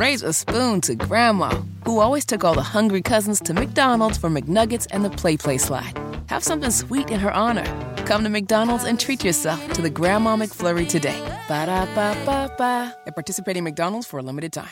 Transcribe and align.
raise 0.00 0.22
a 0.22 0.32
spoon 0.32 0.80
to 0.80 0.94
Grandma, 0.94 1.50
who 1.84 2.00
always 2.00 2.24
took 2.24 2.42
all 2.42 2.54
the 2.54 2.62
hungry 2.62 3.02
cousins 3.02 3.38
to 3.40 3.52
McDonald's 3.52 4.16
for 4.16 4.30
McNuggets 4.30 4.86
and 4.90 5.04
the 5.04 5.10
Play 5.10 5.36
Play 5.36 5.58
slide. 5.58 5.92
Have 6.30 6.42
something 6.42 6.70
sweet 6.70 7.10
in 7.10 7.20
her 7.20 7.30
honor. 7.30 7.66
Come 8.06 8.24
to 8.24 8.30
McDonald's 8.30 8.84
and 8.84 8.98
treat 8.98 9.22
yourself 9.22 9.60
to 9.74 9.82
the 9.82 9.90
Grandma 9.90 10.36
McFlurry 10.36 10.88
today. 10.88 11.20
Ba 11.48 11.66
da 11.66 11.84
ba 11.94 12.16
ba 12.24 12.50
ba. 12.56 12.96
At 13.06 13.14
participating 13.14 13.62
McDonald's 13.62 14.06
for 14.06 14.18
a 14.18 14.22
limited 14.22 14.54
time. 14.54 14.70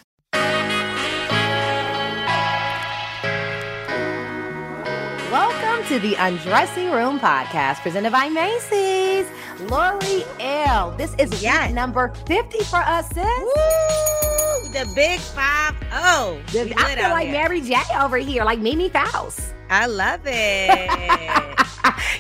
Welcome 5.31 5.87
to 5.89 5.99
the 5.99 6.15
Undressing 6.19 6.91
Room 6.91 7.21
podcast 7.21 7.83
presented 7.83 8.13
by 8.13 8.31
Macy's. 8.31 9.27
Lori 9.69 10.25
L. 10.41 10.93
This 10.97 11.15
is 11.19 11.43
Yes. 11.43 11.67
week 11.67 11.75
number 11.75 12.15
50 12.27 12.65
for 12.65 12.79
us, 12.79 13.07
sis. 13.09 13.27
Woo! 13.27 14.38
The 14.73 14.87
big 14.95 15.19
five 15.21 15.75
oh. 15.93 16.41
The- 16.53 16.75
I 16.77 16.95
feel 16.95 17.09
like 17.11 17.29
here. 17.29 17.33
Mary 17.33 17.61
J 17.63 17.77
over 17.99 18.19
here, 18.19 18.45
like 18.45 18.59
Mimi 18.59 18.91
Faust. 18.91 19.55
I 19.71 19.87
love 19.87 20.21
it. 20.25 20.89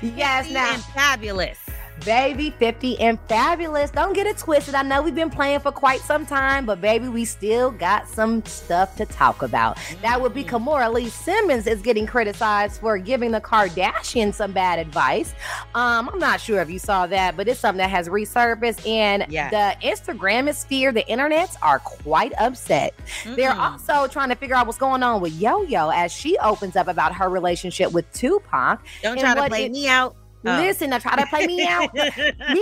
yes, 0.17 0.51
now, 0.51 0.77
fabulous. 0.95 1.68
Baby, 2.05 2.51
50 2.59 3.01
and 3.01 3.19
fabulous. 3.29 3.91
Don't 3.91 4.13
get 4.15 4.27
it 4.27 4.39
twisted. 4.39 4.75
I 4.75 4.83
know 4.83 5.03
we've 5.03 5.15
been 5.15 5.31
playing 5.31 5.61
for 5.61 5.73
quite 5.73 6.01
some 6.01 6.25
time, 6.25 6.65
but 6.65 6.81
baby, 6.81 7.09
we 7.09 7.25
still 7.25 7.71
got 7.71 8.09
some 8.09 8.45
stuff 8.47 8.97
to 8.97 9.07
talk 9.07 9.43
about. 9.43 9.77
That 10.03 10.21
would 10.21 10.33
be 10.35 10.45
Mm. 10.45 10.49
Kimora 10.49 10.93
Lee 10.93 11.09
Simmons 11.09 11.67
is 11.67 11.83
getting 11.83 12.07
criticized 12.07 12.81
for 12.81 12.97
giving 12.99 13.33
the 13.33 13.41
Kardashians 13.41 14.35
some 14.35 14.53
bad 14.53 14.79
advice. 14.79 15.35
Um, 15.75 16.09
I'm 16.13 16.19
not 16.19 16.41
sure 16.41 16.61
if 16.61 16.71
you 16.71 16.79
saw 16.79 17.07
that, 17.09 17.37
but 17.37 17.49
it's 17.49 17.61
something 17.61 17.79
that 17.79 17.91
has 17.91 18.09
resurfaced, 18.09 18.87
and 18.89 19.27
Yes. 19.29 19.51
the 19.51 19.87
Instagram 19.87 20.55
sphere, 20.55 20.93
the 20.93 21.05
internets 21.11 21.57
are 21.63 21.79
quite 21.81 22.33
upset. 22.39 22.95
They're 23.27 23.53
also 23.59 24.07
trying 24.07 24.29
to 24.31 24.37
figure 24.37 24.55
out 24.57 24.67
what's 24.67 24.79
going 24.79 25.03
on 25.03 25.21
with 25.21 25.35
Yo 25.35 25.63
Yo 25.63 25.91
as 25.91 26.13
she 26.13 26.39
opens 26.39 26.77
up 26.77 26.89
about 26.89 27.15
her 27.17 27.29
relationship 27.29 27.93
with 27.93 28.11
Tupac. 28.13 28.81
Don't 29.03 29.19
try 29.19 29.35
to 29.35 29.49
play 29.49 29.65
it- 29.65 29.73
me 29.73 29.89
out. 29.89 30.15
Oh. 30.49 30.61
Listen, 30.63 30.93
I 30.93 30.99
try 30.99 31.17
to 31.17 31.27
play 31.27 31.47
me 31.47 31.67
out. 31.67 31.93
Me 31.95 32.01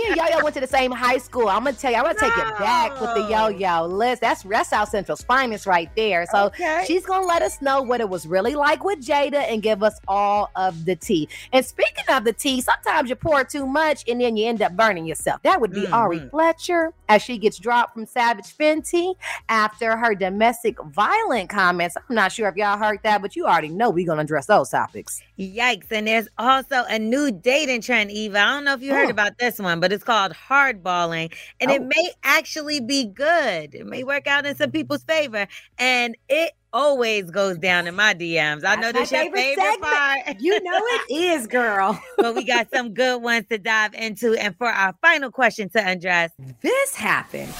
and 0.07 0.15
Yo 0.15 0.25
Yo 0.25 0.43
went 0.43 0.53
to 0.55 0.59
the 0.61 0.67
same 0.67 0.91
high 0.91 1.17
school. 1.17 1.47
I'm 1.49 1.63
gonna 1.63 1.73
tell 1.75 1.91
you, 1.91 1.97
I'm 1.97 2.03
gonna 2.03 2.19
take 2.19 2.37
it 2.37 2.57
back 2.59 2.99
with 2.99 3.13
the 3.15 3.27
Yo 3.29 3.47
Yo. 3.47 3.85
list. 3.87 4.21
That's 4.21 4.43
that's 4.43 4.69
South 4.69 4.89
Central's 4.89 5.23
finest 5.23 5.65
right 5.65 5.89
there. 5.95 6.25
So 6.31 6.45
Okay. 6.47 6.83
she's 6.87 7.05
gonna 7.05 7.25
let 7.25 7.41
us 7.41 7.61
know 7.61 7.81
what 7.81 8.01
it 8.01 8.09
was 8.09 8.25
really 8.27 8.55
like 8.55 8.83
with 8.83 9.05
Jada 9.05 9.49
and 9.51 9.61
give 9.61 9.83
us 9.83 9.99
all 10.07 10.49
of 10.55 10.85
the 10.85 10.95
tea. 10.95 11.29
And 11.53 11.65
speaking 11.65 12.05
of 12.09 12.23
the 12.23 12.33
tea, 12.33 12.61
sometimes 12.61 13.09
you 13.09 13.15
pour 13.15 13.43
too 13.43 13.65
much 13.65 14.03
and 14.07 14.19
then 14.21 14.37
you 14.37 14.47
end 14.47 14.61
up 14.61 14.73
burning 14.75 15.05
yourself. 15.05 15.41
That 15.43 15.61
would 15.61 15.71
be 15.71 15.87
Ari 15.87 16.19
Mhm. 16.19 16.31
Fletcher 16.31 16.93
as 17.09 17.21
she 17.21 17.37
gets 17.37 17.57
dropped 17.57 17.93
from 17.93 18.05
Savage 18.05 18.55
Fenty 18.57 19.15
after 19.49 19.95
her 19.97 20.15
domestic 20.15 20.77
violent 20.83 21.49
comments. 21.49 21.95
I'm 22.09 22.15
not 22.15 22.31
sure 22.31 22.47
if 22.47 22.55
y'all 22.55 22.77
heard 22.77 22.99
that, 23.03 23.21
but 23.21 23.35
you 23.35 23.45
already 23.45 23.69
know 23.69 23.89
we're 23.89 24.05
gonna 24.05 24.21
address 24.21 24.45
those 24.47 24.69
topics. 24.69 25.21
Yikes. 25.39 25.91
And 25.91 26.07
there's 26.07 26.27
also 26.37 26.83
a 26.89 26.99
new 26.99 27.31
dating 27.31 27.81
trend, 27.81 28.11
Eva. 28.11 28.39
I 28.39 28.45
don't 28.45 28.65
know 28.65 28.73
if 28.73 28.81
you 28.81 28.93
heard 28.93 29.07
Oh. 29.07 29.11
about 29.11 29.37
this 29.37 29.59
one, 29.59 29.79
but 29.79 29.91
it's 29.91 30.03
called 30.03 30.33
hardballing. 30.33 31.33
And 31.59 31.71
it 31.71 31.81
Oh. 31.81 31.85
may 31.85 32.11
actually 32.23 32.79
be 32.79 33.05
good. 33.05 33.75
It 33.75 33.85
may 33.85 34.03
work 34.03 34.27
out 34.27 34.45
in 34.45 34.55
some 34.55 34.71
people's 34.71 35.03
favor. 35.03 35.47
And 35.77 36.15
it 36.29 36.53
always 36.73 37.29
goes 37.31 37.57
down 37.57 37.87
in 37.87 37.95
my 37.95 38.13
DMs. 38.13 38.57
I 38.57 38.75
That's 38.75 38.81
know 38.81 38.91
this 38.91 39.11
your 39.11 39.21
favorite 39.21 39.55
favorite 39.55 39.81
part. 39.81 40.39
You 40.39 40.61
know 40.61 40.79
it 40.83 41.11
is, 41.11 41.47
girl. 41.47 41.99
but 42.17 42.35
we 42.35 42.43
got 42.43 42.67
some 42.73 42.93
good 42.93 43.21
ones 43.21 43.45
to 43.49 43.57
dive 43.57 43.93
into. 43.93 44.33
And 44.35 44.55
for 44.57 44.67
our 44.67 44.93
final 45.01 45.31
question 45.31 45.69
to 45.69 45.87
undress, 45.87 46.31
this 46.61 46.95
happened. 46.95 47.53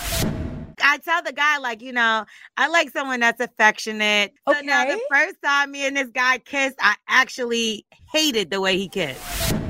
I 0.82 1.00
tell 1.00 1.24
the 1.24 1.34
guy, 1.34 1.58
like, 1.58 1.82
you 1.82 1.92
know, 1.92 2.26
I 2.56 2.68
like 2.68 2.92
someone 2.92 3.20
that's 3.20 3.42
affectionate. 3.42 4.34
So 4.48 4.60
now 4.62 4.86
the 4.86 5.02
first 5.10 5.36
time 5.44 5.72
me 5.72 5.88
and 5.88 5.98
this 5.98 6.10
guy 6.10 6.38
kissed, 6.38 6.76
I 6.80 6.96
actually 7.08 7.86
hated 8.12 8.52
the 8.52 8.62
way 8.62 8.78
he 8.78 8.88
kissed. 8.88 9.22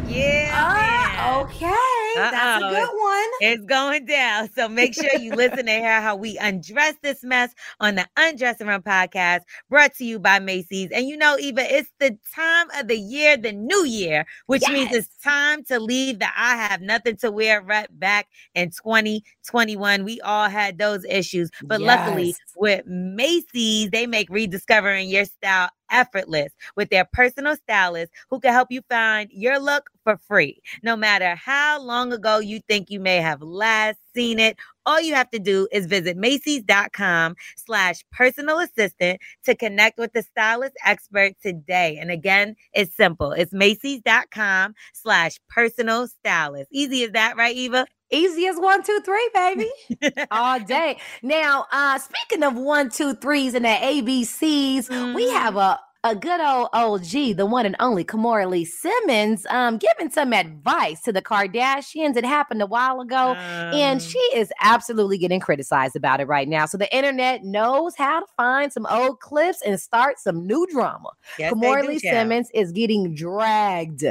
Yeah. 0.07 0.51
Ah, 0.53 0.96
okay. 1.19 1.73
That's 2.15 2.63
a 2.63 2.69
good 2.69 2.89
one. 2.89 3.29
It's 3.41 3.65
going 3.65 4.05
down. 4.05 4.49
So 4.53 4.67
make 4.67 4.93
sure 4.93 5.15
you 5.19 5.33
listen 5.33 5.65
to 5.65 5.71
hear 5.71 6.01
how 6.01 6.15
we 6.15 6.37
undress 6.37 6.95
this 7.01 7.23
mess 7.23 7.53
on 7.79 7.95
the 7.95 8.07
Undressing 8.17 8.67
Room 8.67 8.81
podcast, 8.81 9.41
brought 9.69 9.93
to 9.95 10.05
you 10.05 10.19
by 10.19 10.39
Macy's. 10.39 10.89
And 10.91 11.07
you 11.07 11.17
know, 11.17 11.37
Eva, 11.39 11.61
it's 11.75 11.91
the 11.99 12.17
time 12.33 12.67
of 12.79 12.87
the 12.87 12.97
year, 12.97 13.37
the 13.37 13.51
new 13.51 13.85
year, 13.85 14.25
which 14.47 14.63
means 14.69 14.91
it's 14.91 15.15
time 15.23 15.63
to 15.65 15.79
leave 15.79 16.19
the 16.19 16.27
I 16.35 16.55
have 16.55 16.81
nothing 16.81 17.17
to 17.17 17.31
wear 17.31 17.61
rep 17.61 17.89
back 17.91 18.27
in 18.55 18.71
2021. 18.71 20.03
We 20.03 20.19
all 20.21 20.49
had 20.49 20.77
those 20.77 21.05
issues. 21.05 21.51
But 21.63 21.81
luckily, 21.81 22.35
with 22.55 22.85
Macy's, 22.87 23.89
they 23.91 24.07
make 24.07 24.29
rediscovering 24.29 25.09
your 25.09 25.25
style 25.25 25.69
effortless 25.91 26.53
with 26.75 26.89
their 26.89 27.05
personal 27.13 27.55
stylist 27.55 28.11
who 28.29 28.39
can 28.39 28.53
help 28.53 28.67
you 28.71 28.81
find 28.89 29.29
your 29.31 29.59
look 29.59 29.89
for 30.03 30.17
free. 30.17 30.61
No 30.83 30.95
matter 30.95 31.35
how 31.35 31.81
long 31.81 32.13
ago 32.13 32.39
you 32.39 32.59
think 32.67 32.89
you 32.89 32.99
may 32.99 33.17
have 33.17 33.41
last 33.41 33.97
seen 34.15 34.39
it, 34.39 34.57
all 34.87 34.99
you 35.01 35.13
have 35.13 35.29
to 35.31 35.39
do 35.39 35.67
is 35.71 35.85
visit 35.85 36.17
Macy's.com 36.17 37.35
slash 37.57 38.03
personal 38.11 38.59
assistant 38.59 39.19
to 39.45 39.55
connect 39.55 39.99
with 39.99 40.13
the 40.13 40.23
stylist 40.23 40.73
expert 40.85 41.33
today. 41.43 41.97
And 42.01 42.09
again, 42.09 42.55
it's 42.73 42.95
simple. 42.97 43.33
It's 43.33 43.53
Macy's.com 43.53 44.73
slash 44.93 45.37
personal 45.49 46.07
stylist. 46.07 46.69
Easy 46.71 47.03
as 47.03 47.11
that, 47.11 47.37
right, 47.37 47.55
Eva? 47.55 47.85
Easy 48.09 48.47
as 48.47 48.55
one, 48.55 48.81
two, 48.83 48.99
three, 49.03 49.29
baby. 49.33 49.69
All 50.31 50.59
day. 50.61 50.97
Now, 51.21 51.65
uh, 51.73 51.99
speaking 51.99 52.41
of 52.43 52.55
one, 52.55 52.89
two, 52.89 53.13
threes 53.15 53.53
and 53.53 53.65
the 53.65 53.69
ABCs, 53.69 54.89
we 55.13 55.25
Mhm. 55.27 55.33
have 55.33 55.57
a 55.57 55.77
a 56.03 56.15
good 56.15 56.39
old 56.39 56.69
OG, 56.73 57.35
the 57.37 57.45
one 57.45 57.65
and 57.65 57.75
only 57.79 58.03
Kimora 58.03 58.49
Lee 58.49 58.65
Simmons, 58.65 59.45
um, 59.49 59.77
giving 59.77 60.11
some 60.11 60.33
advice 60.33 61.01
to 61.01 61.11
the 61.11 61.21
Kardashians. 61.21 62.15
It 62.15 62.25
happened 62.25 62.61
a 62.61 62.65
while 62.65 63.01
ago. 63.01 63.33
And 63.33 63.99
Um, 63.99 64.07
she 64.07 64.19
is 64.33 64.51
absolutely 64.61 65.17
getting 65.17 65.39
criticized 65.39 65.95
about 65.95 66.19
it 66.19 66.25
right 66.27 66.47
now. 66.47 66.65
So 66.65 66.77
the 66.77 66.93
internet 66.95 67.43
knows 67.43 67.95
how 67.95 68.19
to 68.21 68.25
find 68.37 68.71
some 68.71 68.85
old 68.89 69.19
clips 69.19 69.61
and 69.65 69.79
start 69.79 70.19
some 70.19 70.45
new 70.45 70.65
drama. 70.67 71.09
yes, 71.37 71.53
Kimora 71.53 71.85
Lee. 71.85 71.99
Simmons 71.99 72.49
is 72.53 72.71
getting 72.71 73.13
dragged 73.13 74.05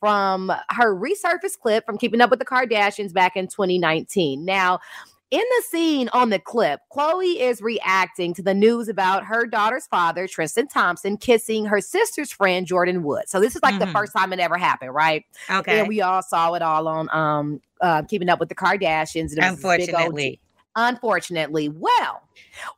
from 0.00 0.52
her 0.70 0.96
resurfaced 0.96 1.60
clip 1.60 1.86
from 1.86 1.96
Keeping 1.96 2.20
Up 2.20 2.28
with 2.30 2.40
the 2.40 2.44
Kardashians 2.44 3.12
back 3.12 3.36
in 3.36 3.46
2019. 3.46 4.44
Now, 4.44 4.80
in 5.32 5.40
the 5.56 5.62
scene 5.68 6.08
on 6.12 6.28
the 6.28 6.38
clip, 6.38 6.80
Khloé 6.94 7.36
is 7.40 7.62
reacting 7.62 8.34
to 8.34 8.42
the 8.42 8.52
news 8.52 8.86
about 8.88 9.24
her 9.24 9.46
daughter's 9.46 9.86
father, 9.86 10.28
Tristan 10.28 10.68
Thompson, 10.68 11.16
kissing 11.16 11.64
her 11.64 11.80
sister's 11.80 12.30
friend, 12.30 12.66
Jordyn 12.68 13.00
Wood. 13.02 13.24
So 13.28 13.40
this 13.40 13.56
is 13.56 13.62
like 13.62 13.78
the 13.80 13.86
Mhm. 13.86 13.92
first 13.92 14.12
time 14.12 14.32
it 14.34 14.38
ever 14.40 14.58
happened, 14.58 14.94
right? 14.94 15.24
Okay. 15.50 15.80
And 15.80 15.88
we 15.88 16.02
all 16.02 16.22
saw 16.22 16.52
it 16.52 16.60
all 16.62 16.86
on 16.86 17.08
um 17.10 17.60
uh, 17.80 18.02
Keeping 18.02 18.28
Up 18.28 18.38
with 18.38 18.48
the 18.50 18.54
Kardashians. 18.54 19.32
and 19.32 19.38
it 19.38 19.50
was 19.50 19.60
this 19.60 19.86
big 19.86 19.94
old 19.94 20.00
Unfortunately. 20.04 20.40
Unfortunately, 20.74 21.68
well, 21.68 22.22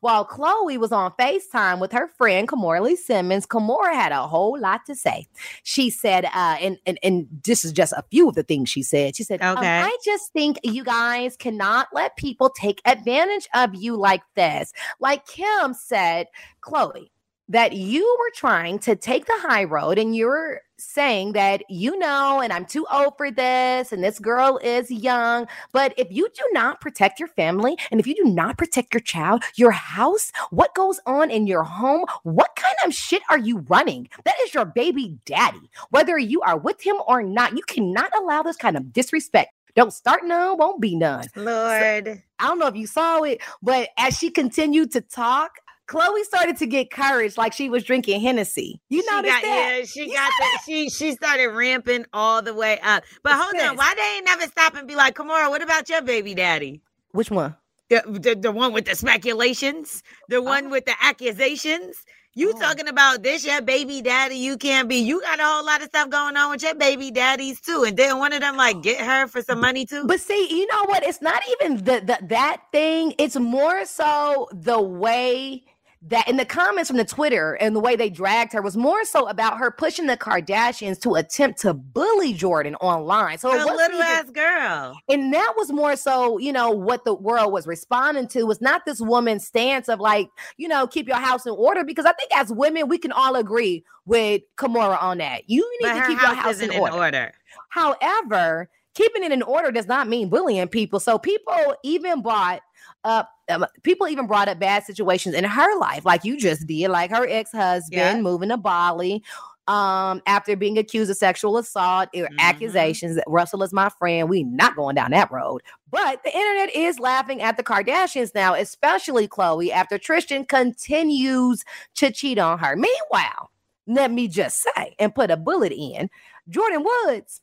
while 0.01 0.27
Khloé 0.27 0.79
was 0.79 0.91
on 0.93 1.13
FaceTime 1.13 1.81
with 1.81 1.93
her 1.93 2.09
friend 2.09 2.49
Kimora 2.49 2.83
Lee 2.83 2.97
Simmons, 2.97 3.47
Kimora 3.47 3.93
had 3.95 4.13
a 4.13 4.27
whole 4.27 4.59
lot 4.59 4.85
to 4.87 4.95
say. 4.95 5.27
She 5.63 5.91
said, 5.91 6.25
uh, 6.27 6.57
and, 6.61 6.79
and 6.87 6.99
and 7.03 7.29
this 7.45 7.65
is 7.65 7.73
just 7.73 7.93
a 7.93 8.05
few 8.11 8.29
of 8.29 8.35
the 8.35 8.43
things 8.43 8.69
she 8.69 8.83
said. 8.83 9.17
She 9.17 9.23
said, 9.25 9.41
um, 9.43 9.59
Okay. 9.59 9.81
I 9.81 9.97
just 10.05 10.33
think 10.33 10.59
you 10.65 10.83
guys 10.85 11.37
cannot 11.37 11.89
let 11.93 12.17
people 12.17 12.51
take 12.51 12.81
advantage 12.85 13.49
of 13.55 13.75
you 13.75 13.97
like 13.97 14.23
this. 14.35 14.73
Like 14.99 15.27
Kim 15.27 15.75
said, 15.75 16.27
Khloé, 16.63 17.11
that 17.49 17.75
you 17.75 18.17
were 18.21 18.33
trying 18.35 18.79
to 18.81 18.97
take 18.97 19.27
the 19.27 19.37
high 19.39 19.65
road 19.65 19.99
and 19.99 20.17
you're 20.17 20.63
saying 20.79 21.33
that 21.33 21.63
you 21.69 21.99
know 21.99 22.41
and 22.41 22.53
I'm 22.53 22.65
too 22.65 22.87
old 22.93 23.17
for 23.17 23.31
this 23.31 23.93
and 23.93 24.03
this 24.03 24.19
girl 24.19 24.59
is 24.63 24.91
young 24.91 25.47
but 25.73 25.95
if 25.97 26.09
you 26.11 26.29
do 26.35 26.43
not 26.53 26.81
protect 26.81 27.19
your 27.19 27.29
family 27.29 27.77
and 27.91 28.01
if 28.01 28.07
you 28.07 28.15
do 28.15 28.25
not 28.25 28.59
protect 28.59 28.93
your 28.93 29.01
child 29.01 29.45
your 29.57 29.71
house 29.71 30.33
what 30.51 30.75
goes 30.75 31.01
on 31.07 31.31
in 31.31 31.47
your 31.47 31.63
home 31.63 32.05
what 32.23 32.55
kind 32.57 32.77
of 32.85 32.95
shit 32.95 33.23
are 33.31 33.39
you 33.39 33.59
running? 33.69 34.09
That 34.25 34.35
is 34.43 34.55
your 34.55 34.65
baby 34.65 35.19
daddy. 35.25 35.71
Whether 35.91 36.19
you 36.19 36.41
are 36.43 36.59
with 36.59 36.81
him 36.85 36.97
or 37.07 37.23
not 37.23 37.57
you 37.57 37.63
cannot 37.63 38.11
allow 38.17 38.43
this 38.43 38.57
kind 38.57 38.77
of 38.77 38.93
disrespect. 38.93 39.53
Don't 39.77 39.93
start 39.93 40.21
none 40.25 40.57
won't 40.57 40.81
be 40.81 40.95
none. 40.95 41.25
Lord. 41.35 42.23
I 42.39 42.47
don't 42.47 42.59
know 42.59 42.69
if 42.69 42.77
you 42.77 42.87
saw 42.87 43.23
it, 43.23 43.41
but 43.63 43.89
as 43.99 44.17
she 44.17 44.31
continued 44.31 44.93
to 44.93 45.01
talk, 45.01 45.59
Khloé 45.87 46.23
started 46.25 46.57
to 46.59 46.67
get 46.67 46.91
courage 46.91 47.37
like 47.37 47.53
she 47.53 47.69
was 47.69 47.85
drinking 47.85 48.21
Hennessy. 48.23 48.81
You 48.89 49.05
noticed 49.11 49.43
that? 49.43 49.77
Yeah, 49.81 49.85
she 49.85 50.13
got 50.13 50.31
the, 50.39 50.59
she 50.65 50.89
she 50.89 51.13
started 51.13 51.49
ramping 51.49 52.07
all 52.13 52.41
the 52.41 52.55
way 52.55 52.79
up. 52.81 53.05
But 53.23 53.33
It's 53.35 53.43
hold 53.43 53.63
on, 53.71 53.77
why 53.77 53.95
they 53.95 54.17
ain't 54.17 54.25
never 54.25 54.51
stop 54.51 54.75
and 54.77 54.89
be 54.89 54.97
like, 54.97 55.15
Kimora, 55.15 55.51
what 55.51 55.63
about 55.63 55.89
your 55.89 56.01
baby 56.03 56.35
daddy? 56.35 56.81
Which 57.13 57.31
one? 57.31 57.55
The, 57.91 58.03
the, 58.07 58.35
the 58.35 58.51
one 58.51 58.73
with 58.73 58.87
the 58.87 58.95
speculations, 58.97 60.03
the 60.29 60.37
oh. 60.37 60.43
one 60.43 60.71
with 60.71 60.87
the 60.87 60.95
accusations. 61.03 62.03
You 62.37 62.53
Oh. 62.57 62.59
talking 62.59 62.89
about 62.89 63.23
this 63.23 63.45
your 63.45 63.61
baby 63.63 64.03
daddy? 64.03 64.37
You 64.37 64.57
can't 64.57 64.89
be. 64.89 64.97
You 64.97 65.21
got 65.21 65.39
a 65.39 65.45
whole 65.45 65.65
lot 65.65 65.83
of 65.83 65.89
stuff 65.89 66.11
going 66.11 66.37
on 66.37 66.51
with 66.51 66.63
your 66.63 66.75
baby 66.75 67.11
daddies 67.13 67.61
too. 67.61 67.85
And 67.87 67.97
then 67.97 68.19
one 68.19 68.33
of 68.33 68.41
them 68.41 68.57
like 68.57 68.83
get 68.83 69.01
her 69.01 69.29
for 69.29 69.43
some 69.43 69.61
money 69.61 69.87
too. 69.87 70.07
But 70.07 70.21
see, 70.21 70.49
you 70.51 70.67
know 70.67 70.85
what? 70.87 71.05
It's 71.05 71.23
not 71.23 71.43
even 71.53 71.77
the, 71.77 72.01
the 72.01 72.19
that 72.29 72.63
thing. 72.73 73.15
It's 73.19 73.37
more 73.37 73.85
so 73.85 74.49
the 74.53 74.81
way 74.81 75.63
that 76.07 76.29
in 76.29 76.37
the 76.37 76.45
comments 76.45 76.89
from 76.89 76.99
the 76.99 77.05
Twitter 77.05 77.55
and 77.55 77.75
the 77.75 77.81
way 77.81 77.97
they 77.97 78.11
dragged 78.11 78.53
her 78.53 78.63
was 78.63 78.77
more 78.77 79.05
so 79.05 79.27
about 79.29 79.59
her 79.59 79.71
pushing 79.71 80.07
the 80.07 80.17
Kardashians 80.17 81.01
to 81.01 81.15
attempt 81.15 81.61
to 81.63 81.75
bully 81.75 82.35
Jordyn 82.35 82.75
online. 82.81 83.39
So 83.39 83.51
a 83.51 83.65
little 83.65 84.03
ass 84.03 84.31
girl. 84.31 84.97
and 85.09 85.33
that 85.33 85.55
was 85.57 85.73
more 85.73 85.97
so, 85.97 86.39
you 86.39 86.53
know, 86.53 86.71
what 86.71 87.05
the 87.05 87.15
world 87.15 87.53
was 87.53 87.67
responding 87.67 88.29
to 88.29 88.45
was 88.45 88.61
not 88.61 88.85
this 88.85 89.01
woman's 89.01 89.47
stance 89.47 89.89
of 89.89 89.99
like, 89.99 90.29
you 90.57 90.69
know, 90.69 90.87
keep 90.87 91.09
your 91.09 91.17
house 91.17 91.47
in 91.47 91.53
order. 91.53 91.85
Because 91.85 92.05
I 92.05 92.13
think 92.13 92.31
as 92.37 92.53
women, 92.53 92.89
we 92.89 92.99
can 92.99 93.13
all 93.13 93.35
agree 93.37 93.85
with 94.07 94.43
Kimora 94.57 95.03
on 95.03 95.19
that. 95.19 95.49
You 95.49 95.69
need 95.81 95.89
But 95.89 96.01
to 96.01 96.07
keep 96.09 96.21
your 96.21 96.35
house 96.35 96.45
house 96.45 96.55
isn't 96.57 96.73
in 96.73 96.81
order. 96.81 97.33
However, 97.71 98.69
keeping 98.95 99.25
it 99.25 99.33
in 99.33 99.43
order 99.43 99.71
does 99.71 99.87
not 99.87 100.09
mean 100.09 100.29
bullying 100.29 100.69
people. 100.69 101.01
So 101.01 101.19
people 101.19 101.75
even 101.83 102.23
bought 102.23 102.61
up, 103.05 103.31
um, 103.49 103.67
people 103.83 104.09
even 104.09 104.27
brought 104.27 104.49
up 104.49 104.59
bad 104.59 104.85
situations 104.85 105.35
in 105.35 105.45
her 105.45 105.79
life, 105.79 106.05
like 106.05 106.25
you 106.25 106.37
just 106.39 106.67
did, 106.67 106.89
like 106.89 107.11
her 107.11 107.27
ex 107.29 107.53
husband 107.53 107.91
Yeah. 107.93 108.21
moving 108.21 108.49
to 108.51 108.57
Bali. 108.57 109.23
Um, 109.67 110.21
after 110.27 110.57
being 110.57 110.77
accused 110.77 111.11
of 111.11 111.17
sexual 111.17 111.57
assault 111.57 112.11
or 112.15 112.27
Mhm. 112.27 112.39
accusations 112.39 113.17
that 113.17 113.25
Russell 113.27 113.63
is 113.63 113.73
my 113.73 113.89
friend, 113.89 114.29
we 114.29 114.43
not 114.45 114.77
going 114.77 114.95
down 114.95 115.13
that 115.13 115.33
road. 115.33 115.63
But 115.91 116.23
the 116.23 116.37
internet 116.37 116.77
is 116.77 116.99
laughing 116.99 117.41
at 117.41 117.57
the 117.57 117.63
Kardashians 117.63 118.35
now, 118.35 118.53
especially 118.53 119.27
Khloé, 119.27 119.71
after 119.71 119.97
Tristan 119.97 120.45
continues 120.45 121.65
to 121.95 122.11
cheat 122.11 122.39
on 122.39 122.59
her. 122.59 122.77
Meanwhile, 122.77 123.51
let 123.87 124.11
me 124.11 124.29
just 124.29 124.63
say 124.63 124.95
and 124.99 125.15
put 125.15 125.31
a 125.31 125.37
bullet 125.39 125.73
in, 125.73 126.11
Jordyn 126.51 126.85
Woods 126.85 127.41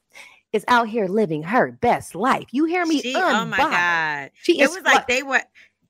is 0.53 0.63
out 0.67 0.87
here 0.89 1.07
living 1.07 1.41
her 1.43 1.71
best 1.71 2.13
life. 2.13 2.45
You 2.51 2.65
hear 2.65 2.85
me? 2.85 3.01
She, 3.01 3.15
oh 3.15 3.45
my 3.45 3.57
god. 3.57 4.31
She 4.43 4.59
It 4.59 4.65
is 4.65 4.75
was 4.75 4.83
like 4.83 5.07
they 5.07 5.23
were 5.23 5.41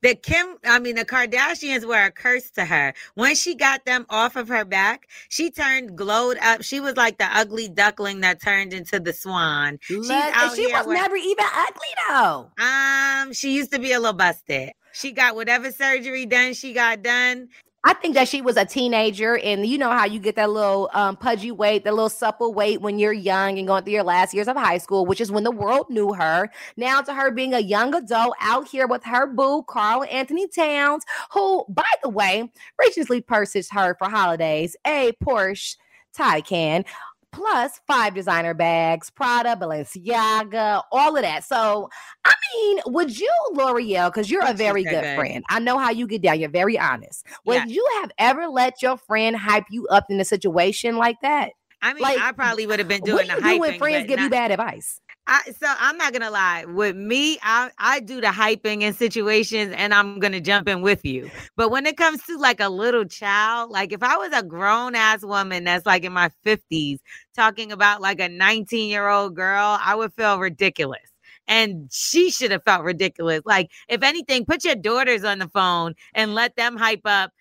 the 0.01 0.15
Kim, 0.15 0.57
I 0.65 0.80
mean, 0.80 0.95
the 0.95 1.06
Kardashians 1.06 1.86
were 1.86 2.06
a 2.06 2.12
curse 2.12 2.50
to 2.51 2.65
her. 2.65 2.94
Once 3.15 3.39
she 3.39 3.56
got 3.56 3.86
them 3.86 4.06
off 4.09 4.36
of 4.36 4.48
her 4.48 4.65
back, 4.65 5.07
she 5.30 5.51
turned 5.51 5.95
glowed 5.98 6.38
up. 6.42 6.63
She 6.63 6.80
was 6.80 6.98
like 6.98 7.18
the 7.18 7.25
ugly 7.31 7.69
duckling 7.69 8.21
that 8.21 8.42
turned 8.42 8.74
into 8.74 9.00
the 9.00 9.13
swan. 9.13 9.80
Let- 9.89 10.36
out 10.36 10.56
she 10.56 10.68
was 10.71 10.88
with- 10.88 10.98
never 10.98 11.15
even 11.15 11.45
ugly 11.53 11.88
though. 12.09 12.51
Um, 12.57 13.33
she 13.33 13.53
used 13.53 13.71
to 13.74 13.80
be 13.80 13.92
a 13.92 14.00
little 14.00 14.13
busted. 14.13 14.71
She 14.94 15.12
got 15.12 15.36
whatever 15.36 15.71
surgery 15.71 16.25
done, 16.25 16.54
she 16.54 16.74
got 16.74 17.01
done. 17.01 17.47
I 17.83 17.94
think 17.95 18.13
that 18.13 18.28
she 18.28 18.42
was 18.44 18.57
a 18.57 18.66
teenager, 18.66 19.38
and 19.39 19.66
you 19.66 19.80
know 19.80 19.89
how 19.89 20.06
you 20.06 20.19
get 20.19 20.36
that 20.36 20.51
little 20.51 20.92
um, 20.94 21.18
pudgy 21.18 21.51
weight, 21.51 21.83
that 21.83 21.95
little 21.95 22.10
supple 22.10 22.54
weight 22.54 22.80
when 22.80 23.00
you're 23.00 23.12
young 23.12 23.57
and 23.57 23.68
going 23.68 23.83
through 23.83 23.94
your 23.94 24.04
last 24.04 24.36
years 24.36 24.48
of 24.48 24.56
high 24.56 24.78
school, 24.78 25.04
which 25.04 25.19
is 25.19 25.31
when 25.31 25.44
the 25.44 25.51
world 25.51 25.88
knew 25.89 26.13
her. 26.13 26.51
Now 26.78 27.01
to 27.01 27.13
her 27.13 27.31
being 27.31 27.56
a 27.56 27.60
young 27.60 27.95
adult 27.95 28.36
out 28.39 28.68
here 28.68 28.86
with 28.86 29.04
her 29.06 29.25
boo, 29.25 29.63
Karl 29.63 30.04
Anthony 30.04 30.48
Towns, 30.48 31.06
who, 31.33 31.66
by 31.69 31.83
the 32.04 32.10
way, 32.10 32.51
recently 32.78 33.19
purchased 33.19 33.74
her 33.74 33.95
for 33.95 34.10
holidays 34.10 34.75
a 34.86 35.13
Porsche 35.24 35.78
Taycan. 36.16 36.86
Plus 37.31 37.80
five 37.88 38.13
designer 38.13 38.54
bags, 38.54 39.10
Prada, 39.10 39.56
Balenciaga, 39.56 40.83
all 40.92 41.16
of 41.16 41.22
that. 41.24 41.44
So, 41.45 41.89
I 42.25 42.33
mean, 42.54 42.80
would 42.88 43.18
you, 43.18 43.31
Lore'l, 43.54 44.10
because 44.10 44.30
you're 44.30 44.45
a 44.45 44.54
very 44.54 44.83
good 44.83 45.06
friend. 45.16 45.44
I 45.50 45.60
know 45.60 45.78
how 45.78 45.92
you 45.92 46.07
get 46.07 46.22
down. 46.22 46.39
You're 46.39 46.50
very 46.50 46.78
honest. 46.78 47.25
Would 47.45 47.56
Yeah. 47.56 47.66
you 47.68 47.88
have 48.01 48.12
ever 48.18 48.48
let 48.48 48.81
your 48.81 48.98
friend 48.98 49.36
hype 49.36 49.66
you 49.69 49.88
up 49.88 50.06
in 50.10 50.19
a 50.19 50.25
situation 50.25 50.98
like 50.98 51.18
that? 51.22 51.51
I 51.81 51.94
mean, 51.94 52.04
Like, 52.04 52.19
I 52.19 52.31
probably 52.33 52.68
would 52.68 52.80
have 52.80 52.88
been 52.88 53.01
what 53.01 53.25
doing 53.25 53.28
do 53.28 53.36
the 53.42 53.48
you 53.48 53.54
do 53.56 53.60
when 53.62 53.78
friends 53.80 54.07
give 54.07 54.19
you 54.19 54.30
bad 54.30 54.51
advice? 54.51 55.00
I, 55.27 55.44
so 55.51 55.68
I'm 55.79 55.97
not 55.97 56.13
gonna 56.13 56.31
lie. 56.31 56.65
With 56.65 56.95
me, 56.95 57.38
I 57.44 57.69
I 57.77 58.00
do 58.00 58.21
the 58.21 58.27
hyping 58.27 58.81
in 58.81 58.94
situations, 58.94 59.73
and 59.77 59.94
I'm 59.94 60.19
gonna 60.19 60.41
jump 60.41 60.68
in 60.68 60.81
with 60.81 61.06
you. 61.06 61.29
But 61.56 61.69
when 61.69 61.85
it 61.85 61.95
comes 61.95 62.23
to 62.25 62.38
like 62.38 62.59
a 62.59 62.69
little 62.69 63.06
child, 63.06 63.69
like 63.69 63.94
if 63.94 64.03
I 64.03 64.18
was 64.18 64.31
a 64.33 64.44
grown 64.44 64.95
ass 64.95 65.23
woman 65.23 65.63
that's 65.63 65.85
like 65.85 66.03
in 66.03 66.13
my 66.13 66.31
50s 66.45 67.00
talking 67.35 67.71
about 67.71 68.01
like 68.01 68.19
a 68.19 68.29
19 68.29 68.89
year 68.89 69.07
old 69.07 69.35
girl, 69.35 69.77
I 69.81 69.95
would 69.95 70.13
feel 70.13 70.39
ridiculous. 70.39 71.01
And 71.47 71.89
she 71.91 72.31
should 72.31 72.51
have 72.51 72.63
felt 72.63 72.83
ridiculous. 72.83 73.41
Like, 73.45 73.71
if 73.89 74.03
anything, 74.03 74.45
put 74.45 74.63
your 74.63 74.75
daughters 74.75 75.23
on 75.23 75.39
the 75.39 75.50
phone 75.50 75.95
and 76.13 76.33
let 76.33 76.56
them 76.56 76.77
hype 76.77 77.01
up 77.06 77.31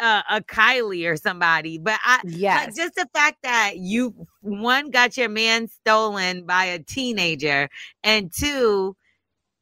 uh, 0.00 0.22
a 0.30 0.40
Kylie 0.40 1.10
or 1.10 1.16
somebody. 1.16 1.78
But 1.78 1.98
I, 2.04 2.20
Yes. 2.24 2.66
like 2.66 2.76
just 2.76 2.94
the 2.94 3.08
fact 3.14 3.38
that 3.42 3.78
you 3.78 4.26
one 4.40 4.90
got 4.90 5.16
your 5.16 5.28
man 5.28 5.68
stolen 5.68 6.46
by 6.46 6.64
a 6.64 6.78
teenager 6.78 7.68
and 8.02 8.32
two 8.32 8.96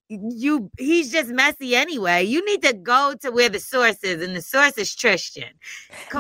you 0.08 0.70
he's 0.78 1.10
just 1.10 1.30
messy 1.30 1.74
anyway 1.74 2.22
you 2.22 2.44
need 2.44 2.60
to 2.62 2.74
go 2.74 3.14
to 3.18 3.30
where 3.30 3.48
the 3.48 3.58
source 3.58 4.04
is 4.04 4.22
and 4.22 4.36
the 4.36 4.42
source 4.42 4.76
is 4.76 4.94
tristan 4.94 5.48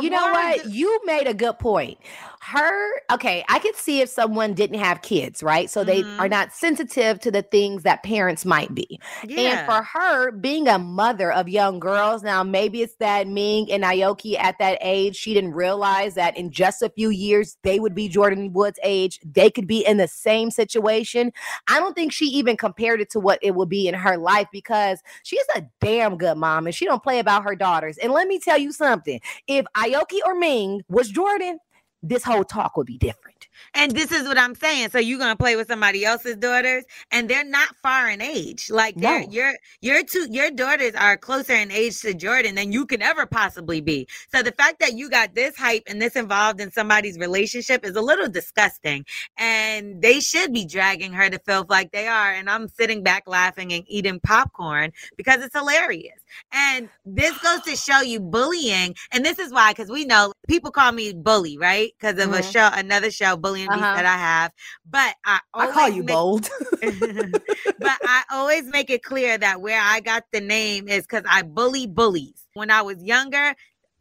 you 0.00 0.10
know 0.10 0.28
what? 0.28 0.66
You 0.66 1.00
made 1.04 1.26
a 1.26 1.34
good 1.34 1.58
point. 1.58 1.98
Her, 2.44 2.90
okay, 3.12 3.44
I 3.48 3.60
could 3.60 3.76
see 3.76 4.00
if 4.00 4.08
someone 4.08 4.52
didn't 4.54 4.80
have 4.80 5.00
kids, 5.02 5.44
right? 5.44 5.70
So 5.70 5.84
they 5.84 6.02
Mhm. 6.02 6.18
are 6.18 6.28
not 6.28 6.52
sensitive 6.52 7.20
to 7.20 7.30
the 7.30 7.42
things 7.42 7.84
that 7.84 8.02
parents 8.02 8.44
might 8.44 8.74
be. 8.74 8.98
yeah. 9.28 9.40
And 9.40 9.60
for 9.64 9.82
her, 9.84 10.32
being 10.32 10.66
a 10.66 10.76
mother 10.76 11.30
of 11.32 11.48
young 11.48 11.78
girls, 11.78 12.24
now 12.24 12.42
maybe 12.42 12.82
it's 12.82 12.96
that 12.96 13.28
Ming 13.28 13.70
and 13.70 13.84
Aoki 13.84 14.36
at 14.36 14.58
that 14.58 14.78
age, 14.80 15.14
she 15.14 15.34
didn't 15.34 15.52
realize 15.52 16.14
that 16.14 16.36
in 16.36 16.50
just 16.50 16.82
a 16.82 16.90
few 16.90 17.10
years, 17.10 17.58
they 17.62 17.78
would 17.78 17.94
be 17.94 18.08
Jordyn 18.08 18.50
Wood's 18.50 18.80
age. 18.82 19.20
They 19.24 19.48
could 19.48 19.68
be 19.68 19.86
in 19.86 19.98
the 19.98 20.08
same 20.08 20.50
situation. 20.50 21.32
I 21.68 21.78
don't 21.78 21.94
think 21.94 22.12
she 22.12 22.26
even 22.26 22.56
compared 22.56 23.00
it 23.00 23.08
to 23.10 23.20
what 23.20 23.38
it 23.40 23.54
would 23.54 23.68
be 23.68 23.86
in 23.86 23.94
her 23.94 24.16
life 24.18 24.48
because 24.50 25.00
she's 25.22 25.46
a 25.54 25.62
damn 25.80 26.18
good 26.18 26.36
mom 26.36 26.66
and 26.66 26.74
she 26.74 26.86
don't 26.86 27.04
play 27.04 27.20
about 27.20 27.44
her 27.44 27.54
daughters. 27.54 27.98
And 27.98 28.12
let 28.12 28.26
me 28.26 28.40
tell 28.40 28.58
you 28.58 28.72
something. 28.72 29.20
If 29.46 29.64
Aoki 29.76 30.18
or 30.26 30.34
Ming 30.34 30.82
was 30.88 31.12
Jordyn, 31.12 31.58
this 32.02 32.24
whole 32.24 32.44
talk 32.44 32.76
would 32.76 32.86
be 32.86 32.98
different. 32.98 33.31
And 33.74 33.92
this 33.92 34.12
is 34.12 34.26
what 34.26 34.38
I'm 34.38 34.54
saying. 34.54 34.90
So 34.90 34.98
you're 34.98 35.18
gonna 35.18 35.36
play 35.36 35.56
with 35.56 35.68
somebody 35.68 36.04
else's 36.04 36.36
daughters, 36.36 36.84
and 37.10 37.28
they're 37.28 37.44
not 37.44 37.76
far 37.82 38.08
in 38.10 38.20
age. 38.20 38.70
Like 38.70 38.96
No. 38.96 39.26
your 39.30 39.54
your 39.80 40.02
two 40.04 40.26
your 40.30 40.50
daughters 40.50 40.94
are 40.94 41.16
closer 41.16 41.54
in 41.54 41.70
age 41.70 42.00
to 42.02 42.14
Jordyn 42.14 42.54
than 42.56 42.72
you 42.72 42.86
can 42.86 43.02
ever 43.02 43.26
possibly 43.26 43.80
be. 43.80 44.06
So 44.34 44.42
the 44.42 44.52
fact 44.52 44.80
that 44.80 44.94
you 44.94 45.10
got 45.10 45.34
this 45.34 45.56
hype 45.56 45.82
and 45.86 46.00
this 46.00 46.16
involved 46.16 46.60
in 46.60 46.70
somebody's 46.72 47.18
relationship 47.18 47.84
is 47.84 47.96
a 47.96 48.00
little 48.02 48.28
disgusting. 48.28 49.04
And 49.38 50.02
they 50.02 50.20
should 50.20 50.52
be 50.52 50.66
dragging 50.66 51.12
her 51.12 51.30
to 51.30 51.38
filth 51.40 51.70
like 51.70 51.92
they 51.92 52.06
are. 52.08 52.32
And 52.32 52.48
I'm 52.50 52.68
sitting 52.68 53.02
back 53.02 53.24
laughing 53.26 53.72
and 53.72 53.84
eating 53.88 54.20
popcorn 54.20 54.92
because 55.16 55.42
it's 55.42 55.56
hilarious. 55.56 56.20
And 56.52 56.88
this 57.04 57.36
goes 57.38 57.62
to 57.62 57.76
show 57.76 58.00
you 58.02 58.20
bullying. 58.20 58.94
And 59.12 59.24
this 59.24 59.38
is 59.38 59.52
why, 59.52 59.72
because 59.72 59.90
we 59.90 60.04
know 60.04 60.32
people 60.48 60.70
call 60.70 60.92
me 60.92 61.12
bully, 61.12 61.58
right? 61.58 61.92
Because 61.98 62.22
of 62.22 62.32
a 62.32 62.40
Mhm. 62.40 62.52
show, 62.52 62.70
another 62.72 63.10
show, 63.10 63.36
Bullying 63.52 63.68
Uh-huh. 63.70 63.94
that 63.96 64.06
I 64.06 64.16
have. 64.16 64.52
But 64.88 65.14
I 65.24 65.40
I 65.54 65.70
call 65.70 65.88
you 65.88 66.02
make- 66.02 66.14
bold. 66.14 66.48
but 66.82 67.98
I 68.04 68.22
always 68.32 68.64
make 68.66 68.90
it 68.90 69.02
clear 69.02 69.38
that 69.38 69.60
where 69.60 69.80
I 69.80 70.00
got 70.00 70.24
the 70.32 70.40
name 70.40 70.88
is 70.88 71.02
because 71.02 71.24
I 71.28 71.42
bully 71.42 71.86
bullies. 71.86 72.46
When 72.54 72.70
I 72.70 72.82
was 72.82 73.02
younger, 73.02 73.54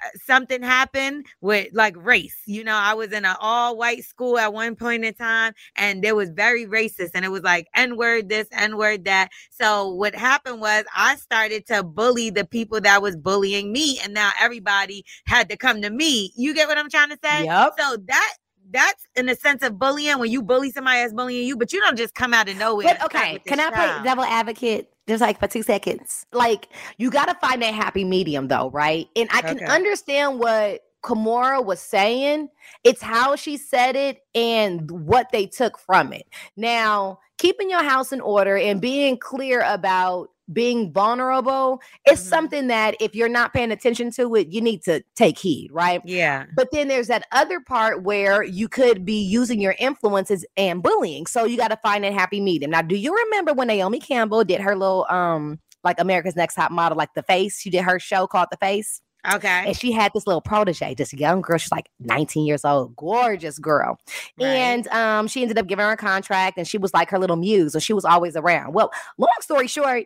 uh, 0.03 0.09
something 0.25 0.61
happened 0.61 1.25
with 1.41 1.69
like 1.73 1.95
race. 1.97 2.35
You 2.45 2.63
know, 2.63 2.73
I 2.75 2.93
was 2.95 3.11
in 3.13 3.23
an 3.23 3.35
all 3.39 3.77
white 3.77 4.03
school 4.03 4.37
at 4.37 4.51
one 4.51 4.75
point 4.75 5.05
in 5.05 5.13
time, 5.13 5.53
and 5.75 6.03
it 6.03 6.15
was 6.15 6.29
very 6.31 6.65
racist, 6.65 7.11
and 7.13 7.23
it 7.23 7.29
was 7.29 7.43
like 7.43 7.67
N 7.75 7.95
word 7.97 8.27
this, 8.27 8.47
N 8.51 8.77
word 8.77 9.05
that. 9.05 9.29
So 9.51 9.93
what 9.93 10.13
happened 10.15 10.59
was 10.59 10.83
I 10.95 11.15
started 11.17 11.65
to 11.67 11.83
bully 11.83 12.29
the 12.29 12.45
people 12.45 12.81
that 12.81 13.01
was 13.01 13.15
bullying 13.15 13.71
me, 13.71 13.99
and 14.03 14.13
now 14.13 14.31
everybody 14.41 15.05
had 15.27 15.49
to 15.49 15.55
come 15.57 15.81
to 15.83 15.89
me. 15.89 16.33
You 16.35 16.53
get 16.53 16.67
what 16.67 16.77
I'm 16.77 16.89
trying 16.89 17.09
to 17.09 17.17
say? 17.23 17.45
Yep. 17.45 17.73
So 17.79 17.97
that. 18.07 18.33
That's 18.71 19.07
in 19.15 19.25
the 19.27 19.35
sense 19.35 19.63
of 19.63 19.77
bullying 19.79 20.19
when 20.19 20.31
you 20.31 20.41
bully 20.41 20.71
somebody 20.71 21.01
that's 21.01 21.13
bullying 21.13 21.47
you, 21.47 21.57
but 21.57 21.73
you 21.73 21.81
don't 21.81 21.97
just 21.97 22.15
come 22.15 22.33
out 22.33 22.49
of 22.49 22.57
nowhere. 22.57 22.87
But 22.87 23.03
okay, 23.05 23.39
can 23.47 23.59
I 23.59 23.71
play 23.71 24.03
devil 24.03 24.23
advocate 24.23 24.89
just 25.07 25.21
like 25.21 25.39
for 25.39 25.47
two 25.47 25.63
seconds? 25.63 26.25
Like 26.33 26.69
you 26.97 27.11
got 27.11 27.25
to 27.27 27.35
find 27.35 27.61
that 27.61 27.73
happy 27.73 28.05
medium 28.05 28.47
though, 28.47 28.69
right? 28.71 29.07
And 29.15 29.29
I 29.33 29.41
can 29.41 29.57
Okay. 29.57 29.65
understand 29.67 30.39
what 30.39 30.81
Kimora 31.03 31.65
was 31.65 31.81
saying. 31.81 32.49
It's 32.83 33.01
how 33.01 33.35
she 33.35 33.57
said 33.57 33.95
it 33.95 34.19
and 34.35 34.89
what 34.91 35.31
they 35.31 35.47
took 35.47 35.77
from 35.79 36.13
it. 36.13 36.27
Now, 36.55 37.19
keeping 37.37 37.69
your 37.69 37.83
house 37.83 38.11
in 38.11 38.21
order 38.21 38.57
and 38.57 38.79
being 38.79 39.17
clear 39.17 39.61
about 39.61 40.29
being 40.53 40.91
vulnerable 40.91 41.81
is 42.09 42.19
Mhm. 42.19 42.23
something 42.29 42.67
that 42.67 42.95
if 42.99 43.15
you're 43.15 43.29
not 43.29 43.53
paying 43.53 43.71
attention 43.71 44.11
to 44.11 44.35
it, 44.35 44.47
you 44.49 44.61
need 44.61 44.83
to 44.83 45.03
take 45.15 45.37
heed, 45.37 45.69
right? 45.71 46.01
Yeah. 46.05 46.45
But 46.55 46.69
then 46.71 46.87
there's 46.87 47.07
that 47.07 47.25
other 47.31 47.59
part 47.59 48.03
where 48.03 48.43
you 48.43 48.67
could 48.67 49.05
be 49.05 49.21
using 49.21 49.61
your 49.61 49.75
influences 49.79 50.45
and 50.57 50.81
bullying. 50.83 51.25
So 51.25 51.45
you 51.45 51.57
got 51.57 51.69
to 51.69 51.77
find 51.77 52.03
a 52.05 52.11
happy 52.11 52.41
medium. 52.41 52.71
Now, 52.71 52.81
do 52.81 52.95
you 52.95 53.15
remember 53.15 53.53
when 53.53 53.67
Naomi 53.67 53.99
Campbell 53.99 54.43
did 54.43 54.61
her 54.61 54.75
little 54.75 55.05
um 55.09 55.59
like 55.83 55.99
America's 55.99 56.35
Next 56.35 56.55
Top 56.55 56.71
Model, 56.71 56.97
like 56.97 57.13
The 57.15 57.23
Face? 57.23 57.59
She 57.59 57.69
did 57.69 57.83
her 57.83 57.99
show 57.99 58.27
called 58.27 58.49
The 58.51 58.57
Face, 58.57 59.01
Okay. 59.33 59.63
and 59.67 59.75
she 59.75 59.91
had 59.91 60.11
this 60.13 60.27
little 60.27 60.41
protege, 60.41 60.93
this 60.93 61.11
young 61.13 61.41
girl. 61.41 61.57
She's 61.57 61.71
like 61.71 61.89
19 61.99 62.45
years 62.45 62.63
old, 62.63 62.95
gorgeous 62.95 63.57
girl, 63.57 63.97
Right. 64.39 64.47
and 64.47 64.87
um 64.89 65.27
she 65.27 65.41
ended 65.41 65.57
up 65.57 65.65
giving 65.67 65.83
her 65.85 65.91
a 65.93 65.97
contract, 65.97 66.57
and 66.59 66.67
she 66.67 66.77
was 66.77 66.93
like 66.93 67.09
her 67.09 67.17
little 67.19 67.35
muse, 67.35 67.73
and 67.73 67.81
she 67.83 67.93
was 67.93 68.05
always 68.05 68.35
around. 68.35 68.73
Well, 68.73 68.91
long 69.17 69.29
story 69.41 69.67
short, 69.67 70.05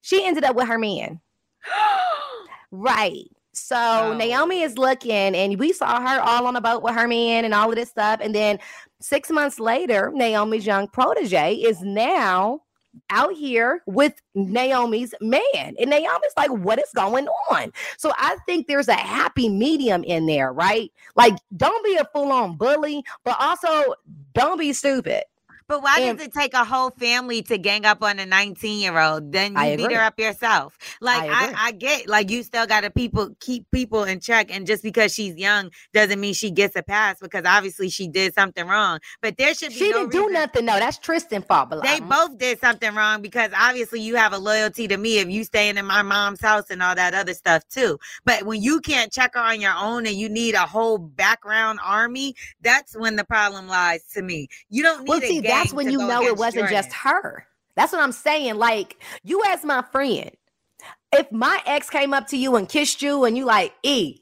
she 0.00 0.24
ended 0.24 0.44
up 0.44 0.56
with 0.56 0.68
her 0.68 0.78
man. 0.78 1.20
Right. 2.70 3.30
So 3.54 3.76
oh. 3.76 4.16
Naomi 4.16 4.60
is 4.60 4.76
looking, 4.76 5.10
and 5.10 5.58
we 5.58 5.72
saw 5.72 6.00
her 6.00 6.20
all 6.20 6.46
on 6.46 6.56
a 6.56 6.60
boat 6.60 6.82
with 6.82 6.94
her 6.94 7.08
man 7.08 7.44
and 7.44 7.54
all 7.54 7.70
of 7.70 7.76
this 7.76 7.88
stuff. 7.88 8.20
And 8.22 8.34
then 8.34 8.58
six 9.00 9.30
months 9.30 9.58
later, 9.58 10.12
Naomi's 10.14 10.66
young 10.66 10.86
protege 10.86 11.54
is 11.54 11.80
now 11.80 12.60
out 13.10 13.32
here 13.32 13.82
with 13.86 14.14
Naomi's 14.34 15.14
man. 15.20 15.74
And 15.78 15.90
Naomi's 15.90 16.32
like, 16.36 16.50
what 16.50 16.78
is 16.78 16.90
going 16.94 17.28
on? 17.50 17.72
So 17.96 18.12
I 18.16 18.36
think 18.46 18.66
there's 18.66 18.88
a 18.88 18.94
happy 18.94 19.48
medium 19.48 20.04
in 20.04 20.26
there, 20.26 20.52
right? 20.52 20.92
Like, 21.14 21.34
don't 21.56 21.84
be 21.84 21.96
a 21.96 22.04
full 22.12 22.32
on 22.32 22.56
bully, 22.56 23.04
but 23.24 23.36
also 23.40 23.94
don't 24.34 24.58
be 24.58 24.72
stupid. 24.72 25.24
But 25.68 25.82
why 25.82 25.98
and, 26.00 26.16
does 26.16 26.26
it 26.26 26.32
take 26.32 26.54
a 26.54 26.64
whole 26.64 26.90
family 26.90 27.42
to 27.42 27.58
gang 27.58 27.84
up 27.84 28.02
on 28.02 28.18
a 28.18 28.24
19 28.24 28.80
year 28.80 28.98
old? 28.98 29.32
Then 29.32 29.54
you 29.54 29.76
beat 29.76 29.92
her 29.92 30.00
up 30.00 30.18
yourself. 30.18 30.78
Like 31.02 31.30
I, 31.30 31.50
I, 31.50 31.54
I, 31.66 31.72
get 31.72 32.08
like 32.08 32.30
you 32.30 32.42
still 32.42 32.66
gotta 32.66 32.90
people 32.90 33.36
keep 33.38 33.70
people 33.70 34.04
in 34.04 34.18
check. 34.18 34.50
And 34.50 34.66
just 34.66 34.82
because 34.82 35.12
she's 35.12 35.36
young 35.36 35.70
doesn't 35.92 36.18
mean 36.18 36.32
she 36.32 36.50
gets 36.50 36.74
a 36.74 36.82
pass 36.82 37.18
because 37.20 37.44
obviously 37.44 37.90
she 37.90 38.08
did 38.08 38.34
something 38.34 38.66
wrong. 38.66 39.00
But 39.20 39.36
there 39.36 39.54
should 39.54 39.68
be 39.68 39.74
She 39.74 39.90
no 39.90 39.98
didn't 39.98 40.14
reason. 40.14 40.26
do 40.28 40.32
nothing, 40.32 40.64
no. 40.64 40.78
That's 40.78 40.96
Tristan 40.96 41.42
fault. 41.42 41.68
But 41.68 41.82
they 41.82 41.98
um, 41.98 42.08
both 42.08 42.38
did 42.38 42.58
something 42.60 42.94
wrong 42.94 43.20
because 43.20 43.50
obviously 43.54 44.00
you 44.00 44.16
have 44.16 44.32
a 44.32 44.38
loyalty 44.38 44.88
to 44.88 44.96
me 44.96 45.18
if 45.18 45.28
you 45.28 45.44
staying 45.44 45.76
in 45.76 45.84
my 45.84 46.00
mom's 46.00 46.40
house 46.40 46.70
and 46.70 46.82
all 46.82 46.94
that 46.94 47.12
other 47.12 47.34
stuff 47.34 47.68
too. 47.68 47.98
But 48.24 48.44
when 48.44 48.62
you 48.62 48.80
can't 48.80 49.12
check 49.12 49.34
her 49.34 49.40
on 49.40 49.60
your 49.60 49.74
own 49.76 50.06
and 50.06 50.16
you 50.16 50.30
need 50.30 50.54
a 50.54 50.60
whole 50.60 50.96
background 50.96 51.78
army, 51.84 52.34
that's 52.62 52.96
when 52.96 53.16
the 53.16 53.24
problem 53.24 53.68
lies 53.68 54.04
to 54.14 54.22
me. 54.22 54.48
You 54.70 54.82
don't 54.82 55.04
need 55.04 55.08
well, 55.08 55.20
see, 55.20 55.40
that's 55.58 55.72
when 55.72 55.90
you 55.90 55.98
know 55.98 56.22
it 56.22 56.36
wasn't 56.36 56.70
just 56.70 56.92
her. 56.92 57.46
That's 57.76 57.92
what 57.92 58.02
I'm 58.02 58.12
saying. 58.12 58.56
Like 58.56 59.02
you 59.22 59.42
as 59.48 59.64
my 59.64 59.82
friend, 59.92 60.30
if 61.12 61.30
my 61.32 61.60
ex 61.66 61.88
came 61.90 62.12
up 62.12 62.26
to 62.28 62.36
you 62.36 62.56
and 62.56 62.68
kissed 62.68 63.02
you 63.02 63.24
and 63.24 63.36
you 63.36 63.44
like, 63.44 63.74
E, 63.82 64.20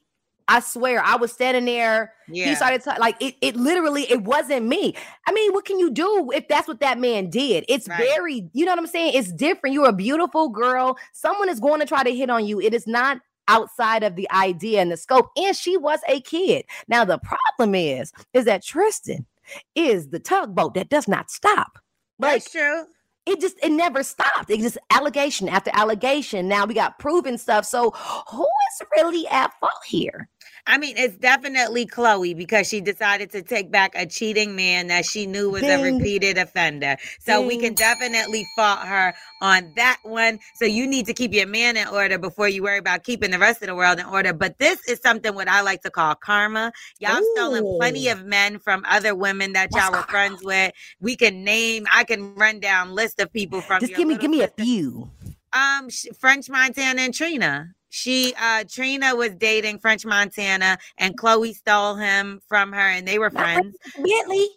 I 0.48 0.60
swear 0.60 1.02
I 1.02 1.16
was 1.16 1.32
standing 1.32 1.64
there. 1.64 2.12
Yeah. 2.28 2.46
He 2.46 2.54
started 2.54 2.82
like 3.00 3.16
it, 3.20 3.34
it 3.40 3.56
literally 3.56 4.02
it 4.10 4.22
wasn't 4.22 4.66
me. 4.66 4.94
I 5.26 5.32
mean, 5.32 5.52
what 5.52 5.64
can 5.64 5.78
you 5.78 5.90
do 5.90 6.30
if 6.32 6.46
that's 6.48 6.68
what 6.68 6.80
that 6.80 6.98
man 6.98 7.30
did? 7.30 7.64
It's 7.68 7.88
right. 7.88 7.98
very, 7.98 8.48
you 8.52 8.64
know 8.64 8.72
what 8.72 8.78
I'm 8.78 8.86
saying? 8.86 9.12
It's 9.14 9.32
different. 9.32 9.74
You're 9.74 9.88
a 9.88 9.92
beautiful 9.92 10.48
girl. 10.48 10.96
Someone 11.12 11.48
is 11.48 11.58
going 11.58 11.80
to 11.80 11.86
try 11.86 12.04
to 12.04 12.14
hit 12.14 12.30
on 12.30 12.46
you. 12.46 12.60
It 12.60 12.74
is 12.74 12.86
not 12.86 13.20
outside 13.48 14.02
of 14.02 14.16
the 14.16 14.30
idea 14.30 14.80
and 14.80 14.90
the 14.90 14.96
scope. 14.96 15.30
And 15.36 15.56
she 15.56 15.76
was 15.76 16.00
a 16.08 16.20
kid. 16.20 16.64
Now 16.88 17.04
the 17.04 17.18
problem 17.18 17.74
is, 17.74 18.12
is 18.32 18.44
that 18.44 18.62
Tristan 18.62 19.26
is 19.74 20.08
the 20.08 20.18
tugboat 20.18 20.74
that 20.74 20.88
does 20.88 21.08
not 21.08 21.30
stop. 21.30 21.78
Like, 22.18 22.42
That's 22.42 22.52
true. 22.52 22.84
It 23.26 23.40
just 23.40 23.56
it 23.62 23.72
never 23.72 24.04
stopped. 24.04 24.50
It 24.50 24.60
just 24.60 24.78
allegation 24.90 25.48
after 25.48 25.70
allegation. 25.74 26.46
Now 26.46 26.64
we 26.64 26.74
got 26.74 26.98
proven 27.00 27.36
stuff. 27.38 27.66
So 27.66 27.90
who 28.30 28.42
is 28.44 28.86
really 28.96 29.26
at 29.26 29.52
fault 29.58 29.72
here? 29.84 30.28
I 30.68 30.78
mean, 30.78 30.96
it's 30.96 31.16
definitely 31.16 31.86
Khloé 31.86 32.36
because 32.36 32.68
she 32.68 32.80
decided 32.80 33.30
to 33.30 33.42
take 33.42 33.70
back 33.70 33.92
a 33.94 34.04
cheating 34.04 34.56
man 34.56 34.88
that 34.88 35.04
she 35.04 35.24
knew 35.24 35.50
was 35.50 35.62
a 35.62 35.80
repeated 35.80 36.38
offender. 36.38 36.96
So 37.20 37.40
we 37.46 37.56
can 37.56 37.74
definitely 37.74 38.44
fault 38.56 38.80
her 38.80 39.14
on 39.40 39.72
that 39.76 39.98
one. 40.02 40.40
So 40.56 40.64
you 40.64 40.86
need 40.86 41.06
to 41.06 41.14
keep 41.14 41.32
your 41.32 41.46
man 41.46 41.76
in 41.76 41.86
order 41.86 42.18
before 42.18 42.48
you 42.48 42.64
worry 42.64 42.78
about 42.78 43.04
keeping 43.04 43.30
the 43.30 43.38
rest 43.38 43.62
of 43.62 43.68
the 43.68 43.76
world 43.76 44.00
in 44.00 44.06
order. 44.06 44.32
But 44.32 44.58
this 44.58 44.86
is 44.88 45.00
something 45.00 45.34
what 45.34 45.46
I 45.46 45.60
like 45.60 45.82
to 45.82 45.90
call 45.90 46.16
karma. 46.16 46.72
Y'all 46.98 47.20
Ooh. 47.20 47.32
stolen 47.36 47.76
plenty 47.78 48.08
of 48.08 48.24
men 48.24 48.58
from 48.58 48.84
other 48.88 49.14
women 49.14 49.52
that 49.52 49.70
y'all 49.72 49.92
were 49.92 50.02
friends 50.02 50.42
with. 50.42 50.72
We 51.00 51.14
can 51.14 51.44
name, 51.44 51.86
I 51.92 52.02
can 52.02 52.34
run 52.34 52.58
down 52.58 52.92
list 52.92 53.20
of 53.20 53.32
people 53.32 53.60
from 53.60 53.80
just 53.80 53.94
give 53.94 54.08
me 54.08 54.16
give 54.16 54.30
me 54.30 54.42
a 54.42 54.48
few. 54.48 55.10
Um, 55.52 55.88
French 56.18 56.50
Montana 56.50 57.02
and 57.02 57.14
Trina 57.14 57.75
she 57.88 58.34
uh 58.40 58.64
Trina 58.68 59.14
was 59.14 59.34
dating 59.36 59.78
French 59.78 60.04
Montana 60.04 60.78
and 60.98 61.18
Khloé 61.18 61.54
stole 61.54 61.94
him 61.96 62.40
from 62.46 62.72
her 62.72 62.80
and 62.80 63.06
they 63.06 63.18
were 63.18 63.30
friends. 63.30 63.76
Bentley. 63.94 64.48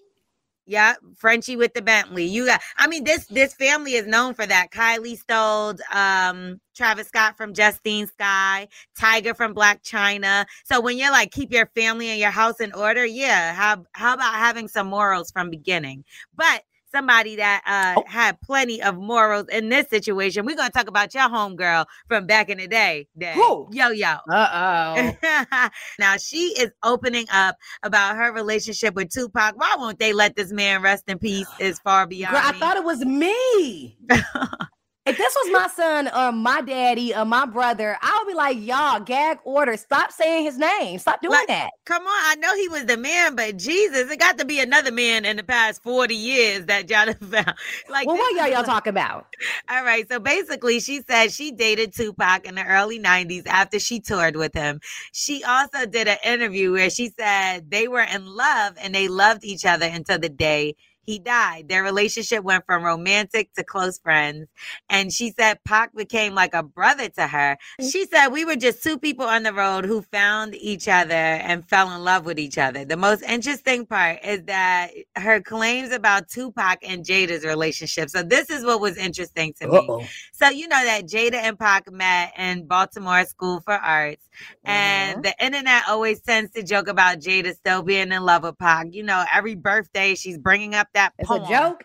Yeah, 0.65 0.93
Frenchie 1.17 1.55
with 1.55 1.73
the 1.73 1.81
Bentley. 1.81 2.25
You 2.25 2.45
got 2.45 2.61
I 2.77 2.87
mean 2.87 3.03
this 3.03 3.25
this 3.25 3.55
family 3.55 3.93
is 3.93 4.05
known 4.05 4.35
for 4.35 4.45
that. 4.45 4.67
Kylie 4.71 5.17
stole 5.17 5.73
um 5.91 6.59
Travis 6.75 7.07
Scott 7.07 7.37
from 7.37 7.55
Justine 7.55 8.05
Skye, 8.05 8.67
Tyga 8.99 9.35
from 9.35 9.55
Blac 9.55 9.81
Chyna. 9.83 10.45
So 10.65 10.79
when 10.79 10.97
you're 10.97 11.11
like 11.11 11.31
keep 11.31 11.51
your 11.51 11.65
family 11.75 12.09
and 12.09 12.19
your 12.19 12.29
house 12.29 12.59
in 12.59 12.71
order, 12.73 13.03
yeah, 13.03 13.53
how 13.53 13.83
how 13.93 14.13
about 14.13 14.35
having 14.35 14.67
some 14.67 14.87
morals 14.87 15.31
from 15.31 15.49
beginning? 15.49 16.03
But 16.35 16.61
somebody 16.91 17.35
that 17.37 17.61
uh, 17.65 18.01
oh. 18.01 18.03
had 18.07 18.39
plenty 18.41 18.81
of 18.81 18.97
morals 18.97 19.47
in 19.51 19.69
this 19.69 19.89
situation. 19.89 20.45
We're 20.45 20.55
gonna 20.55 20.69
talk 20.69 20.87
about 20.87 21.13
your 21.13 21.29
homegirl 21.29 21.85
from 22.07 22.25
back 22.25 22.49
in 22.49 22.57
the 22.57 22.67
day. 22.67 23.07
day. 23.17 23.33
Yo 23.35 23.67
yo. 23.71 24.15
Uh 24.29 25.13
oh. 25.21 25.69
now 25.99 26.17
she 26.17 26.53
is 26.59 26.71
opening 26.83 27.25
up 27.31 27.57
about 27.83 28.15
her 28.15 28.31
relationship 28.33 28.95
with 28.95 29.09
Tupac. 29.09 29.57
Why 29.57 29.75
won't 29.77 29.99
they 29.99 30.13
let 30.13 30.35
this 30.35 30.51
man 30.51 30.81
rest 30.81 31.05
in 31.07 31.19
peace? 31.19 31.47
Is 31.59 31.79
far 31.79 32.07
beyond. 32.07 32.33
Girl, 32.33 32.41
I 32.43 32.51
thought 32.53 32.77
it 32.77 32.83
was 32.83 33.03
me. 33.05 33.97
If 35.09 35.17
this 35.17 35.35
was 35.43 35.51
my 35.51 35.67
son 35.69 36.07
or 36.15 36.31
my 36.31 36.61
daddy 36.61 37.15
or 37.15 37.25
my 37.25 37.47
brother, 37.47 37.97
I 37.99 38.21
would 38.21 38.31
be 38.31 38.35
like, 38.35 38.57
y'all, 38.59 38.99
gag 38.99 39.39
order. 39.43 39.75
Stop 39.75 40.11
saying 40.11 40.43
his 40.43 40.55
name. 40.55 40.99
Stop 40.99 41.19
doing 41.19 41.31
like, 41.31 41.47
that. 41.47 41.71
Come 41.85 42.03
on. 42.03 42.07
I 42.07 42.35
know 42.35 42.55
he 42.55 42.67
was 42.67 42.85
the 42.85 42.95
man, 42.95 43.35
but 43.35 43.57
Jesus, 43.57 44.11
it 44.11 44.19
got 44.19 44.37
to 44.37 44.45
be 44.45 44.59
another 44.59 44.91
man 44.91 45.25
in 45.25 45.37
the 45.37 45.43
past 45.43 45.81
40 45.81 46.13
years 46.13 46.67
that 46.67 46.91
y'all 46.91 47.07
have 47.07 47.17
found. 47.31 47.55
Like, 47.89 48.05
well, 48.05 48.17
what 48.17 48.35
y'all, 48.35 48.49
y'all 48.49 48.63
talking 48.63 48.91
about? 48.91 49.25
All 49.67 49.83
right. 49.83 50.07
So 50.07 50.19
basically, 50.19 50.79
she 50.79 51.01
said 51.01 51.31
she 51.31 51.51
dated 51.53 51.95
Tupac 51.95 52.45
in 52.45 52.53
the 52.53 52.63
early 52.63 52.99
90s 52.99 53.47
after 53.47 53.79
she 53.79 53.99
toured 54.01 54.35
with 54.35 54.53
him. 54.53 54.79
She 55.11 55.43
also 55.43 55.87
did 55.87 56.07
an 56.07 56.17
interview 56.23 56.71
where 56.73 56.91
she 56.91 57.09
said 57.09 57.71
they 57.71 57.87
were 57.87 58.03
in 58.03 58.27
love 58.27 58.75
and 58.79 58.93
they 58.93 59.07
loved 59.07 59.43
each 59.43 59.65
other 59.65 59.87
until 59.87 60.19
the 60.19 60.29
day 60.29 60.75
he 61.09 61.17
died. 61.17 61.67
Their 61.69 61.81
relationship 61.81 62.43
went 62.43 62.65
from 62.67 62.83
romantic 62.83 63.51
to 63.55 63.63
close 63.63 63.97
friends. 63.97 64.47
And 64.89 65.11
she 65.11 65.31
said 65.31 65.57
Pac 65.65 65.95
became 65.95 66.35
like 66.35 66.53
a 66.53 66.61
brother 66.61 67.09
to 67.09 67.25
her. 67.25 67.57
Mm. 67.81 67.91
She 67.91 68.05
said 68.05 68.27
we 68.27 68.45
were 68.45 68.55
just 68.55 68.83
two 68.83 68.99
people 68.99 69.25
on 69.25 69.41
the 69.41 69.51
road 69.51 69.85
who 69.85 70.03
found 70.03 70.53
each 70.53 70.87
other 70.87 71.13
and 71.13 71.67
fell 71.67 71.91
in 71.91 72.03
love 72.03 72.25
with 72.25 72.37
each 72.37 72.59
other. 72.59 72.85
The 72.85 72.95
most 72.95 73.23
interesting 73.23 73.87
part 73.87 74.19
is 74.23 74.43
that 74.43 74.91
her 75.15 75.41
claims 75.41 75.91
about 75.91 76.29
Tupac 76.29 76.77
and 76.83 77.03
Jada's 77.03 77.43
relationship. 77.43 78.11
So 78.11 78.21
this 78.21 78.51
is 78.51 78.63
what 78.63 78.79
was 78.79 78.95
interesting 78.95 79.53
to 79.61 79.67
Uh-oh. 79.67 79.97
me. 79.99 80.09
So 80.33 80.49
you 80.49 80.67
know 80.67 80.83
that 80.83 81.07
Jada 81.07 81.35
and 81.35 81.57
Pac 81.57 81.91
met 81.91 82.33
in 82.37 82.67
Baltimore 82.67 83.25
School 83.25 83.61
for 83.61 83.73
Arts. 83.73 84.23
And 84.63 85.13
uh-huh. 85.13 85.21
the 85.23 85.45
internet 85.45 85.83
always 85.89 86.21
tends 86.21 86.51
to 86.51 86.63
joke 86.63 86.87
about 86.87 87.19
Jada 87.19 87.55
still 87.55 87.81
being 87.81 88.11
in 88.11 88.23
love 88.23 88.43
with 88.43 88.59
Pac. 88.59 88.87
You 88.91 89.03
know, 89.03 89.25
every 89.33 89.55
birthday 89.55 90.13
she's 90.15 90.37
bringing 90.37 90.75
up 90.75 90.87
that 90.93 90.98
it's 91.17 91.27
poem. 91.27 91.43
a 91.43 91.47
joke. 91.47 91.83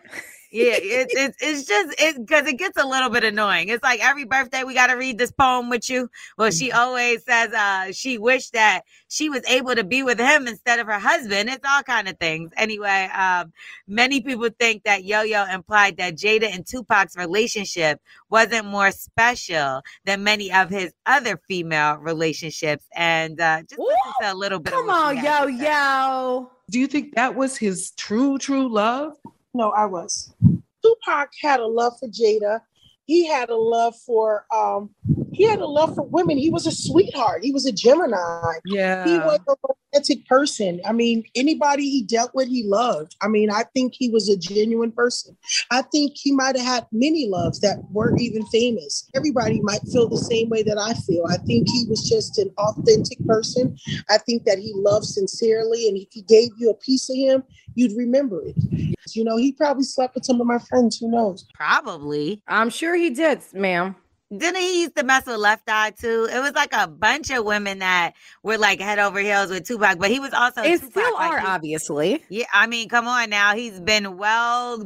yeah, 0.55 0.77
it's 0.77 1.13
it's 1.13 1.37
it's 1.41 1.67
just 1.67 2.01
it 2.01 2.17
because 2.17 2.47
it 2.47 2.57
gets 2.57 2.81
a 2.81 2.87
little 2.87 3.09
bit 3.09 3.25
annoying. 3.25 3.67
It's 3.67 3.83
like 3.83 3.99
every 4.03 4.23
birthday 4.23 4.63
we 4.63 4.73
got 4.73 4.87
to 4.87 4.93
read 4.93 5.17
this 5.17 5.31
poem 5.31 5.69
with 5.69 5.89
you. 5.89 6.09
Well, 6.37 6.51
she 6.51 6.69
mm-hmm. 6.69 6.79
always 6.79 7.25
says 7.25 7.51
uh 7.51 7.91
she 7.91 8.17
wished 8.17 8.53
that 8.53 8.83
she 9.09 9.29
was 9.29 9.43
able 9.49 9.75
to 9.75 9.83
be 9.83 10.01
with 10.01 10.17
him 10.17 10.47
instead 10.47 10.79
of 10.79 10.87
her 10.87 10.99
husband. 10.99 11.49
It's 11.49 11.65
all 11.67 11.83
kind 11.83 12.07
of 12.07 12.17
things. 12.19 12.51
Anyway, 12.55 13.09
um, 13.13 13.51
many 13.87 14.21
people 14.21 14.49
think 14.57 14.83
that 14.83 15.03
Yo 15.03 15.23
Yo 15.23 15.43
implied 15.45 15.97
that 15.97 16.15
Jada 16.15 16.53
and 16.53 16.65
Tupac's 16.65 17.17
relationship 17.17 17.99
wasn't 18.29 18.65
more 18.65 18.91
special 18.91 19.81
than 20.05 20.23
many 20.23 20.53
of 20.53 20.69
his 20.69 20.93
other 21.05 21.39
female 21.49 21.97
relationships. 21.97 22.85
And 22.95 23.41
uh, 23.41 23.63
just 23.63 23.79
Ooh, 23.79 23.83
listen 23.83 24.13
to 24.21 24.33
a 24.33 24.35
little 24.35 24.59
bit. 24.59 24.71
Come 24.73 24.89
on, 24.89 25.17
Yo 25.17 25.47
Yo. 25.47 26.51
Do 26.69 26.79
you 26.79 26.87
think 26.87 27.15
that 27.15 27.35
was 27.35 27.57
his 27.57 27.91
true, 27.91 28.37
true 28.37 28.67
love? 28.67 29.13
No, 29.53 29.71
I 29.71 29.85
was. 29.85 30.33
Tupac 30.83 31.29
had 31.41 31.59
a 31.59 31.67
love 31.67 31.93
for 31.99 32.07
Jada. 32.07 32.61
He 33.05 33.27
had 33.27 33.49
a 33.49 33.55
love 33.55 33.95
for 34.05 34.45
um 34.53 34.89
he 35.35 35.43
had 35.43 35.59
a 35.59 35.65
love 35.65 35.95
for 35.95 36.03
women. 36.03 36.37
He 36.37 36.49
was 36.49 36.65
a 36.65 36.71
sweetheart. 36.71 37.43
He 37.43 37.51
was 37.51 37.65
a 37.65 37.71
Gemini. 37.71 38.53
Yeah. 38.65 39.05
He 39.05 39.17
was 39.17 39.39
a 39.47 39.55
romantic 39.93 40.25
person. 40.27 40.81
I 40.85 40.93
mean, 40.93 41.23
anybody 41.35 41.89
he 41.89 42.03
dealt 42.03 42.33
with, 42.33 42.47
he 42.47 42.63
loved. 42.63 43.15
I 43.21 43.27
mean, 43.27 43.51
I 43.51 43.63
think 43.73 43.93
he 43.95 44.09
was 44.09 44.29
a 44.29 44.37
genuine 44.37 44.91
person. 44.91 45.35
I 45.71 45.81
think 45.83 46.13
he 46.15 46.31
might 46.31 46.55
have 46.55 46.65
had 46.65 46.87
many 46.91 47.27
loves 47.27 47.59
that 47.59 47.83
weren't 47.91 48.21
even 48.21 48.45
famous. 48.47 49.09
Everybody 49.15 49.61
might 49.61 49.81
feel 49.91 50.07
the 50.07 50.17
same 50.17 50.49
way 50.49 50.63
that 50.63 50.77
I 50.77 50.93
feel. 50.93 51.25
I 51.29 51.37
think 51.37 51.67
he 51.69 51.85
was 51.89 52.07
just 52.07 52.37
an 52.37 52.51
authentic 52.57 53.19
person. 53.25 53.77
I 54.09 54.17
think 54.17 54.45
that 54.45 54.59
he 54.59 54.71
loved 54.75 55.05
sincerely. 55.05 55.87
And 55.87 55.97
if 55.97 56.07
he 56.11 56.21
gave 56.21 56.51
you 56.57 56.69
a 56.69 56.75
piece 56.75 57.09
of 57.09 57.15
him, 57.17 57.43
you'd 57.75 57.97
remember 57.97 58.41
it. 58.45 58.55
You 59.13 59.23
know, 59.23 59.37
he 59.37 59.51
probably 59.51 59.83
slept 59.83 60.15
with 60.15 60.25
some 60.25 60.41
of 60.41 60.47
my 60.47 60.59
friends. 60.59 60.97
Who 60.97 61.09
knows? 61.09 61.45
Probably. 61.53 62.41
I'm 62.47 62.69
sure 62.69 62.95
he 62.95 63.09
did, 63.09 63.41
ma'am. 63.53 63.95
Didn't 64.37 64.61
he 64.61 64.81
used 64.81 64.95
to 64.95 65.03
mess 65.03 65.25
with 65.25 65.37
Left 65.37 65.63
Eye 65.67 65.91
too? 65.91 66.27
It 66.31 66.39
was 66.39 66.53
like 66.53 66.73
a 66.73 66.87
bunch 66.87 67.31
of 67.31 67.45
women 67.45 67.79
that 67.79 68.13
were 68.43 68.57
like 68.57 68.79
head 68.79 68.99
over 68.99 69.19
heels 69.19 69.49
with 69.49 69.67
Tupac, 69.67 69.99
but 69.99 70.11
he 70.11 70.19
was 70.19 70.33
also 70.33 70.63
Tupac, 70.63 70.91
still 70.91 71.13
like 71.13 71.31
are, 71.31 71.39
he, 71.39 71.47
obviously. 71.47 72.23
Yeah, 72.29 72.45
I 72.53 72.67
mean, 72.67 72.89
come 72.89 73.07
on 73.07 73.29
now, 73.29 73.55
he's 73.55 73.79
been 73.79 74.17
well 74.17 74.83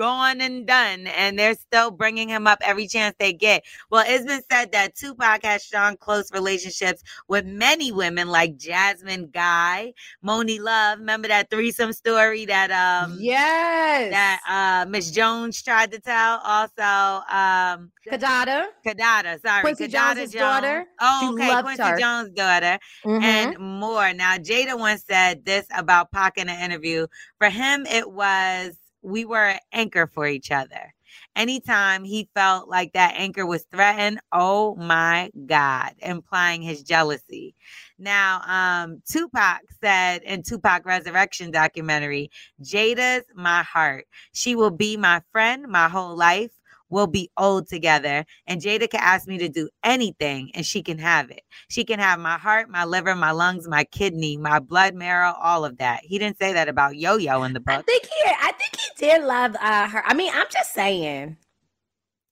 gone 0.00 0.40
and 0.40 0.66
done, 0.66 1.06
and 1.08 1.38
they're 1.38 1.54
still 1.54 1.90
bringing 1.90 2.28
him 2.28 2.46
up 2.46 2.58
every 2.62 2.88
chance 2.88 3.14
they 3.18 3.32
get. 3.32 3.64
Well, 3.90 4.04
it's 4.06 4.24
been 4.24 4.42
said 4.50 4.72
that 4.72 4.94
Tupac 4.96 5.44
has 5.44 5.64
strong, 5.64 5.96
close 5.96 6.32
relationships 6.32 7.02
with 7.28 7.44
many 7.46 7.92
women 7.92 8.28
like 8.28 8.56
Jasmine 8.56 9.30
Guy, 9.32 9.92
Monie 10.24 10.60
Love. 10.60 10.98
Remember 11.00 11.28
that 11.28 11.50
threesome 11.50 11.92
story 11.92 12.46
that 12.46 12.70
um 12.70 13.16
yes 13.20 14.10
that 14.10 14.40
uh 14.48 14.88
Miss 14.90 15.10
Jones 15.10 15.62
tried 15.62 15.92
to 15.92 16.00
tell? 16.00 16.40
Also, 16.44 17.24
um 17.32 17.92
Kidada. 18.10 18.66
Kidada, 18.86 19.40
sorry, 19.40 19.62
Quincy 19.62 19.88
Jones's 19.88 20.32
Jones. 20.32 20.34
daughter. 20.34 20.86
Oh, 21.00 21.34
She 21.36 21.44
okay, 21.44 21.56
Quincy 21.62 21.82
her. 21.82 21.98
Jones' 21.98 22.30
daughter 22.30 22.78
Mhm. 23.04 23.22
and 23.22 23.58
more. 23.58 24.12
Now, 24.14 24.36
Jada 24.38 24.78
once 24.78 25.04
said 25.04 25.44
this 25.44 25.66
about 25.76 26.10
Pac 26.12 26.38
in 26.38 26.48
an 26.48 26.60
interview. 26.60 27.06
For 27.38 27.50
him, 27.50 27.86
it 27.86 28.10
was 28.10 28.76
we 29.02 29.24
were 29.24 29.48
an 29.48 29.58
anchor 29.72 30.06
for 30.06 30.26
each 30.26 30.50
other. 30.50 30.94
Anytime 31.34 32.04
he 32.04 32.28
felt 32.34 32.68
like 32.68 32.92
that 32.92 33.14
anchor 33.16 33.46
was 33.46 33.64
threatened, 33.70 34.20
oh 34.32 34.76
my 34.76 35.30
God, 35.46 35.92
implying 35.98 36.62
his 36.62 36.82
jealousy. 36.82 37.54
Now, 37.98 38.42
um, 38.46 39.02
Tupac 39.08 39.60
said 39.80 40.22
in 40.22 40.42
Tupac 40.42 40.84
Resurrection 40.86 41.50
documentary, 41.50 42.30
Jada's 42.62 43.24
my 43.34 43.62
heart. 43.62 44.06
She 44.32 44.54
will 44.54 44.70
be 44.70 44.96
my 44.96 45.22
friend 45.32 45.66
my 45.68 45.88
whole 45.88 46.16
life. 46.16 46.50
We'll 46.90 47.06
be 47.06 47.30
old 47.36 47.68
together. 47.68 48.24
And 48.46 48.60
Jada 48.60 48.90
can 48.90 49.00
ask 49.00 49.26
me 49.26 49.38
to 49.38 49.48
do 49.48 49.68
anything 49.82 50.50
and 50.54 50.66
she 50.66 50.82
can 50.82 50.98
have 50.98 51.30
it. 51.30 51.42
She 51.68 51.84
can 51.84 51.98
have 51.98 52.18
my 52.18 52.36
heart, 52.36 52.68
my 52.68 52.84
liver, 52.84 53.14
my 53.14 53.30
lungs, 53.30 53.68
my 53.68 53.84
kidney, 53.84 54.36
my 54.36 54.58
blood 54.58 54.94
marrow, 54.94 55.34
all 55.40 55.64
of 55.64 55.78
that. 55.78 56.00
He 56.02 56.18
didn't 56.18 56.38
say 56.38 56.52
that 56.52 56.68
about 56.68 56.96
Yo 56.96 57.16
Yo 57.16 57.42
in 57.44 57.52
the 57.52 57.60
book. 57.60 57.78
I 57.78 57.82
think 57.82 58.04
he 58.04 58.30
I 58.30 58.52
think 58.52 58.76
he 58.76 59.06
did 59.06 59.24
love 59.24 59.56
uh, 59.60 59.88
her. 59.88 60.02
I 60.06 60.14
mean, 60.14 60.32
I'm 60.34 60.46
just 60.50 60.74
saying. 60.74 61.36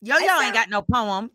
Yo 0.02 0.16
Yo 0.18 0.40
ain't 0.40 0.54
got 0.54 0.68
no 0.68 0.82
poem. 0.82 1.30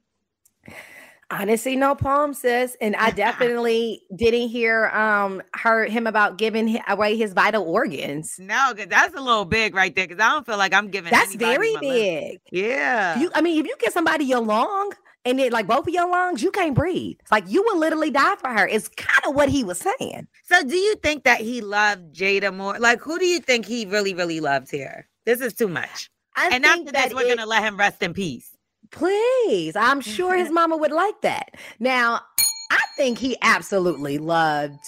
See 1.58 1.76
no 1.76 1.96
poem, 1.96 2.34
sis, 2.34 2.78
and 2.80 2.96
I 2.96 3.10
definitely 3.26 4.04
didn't 4.16 4.50
hear 4.50 4.88
um 4.90 5.42
her 5.56 5.86
him 5.86 6.06
about 6.08 6.38
giving 6.38 6.80
away 6.88 7.18
his 7.18 7.34
vital 7.34 7.64
organs. 7.64 8.36
No, 8.40 8.72
because 8.72 8.88
that's 8.90 9.16
a 9.16 9.22
little 9.22 9.46
big 9.46 9.74
right 9.76 9.96
there. 9.96 10.08
Because 10.08 10.22
I 10.24 10.30
don't 10.32 10.46
feel 10.46 10.58
like 10.58 10.74
I'm 10.74 10.90
giving. 10.90 11.12
That's 11.12 11.36
very 11.36 11.76
big. 11.82 12.40
Yeah. 12.52 13.20
You, 13.20 13.32
I 13.34 13.42
mean, 13.42 13.60
if 13.60 13.66
you 13.66 13.76
get 13.80 13.94
somebody 13.94 14.26
your 14.26 14.42
lung 14.42 14.94
and 15.26 15.40
it 15.40 15.52
like 15.52 15.66
both 15.68 15.88
of 15.88 15.94
your 15.94 16.10
lungs, 16.10 16.44
you 16.44 16.52
can't 16.52 16.76
breathe. 16.76 17.18
It's 17.22 17.32
like 17.32 17.46
you 17.48 17.64
will 17.64 17.78
literally 17.80 18.12
die 18.12 18.36
for 18.36 18.50
her. 18.50 18.68
It's 18.68 18.88
kind 18.90 19.22
of 19.28 19.34
what 19.36 19.50
he 19.50 19.64
was 19.64 19.80
saying. 19.80 20.28
so, 20.44 20.64
do 20.64 20.76
you 20.76 20.96
think 20.98 21.24
that 21.24 21.40
he 21.42 21.62
loved 21.62 22.14
Jada 22.16 22.54
more? 22.56 22.78
Like, 22.80 23.00
who 23.02 23.18
do 23.18 23.26
you 23.26 23.40
think 23.40 23.66
he 23.66 23.86
really, 23.86 24.14
really 24.14 24.40
loved 24.40 24.70
here? 24.70 25.08
This 25.26 25.42
is 25.42 25.54
too 25.54 25.68
much. 25.68 26.10
I 26.36 26.50
and 26.50 26.64
think 26.64 26.88
after 26.88 26.92
that 26.94 27.04
this, 27.06 27.14
we're 27.16 27.26
it- 27.32 27.38
gonna 27.38 27.48
let 27.50 27.64
him 27.64 27.78
rest 27.78 28.04
in 28.04 28.14
peace. 28.14 28.50
Please, 28.94 29.76
I'm 29.76 30.02
sure 30.02 30.38
his 30.38 30.52
mama 30.52 30.78
would 30.78 30.92
like 30.92 31.20
that. 31.22 31.56
Now, 31.80 32.22
I 32.72 32.80
think 32.96 33.18
he 33.18 33.36
absolutely 33.42 34.18
loved 34.20 34.80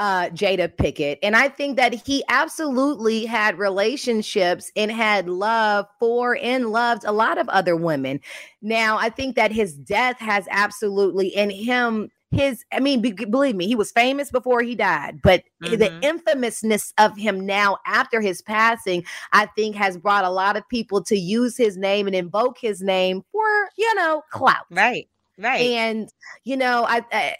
uh 0.00 0.28
Jada 0.30 0.76
Pickett 0.76 1.20
and 1.22 1.36
I 1.36 1.48
think 1.48 1.76
that 1.76 1.94
he 1.94 2.24
absolutely 2.28 3.26
had 3.26 3.56
relationships 3.58 4.72
and 4.74 4.90
had 4.90 5.28
love 5.28 5.86
for 6.00 6.36
and 6.36 6.70
loved 6.70 7.04
a 7.04 7.12
lot 7.12 7.38
of 7.38 7.48
other 7.48 7.76
women. 7.76 8.20
Now, 8.60 8.98
I 8.98 9.08
think 9.08 9.36
that 9.36 9.52
his 9.52 9.74
death 9.74 10.18
has 10.18 10.48
absolutely 10.50 11.28
in 11.28 11.48
him 11.48 12.10
his 12.30 12.64
I 12.72 12.80
mean 12.80 13.00
be, 13.00 13.12
believe 13.12 13.54
me, 13.54 13.66
he 13.66 13.76
was 13.76 13.92
famous 13.92 14.30
before 14.30 14.62
he 14.62 14.74
died, 14.74 15.20
but 15.22 15.44
the 15.60 15.76
Mhm. 15.76 16.02
infamousness 16.02 16.92
of 16.98 17.16
him 17.16 17.46
now 17.46 17.78
after 17.86 18.20
his 18.20 18.42
passing 18.42 19.04
I 19.32 19.46
think 19.46 19.76
has 19.76 19.96
brought 19.96 20.24
a 20.24 20.30
lot 20.30 20.56
of 20.56 20.68
people 20.68 21.02
to 21.04 21.16
use 21.16 21.56
his 21.56 21.76
name 21.76 22.06
and 22.06 22.16
invoke 22.16 22.58
his 22.58 22.82
name 22.82 23.22
for, 23.32 23.68
you 23.76 23.94
know, 23.94 24.22
clout. 24.30 24.66
Right. 24.70 25.08
Right. 25.38 25.60
And, 25.60 26.08
you 26.44 26.56
know, 26.56 26.84
I, 26.88 27.04
I 27.12 27.36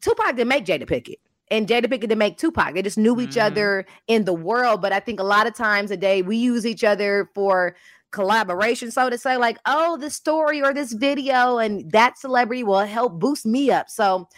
Tupac 0.00 0.36
didn't 0.36 0.48
make 0.48 0.64
Jada 0.64 0.86
Pickett. 0.86 1.18
And 1.50 1.66
Jada 1.66 1.90
Pickett 1.90 2.02
didn't 2.08 2.18
make 2.18 2.38
Tupac. 2.38 2.74
They 2.74 2.82
just 2.82 2.98
knew 2.98 3.20
each 3.20 3.34
Mhm. 3.34 3.42
other 3.46 3.86
in 4.06 4.24
the 4.24 4.32
world. 4.32 4.80
But 4.82 4.92
I 4.92 5.00
think 5.00 5.18
a 5.18 5.24
lot 5.24 5.46
of 5.48 5.54
times 5.54 5.90
a 5.90 5.96
day 5.96 6.22
we 6.22 6.36
use 6.36 6.64
each 6.64 6.84
other 6.84 7.28
for 7.34 7.74
collaboration, 8.10 8.90
so 8.90 9.10
to 9.10 9.18
say, 9.18 9.36
like, 9.36 9.58
oh, 9.66 9.96
this 9.96 10.14
story 10.14 10.62
or 10.62 10.72
this 10.74 10.92
video, 10.92 11.58
and 11.58 11.90
that 11.92 12.18
celebrity 12.18 12.62
will 12.62 12.80
help 12.80 13.18
boost 13.18 13.46
me 13.46 13.70
up. 13.70 13.88
So 13.88 14.28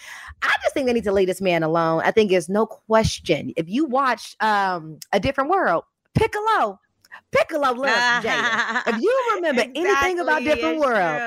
I 0.43 0.55
just 0.63 0.75
think 0.75 0.87
they 0.87 0.93
need 0.93 1.05
to 1.05 1.13
leave 1.13 1.29
this 1.29 1.41
man 1.41 1.63
alone. 1.63 2.03
I 2.05 2.11
think 2.11 2.31
there's 2.31 2.49
no 2.49 2.67
question. 2.67 3.53
If 3.57 3.69
you 3.69 3.85
watch 3.85 4.37
um 4.41 4.99
a 5.13 5.21
different 5.21 5.51
world, 5.51 5.85
Piccolo, 6.15 6.79
Piccolo 7.31 7.73
loves 7.73 8.27
Jada. 8.27 8.83
If 8.87 9.01
you 9.01 9.31
remember 9.37 9.63
anything 9.63 10.19
about 10.19 10.43
Different 10.43 10.79
World, 10.79 11.19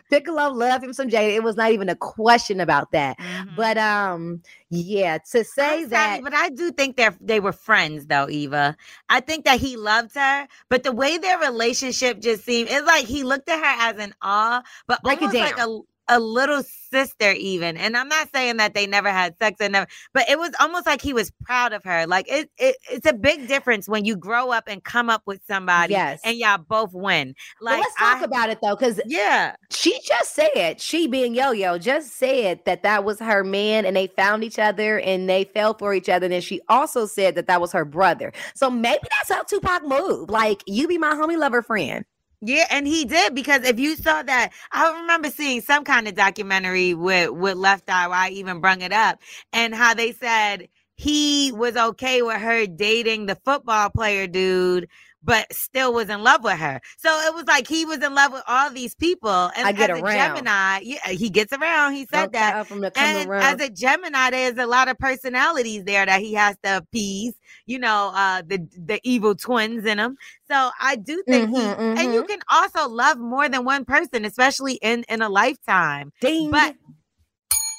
Piccolo 0.10 0.50
loved 0.50 0.84
him 0.84 0.92
some 0.92 1.08
Jada. 1.08 1.34
It 1.34 1.42
was 1.42 1.56
not 1.56 1.72
even 1.72 1.88
a 1.88 1.96
question 1.96 2.60
about 2.60 2.90
that. 2.92 3.18
Mhm. 3.18 3.56
But 3.56 3.78
um, 3.78 4.42
yeah, 4.70 5.18
to 5.32 5.44
say 5.44 5.84
I'm 5.84 5.88
that 5.90 6.10
sorry, 6.16 6.22
but 6.22 6.34
I 6.34 6.50
do 6.50 6.72
think 6.72 6.96
they're 6.96 7.16
they 7.20 7.40
were 7.40 7.52
friends 7.52 8.06
though, 8.06 8.28
Eva. 8.28 8.76
I 9.08 9.20
think 9.20 9.44
that 9.44 9.60
he 9.60 9.76
loved 9.76 10.14
her, 10.14 10.48
but 10.68 10.82
the 10.82 10.92
way 10.92 11.18
their 11.18 11.38
relationship 11.38 12.20
just 12.20 12.44
seemed 12.44 12.68
it's 12.70 12.86
like 12.86 13.06
he 13.06 13.22
looked 13.22 13.48
at 13.48 13.58
her 13.58 13.90
as 13.90 13.98
an 13.98 14.14
awe, 14.22 14.62
but 14.86 15.02
Break 15.02 15.22
almost 15.22 15.38
like 15.38 15.58
a 15.58 15.80
a 16.08 16.20
little 16.20 16.62
sister 16.62 17.32
even. 17.32 17.76
And 17.76 17.96
I'm 17.96 18.08
not 18.08 18.28
saying 18.34 18.58
that 18.58 18.74
they 18.74 18.86
never 18.86 19.10
had 19.10 19.36
sex 19.38 19.56
and 19.60 19.72
never, 19.72 19.86
but 20.14 20.28
it 20.28 20.38
was 20.38 20.50
almost 20.60 20.86
like 20.86 21.02
he 21.02 21.12
was 21.12 21.32
proud 21.44 21.72
of 21.72 21.82
her. 21.84 22.06
Like 22.06 22.26
it, 22.28 22.50
it 22.58 22.76
it's 22.90 23.06
a 23.06 23.12
big 23.12 23.48
difference 23.48 23.88
when 23.88 24.04
you 24.04 24.16
grow 24.16 24.50
up 24.52 24.64
and 24.66 24.82
come 24.82 25.10
up 25.10 25.22
with 25.26 25.40
somebody 25.46 25.92
yes. 25.92 26.20
and 26.24 26.36
y'all 26.38 26.58
both 26.58 26.92
win. 26.92 27.34
but 27.60 27.64
Like 27.64 27.80
let's 27.80 27.94
talk 27.96 28.22
I- 28.22 28.24
about 28.24 28.50
it 28.50 28.58
though, 28.62 28.76
because 28.76 29.00
yeah. 29.06 29.56
she 29.70 29.98
just 30.04 30.34
said, 30.34 30.80
she 30.80 31.06
being 31.06 31.34
Yo 31.34 31.50
Yo, 31.50 31.78
just 31.78 32.12
said 32.16 32.60
that 32.64 32.82
that 32.82 33.04
was 33.04 33.18
her 33.18 33.42
man 33.44 33.84
and 33.84 33.96
they 33.96 34.06
found 34.06 34.44
each 34.44 34.58
other 34.58 35.00
and 35.00 35.28
they 35.28 35.44
fell 35.44 35.74
for 35.74 35.92
each 35.94 36.08
other. 36.08 36.26
And 36.26 36.32
then 36.32 36.40
she 36.40 36.60
also 36.68 37.06
said 37.06 37.34
that 37.34 37.46
that 37.48 37.60
was 37.60 37.72
her 37.72 37.84
brother. 37.84 38.32
So 38.54 38.70
maybe 38.70 39.02
that's 39.18 39.30
how 39.32 39.42
Tupac 39.42 39.84
moved. 39.84 40.30
Like, 40.30 40.62
you 40.66 40.88
be 40.88 40.98
my 40.98 41.12
homie 41.14 41.38
lover 41.38 41.62
friend. 41.62 42.04
Yeah, 42.40 42.66
and 42.70 42.86
he 42.86 43.04
did 43.04 43.34
because 43.34 43.64
if 43.64 43.80
you 43.80 43.96
saw 43.96 44.22
that, 44.22 44.52
I 44.72 45.00
remember 45.00 45.30
seeing 45.30 45.60
some 45.60 45.84
kind 45.84 46.06
of 46.06 46.14
documentary 46.14 46.94
with 46.94 47.30
with 47.30 47.56
Left 47.56 47.90
Eye 47.90 48.06
where 48.08 48.16
I 48.18 48.28
even 48.30 48.60
brung 48.60 48.80
it 48.82 48.92
up, 48.92 49.20
and 49.52 49.74
how 49.74 49.94
they 49.94 50.12
said 50.12 50.68
he 50.96 51.52
was 51.52 51.76
okay 51.76 52.22
with 52.22 52.36
her 52.40 52.66
dating 52.66 53.26
the 53.26 53.34
football 53.44 53.90
player 53.90 54.26
dude, 54.28 54.88
but 55.26 55.52
still 55.52 55.92
was 55.92 56.08
in 56.08 56.22
love 56.22 56.42
with 56.44 56.56
her. 56.58 56.80
So 56.98 57.10
it 57.26 57.34
was 57.34 57.44
like 57.46 57.66
he 57.66 57.84
was 57.84 58.02
in 58.02 58.14
love 58.14 58.32
with 58.32 58.44
all 58.46 58.70
these 58.70 58.94
people, 58.94 59.50
and 59.56 59.66
I 59.66 59.72
get 59.72 59.90
as 59.90 59.98
a 59.98 60.02
around. 60.02 60.36
Gemini, 60.36 60.78
yeah, 60.84 61.08
he 61.10 61.28
gets 61.28 61.52
around. 61.52 61.94
He 61.94 62.06
said 62.06 62.26
Okay, 62.26 62.38
that. 62.38 62.68
from 62.68 62.80
the 62.80 62.92
And 62.96 63.28
around. 63.28 63.60
as 63.60 63.66
a 63.66 63.70
Gemini, 63.70 64.30
there's 64.30 64.56
a 64.56 64.66
lot 64.66 64.88
of 64.88 64.98
personalities 64.98 65.84
there 65.84 66.06
that 66.06 66.20
he 66.22 66.34
has 66.34 66.56
to 66.62 66.78
appease. 66.78 67.34
You 67.66 67.80
know, 67.80 68.12
uh, 68.14 68.42
the 68.46 68.66
the 68.78 69.00
evil 69.02 69.34
twins 69.34 69.84
in 69.84 69.98
him. 69.98 70.16
So 70.50 70.70
I 70.80 70.94
do 70.96 71.22
think 71.28 71.50
he, 71.50 71.56
Mhm, 71.56 71.98
and 71.98 72.14
you 72.14 72.22
can 72.24 72.38
also 72.48 72.88
love 72.88 73.18
more 73.18 73.48
than 73.48 73.64
one 73.64 73.84
person, 73.84 74.24
especially 74.24 74.74
in 74.74 75.04
in 75.08 75.20
a 75.22 75.28
lifetime. 75.28 76.12
Ding. 76.20 76.50
But 76.52 76.76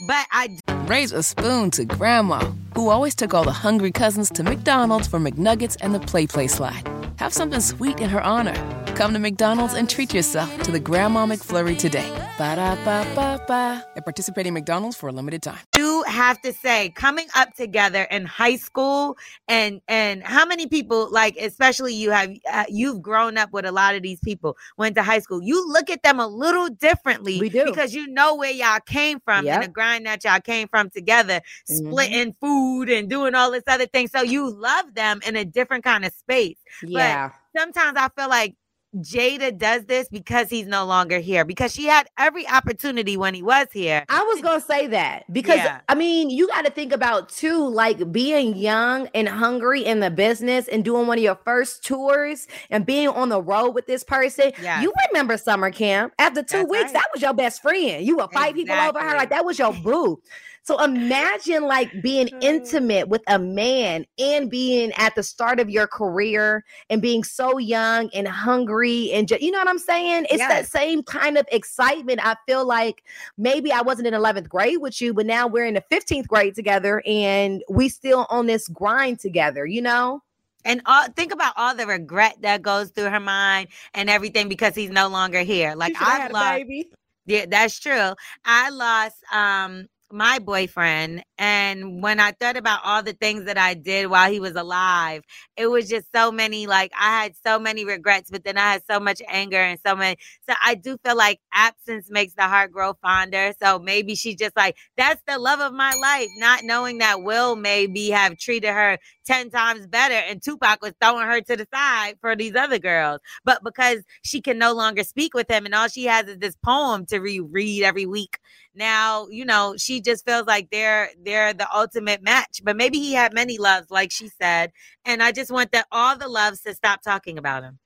but 0.08 0.28
I 0.32 0.58
Raise 0.86 1.12
a 1.12 1.24
spoon 1.24 1.72
to 1.72 1.84
Grandma, 1.86 2.40
who 2.76 2.90
always 2.90 3.14
took 3.16 3.34
all 3.34 3.44
the 3.44 3.52
hungry 3.52 3.92
cousins 3.92 4.30
to 4.32 4.44
McDonald's 4.44 5.08
for 5.08 5.20
McNuggets 5.20 5.76
and 5.82 5.94
the 5.94 6.00
Play 6.00 6.28
Play 6.28 6.48
slide. 6.48 6.88
Have 7.18 7.34
something 7.34 7.62
sweet 7.62 8.00
in 8.00 8.10
her 8.12 8.22
honor. 8.22 8.54
Come 8.98 9.14
to 9.14 9.20
McDonald's 9.20 9.76
and 9.76 9.88
treat 9.88 10.12
yourself 10.12 10.50
to 10.64 10.72
the 10.72 10.80
Grandma 10.80 11.28
McFlurry 11.28 11.78
today. 11.78 12.10
Ba 12.40 12.56
da 12.56 12.74
ba 12.84 13.06
ba 13.14 13.40
ba. 13.48 13.86
At 13.96 14.04
participating 14.06 14.56
McDonald's 14.56 14.98
for 14.98 15.08
a 15.08 15.12
limited 15.12 15.44
time. 15.44 15.60
do 15.72 16.04
have 16.08 16.42
to 16.42 16.52
say, 16.52 16.90
coming 16.90 17.28
up 17.36 17.54
together 17.56 18.04
in 18.10 18.26
high 18.26 18.56
school, 18.56 19.16
and 19.48 19.82
and 19.88 20.24
how 20.24 20.48
many 20.48 20.66
people, 20.66 21.12
like 21.12 21.38
especially 21.38 21.94
you 21.94 22.10
have, 22.10 22.32
uh, 22.52 22.64
you've 22.70 23.04
grown 23.04 23.38
up 23.38 23.52
with 23.54 23.66
a 23.66 23.72
lot 23.72 23.94
of 23.94 24.02
these 24.02 24.20
people, 24.22 24.58
went 24.78 24.96
to 24.96 25.04
high 25.04 25.20
school. 25.20 25.44
You 25.44 25.68
look 25.72 25.92
at 25.92 26.02
them 26.02 26.20
a 26.20 26.28
little 26.28 26.68
differently, 26.68 27.40
We 27.40 27.50
do. 27.50 27.66
because 27.66 27.94
you 27.94 28.08
know 28.08 28.34
where 28.34 28.52
y'all 28.52 28.80
came 28.84 29.20
from 29.20 29.46
Yep. 29.46 29.54
and 29.54 29.64
the 29.64 29.72
grind 29.72 30.08
that 30.08 30.24
y'all 30.24 30.40
came 30.42 30.68
from 30.70 30.90
together, 30.90 31.42
Mhm. 31.70 31.76
splitting 31.92 32.36
food 32.42 32.90
and 32.90 33.08
doing 33.08 33.36
all 33.36 33.52
this 33.52 33.64
other 33.68 33.86
thing. 33.86 34.08
So 34.08 34.24
you 34.24 34.50
love 34.50 34.96
them 34.96 35.20
in 35.28 35.36
a 35.36 35.46
different 35.46 35.84
kind 35.84 36.04
of 36.04 36.14
space. 36.14 36.58
yeah. 36.82 37.30
Sometimes 37.56 37.96
I 37.98 38.10
feel 38.18 38.30
like 38.30 38.56
Jada 39.02 39.58
does 39.58 39.86
this 39.86 40.08
because 40.10 40.50
he's 40.50 40.68
no 40.68 40.86
longer 40.86 41.20
here 41.20 41.46
because 41.46 41.74
she 41.74 41.86
had 41.86 42.08
every 42.18 42.48
opportunity 42.48 43.18
when 43.18 43.34
he 43.34 43.42
was 43.42 43.68
here. 43.72 44.06
I 44.10 44.24
was 44.24 44.42
gonna 44.42 44.62
say 44.62 44.88
that 44.88 45.32
because 45.32 45.58
Yeah. 45.58 45.82
I 45.90 45.96
mean, 45.96 46.30
you 46.30 46.48
got 46.48 46.66
to 46.66 46.72
think 46.72 46.92
about 46.94 47.30
too, 47.30 47.68
like 47.68 48.12
being 48.12 48.56
young 48.56 49.08
and 49.14 49.28
hungry 49.28 49.84
in 49.86 50.00
the 50.00 50.10
business 50.12 50.68
and 50.68 50.84
doing 50.84 51.08
one 51.08 51.18
of 51.18 51.24
your 51.24 51.40
first 51.46 51.84
tours 51.86 52.48
and 52.70 52.86
being 52.86 53.08
on 53.08 53.30
the 53.30 53.42
road 53.42 53.72
with 53.72 53.88
this 53.88 54.04
person. 54.04 54.52
Yes. 54.62 54.84
You 54.84 54.94
remember 55.10 55.38
summer 55.38 55.72
camp? 55.72 56.14
After 56.20 56.44
two 56.44 56.58
That's 56.58 56.70
weeks, 56.70 56.84
right. 56.86 56.94
that 56.94 57.06
was 57.14 57.22
your 57.22 57.34
best 57.34 57.62
friend. 57.62 58.06
You 58.06 58.18
would 58.18 58.32
fight 58.32 58.56
people 58.56 58.76
over 58.76 59.00
her 59.00 59.16
like 59.16 59.30
that 59.30 59.46
was 59.46 59.58
your 59.60 59.74
boo. 59.74 60.22
So 60.68 60.84
imagine 60.84 61.64
like 61.64 62.02
being 62.02 62.30
intimate 62.42 63.08
with 63.08 63.22
a 63.28 63.40
man 63.40 64.06
and 64.20 64.52
being 64.52 64.92
at 64.98 65.16
the 65.16 65.24
start 65.24 65.62
of 65.62 65.70
your 65.70 65.88
career 65.88 66.66
and 66.90 67.02
being 67.02 67.24
so 67.24 67.58
young 67.58 68.10
and 68.14 68.28
hungry 68.28 69.10
and 69.14 69.30
ju- 69.30 69.38
you 69.40 69.50
know 69.50 69.60
what 69.60 69.70
I'm 69.70 69.80
saying? 69.80 70.26
It's 70.30 70.46
that 70.50 70.68
same 70.68 71.04
kind 71.04 71.38
of 71.38 71.48
excitement. 71.54 72.20
I 72.22 72.36
feel 72.46 72.68
like 72.68 73.06
maybe 73.38 73.72
I 73.72 73.80
wasn't 73.80 74.08
in 74.08 74.14
11th 74.14 74.50
grade 74.50 74.80
with 74.82 75.00
you, 75.00 75.14
but 75.14 75.26
now 75.26 75.48
we're 75.48 75.64
in 75.64 75.76
the 75.76 75.86
15th 75.90 76.28
grade 76.28 76.54
together 76.54 77.02
and 77.06 77.64
we 77.70 77.88
still 77.88 78.28
on 78.30 78.48
this 78.48 78.68
grind 78.68 79.22
together, 79.22 79.66
you 79.66 79.82
know? 79.82 80.22
And 80.66 80.82
all, 80.86 81.08
think 81.16 81.34
about 81.34 81.54
all 81.56 81.76
the 81.76 81.88
regret 81.88 82.42
that 82.42 82.62
goes 82.62 82.90
through 82.90 83.10
her 83.10 83.22
mind 83.22 83.70
and 83.94 84.10
everything 84.10 84.50
because 84.50 84.76
he's 84.76 84.90
no 84.90 85.08
longer 85.08 85.44
here. 85.44 85.76
Like 85.76 85.96
I've 85.98 86.30
lost, 86.34 86.58
baby. 86.58 86.90
yeah, 87.26 87.46
that's 87.48 87.80
true. 87.80 88.12
I 88.44 88.70
lost 88.70 89.16
um 89.32 89.88
my 90.12 90.40
boyfriend, 90.40 91.24
and 91.38 92.02
when 92.02 92.20
I 92.20 92.32
thought 92.32 92.58
about 92.58 92.80
all 92.84 93.04
the 93.04 93.14
things 93.14 93.46
that 93.46 93.58
I 93.58 93.74
did 93.74 94.08
while 94.08 94.32
he 94.32 94.40
was 94.40 94.56
alive, 94.56 95.24
it 95.58 95.68
was 95.68 95.90
just 95.90 96.08
so 96.16 96.32
many. 96.32 96.66
Like 96.68 96.92
I 96.98 97.22
had 97.24 97.34
so 97.46 97.60
many 97.60 97.84
regrets, 97.86 98.30
but 98.32 98.44
then 98.44 98.58
I 98.58 98.72
had 98.74 98.84
so 98.90 99.00
much 99.00 99.22
anger 99.28 99.58
and 99.58 99.80
so 99.86 99.96
many. 99.96 100.18
So 100.48 100.56
I 100.64 100.76
do 100.76 100.98
feel 101.06 101.18
like 101.18 101.40
absence 101.54 102.08
makes 102.10 102.34
the 102.36 102.44
heart 102.44 102.72
grow 102.72 102.94
fonder. 103.02 103.54
So 103.62 103.80
maybe 103.80 104.16
she's 104.16 104.36
just 104.36 104.56
like 104.56 104.78
that's 104.96 105.22
the 105.28 105.38
love 105.40 105.60
of 105.60 105.74
my 105.74 105.94
life, 106.02 106.30
not 106.38 106.64
knowing 106.64 107.00
that 107.00 107.22
Will 107.24 107.56
maybe 107.56 108.10
have 108.10 108.38
treated 108.38 108.72
her 108.74 108.98
10 109.26 109.50
times 109.50 109.88
better 109.88 110.16
and 110.16 110.42
Tupac 110.42 110.82
was 110.82 110.94
throwing 111.02 111.28
her 111.28 111.42
to 111.42 111.56
the 111.58 111.68
side 111.74 112.16
for 112.22 112.36
these 112.36 112.56
other 112.56 112.80
girls. 112.80 113.20
But 113.44 113.64
because 113.64 114.04
she 114.24 114.42
can 114.42 114.58
no 114.58 114.74
longer 114.74 115.04
speak 115.04 115.34
with 115.34 115.50
him 115.50 115.66
and 115.66 115.76
all 115.76 115.88
she 115.88 116.06
has 116.06 116.28
is 116.28 116.38
this 116.40 116.56
poem 116.64 117.06
to 117.08 117.20
reread 117.20 117.84
every 117.84 118.06
week, 118.06 118.38
now, 118.78 119.28
you 119.30 119.44
know, 119.44 119.76
she 119.78 120.00
just 120.02 120.26
feels 120.26 120.46
like 120.48 120.70
they're 120.72 121.10
they're 121.22 121.54
the 121.54 121.68
ultimate 121.76 122.22
match. 122.22 122.62
But 122.64 122.78
maybe 122.78 123.00
he 123.00 123.14
had 123.14 123.34
many 123.34 123.58
loves, 123.58 123.90
like 123.92 124.12
she 124.12 124.30
said. 124.30 124.72
And 125.06 125.22
I 125.22 125.32
just 125.32 125.52
want 125.52 125.72
that 125.74 125.88
all 125.92 126.18
the 126.18 126.28
loves 126.28 126.62
to 126.62 126.74
stop 126.74 127.02
talking 127.02 127.38
about 127.38 127.64
him. 127.64 127.80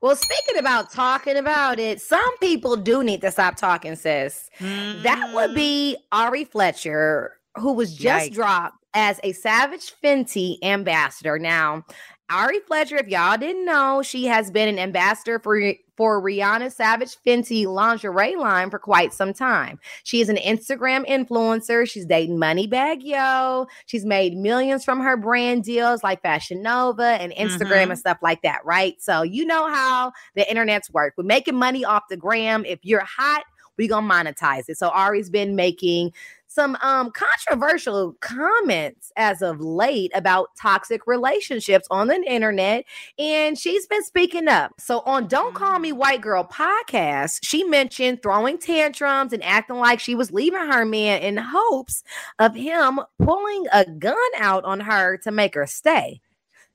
Well, 0.00 0.16
speaking 0.16 0.58
about 0.58 0.92
talking 0.92 1.36
about 1.36 1.78
it, 1.78 2.00
some 2.00 2.36
people 2.38 2.76
do 2.76 3.02
need 3.02 3.22
to 3.22 3.30
stop 3.30 3.56
talking, 3.56 3.96
sis. 3.96 4.50
That 4.60 5.30
would 5.34 5.50
Mhm. 5.50 5.54
be 5.54 5.96
Ari 6.12 6.44
Fletcher, 6.44 7.38
who 7.56 7.72
was 7.72 7.94
just 7.96 8.30
Yikes. 8.30 8.34
dropped 8.34 8.76
as 8.92 9.18
a 9.24 9.32
Savage 9.32 9.92
Fenty 10.02 10.58
ambassador. 10.62 11.38
Now, 11.38 11.84
Ari 12.30 12.60
Fletcher, 12.60 12.96
if 12.96 13.08
y'all 13.08 13.36
didn't 13.36 13.66
know, 13.66 14.02
she 14.02 14.24
has 14.26 14.50
been 14.50 14.68
an 14.68 14.78
ambassador 14.78 15.38
for 15.38 15.74
for 15.96 16.20
Rihanna 16.20 16.72
Savage 16.72 17.16
Fenty 17.24 17.66
lingerie 17.66 18.34
line 18.34 18.68
for 18.70 18.80
quite 18.80 19.12
some 19.12 19.32
time. 19.32 19.78
She 20.02 20.20
is 20.20 20.28
an 20.28 20.36
Instagram 20.38 21.06
influencer. 21.06 21.88
She's 21.88 22.04
dating 22.06 22.36
Moneybagg 22.38 22.98
Yo. 23.02 23.66
She's 23.86 24.04
made 24.04 24.36
millions 24.36 24.84
from 24.84 25.00
her 25.00 25.16
brand 25.16 25.62
deals 25.62 26.02
like 26.02 26.20
Fashion 26.22 26.62
Nova 26.62 27.04
and 27.20 27.32
Instagram 27.32 27.86
Mhm. 27.86 27.90
and 27.90 27.98
stuff 27.98 28.18
like 28.22 28.42
that, 28.42 28.64
right? 28.64 29.00
So 29.00 29.22
you 29.22 29.44
know 29.44 29.68
how 29.72 30.10
the 30.34 30.48
internet's 30.50 30.90
work. 30.90 31.14
We're 31.16 31.24
making 31.24 31.54
money 31.54 31.84
off 31.84 32.04
the 32.10 32.16
gram. 32.16 32.64
If 32.64 32.80
you're 32.82 33.04
hot, 33.04 33.44
we 33.76 33.86
gonna 33.86 34.08
monetize 34.08 34.64
it. 34.68 34.78
So 34.78 34.88
Ari's 34.88 35.30
been 35.30 35.54
making 35.54 36.12
some 36.54 36.76
um 36.82 37.10
controversial 37.10 38.14
comments 38.20 39.10
as 39.16 39.42
of 39.42 39.60
late 39.60 40.12
about 40.14 40.48
toxic 40.60 41.06
relationships 41.06 41.88
on 41.90 42.06
the 42.06 42.22
internet 42.26 42.84
and 43.18 43.58
she's 43.58 43.86
been 43.88 44.04
speaking 44.04 44.46
up. 44.46 44.72
So 44.78 45.00
on 45.00 45.26
don't 45.26 45.54
call 45.54 45.78
me 45.80 45.90
white 45.92 46.20
girl 46.20 46.44
podcast 46.44 47.40
she 47.42 47.64
mentioned 47.64 48.22
throwing 48.22 48.58
tantrums 48.58 49.32
and 49.32 49.42
acting 49.42 49.76
like 49.76 49.98
she 49.98 50.14
was 50.14 50.30
leaving 50.30 50.60
her 50.70 50.84
man 50.84 51.22
in 51.22 51.36
hopes 51.36 52.04
of 52.38 52.54
him 52.54 53.00
pulling 53.20 53.66
a 53.72 53.84
gun 53.84 54.16
out 54.38 54.64
on 54.64 54.78
her 54.80 55.16
to 55.18 55.32
make 55.32 55.54
her 55.54 55.66
stay. 55.66 56.20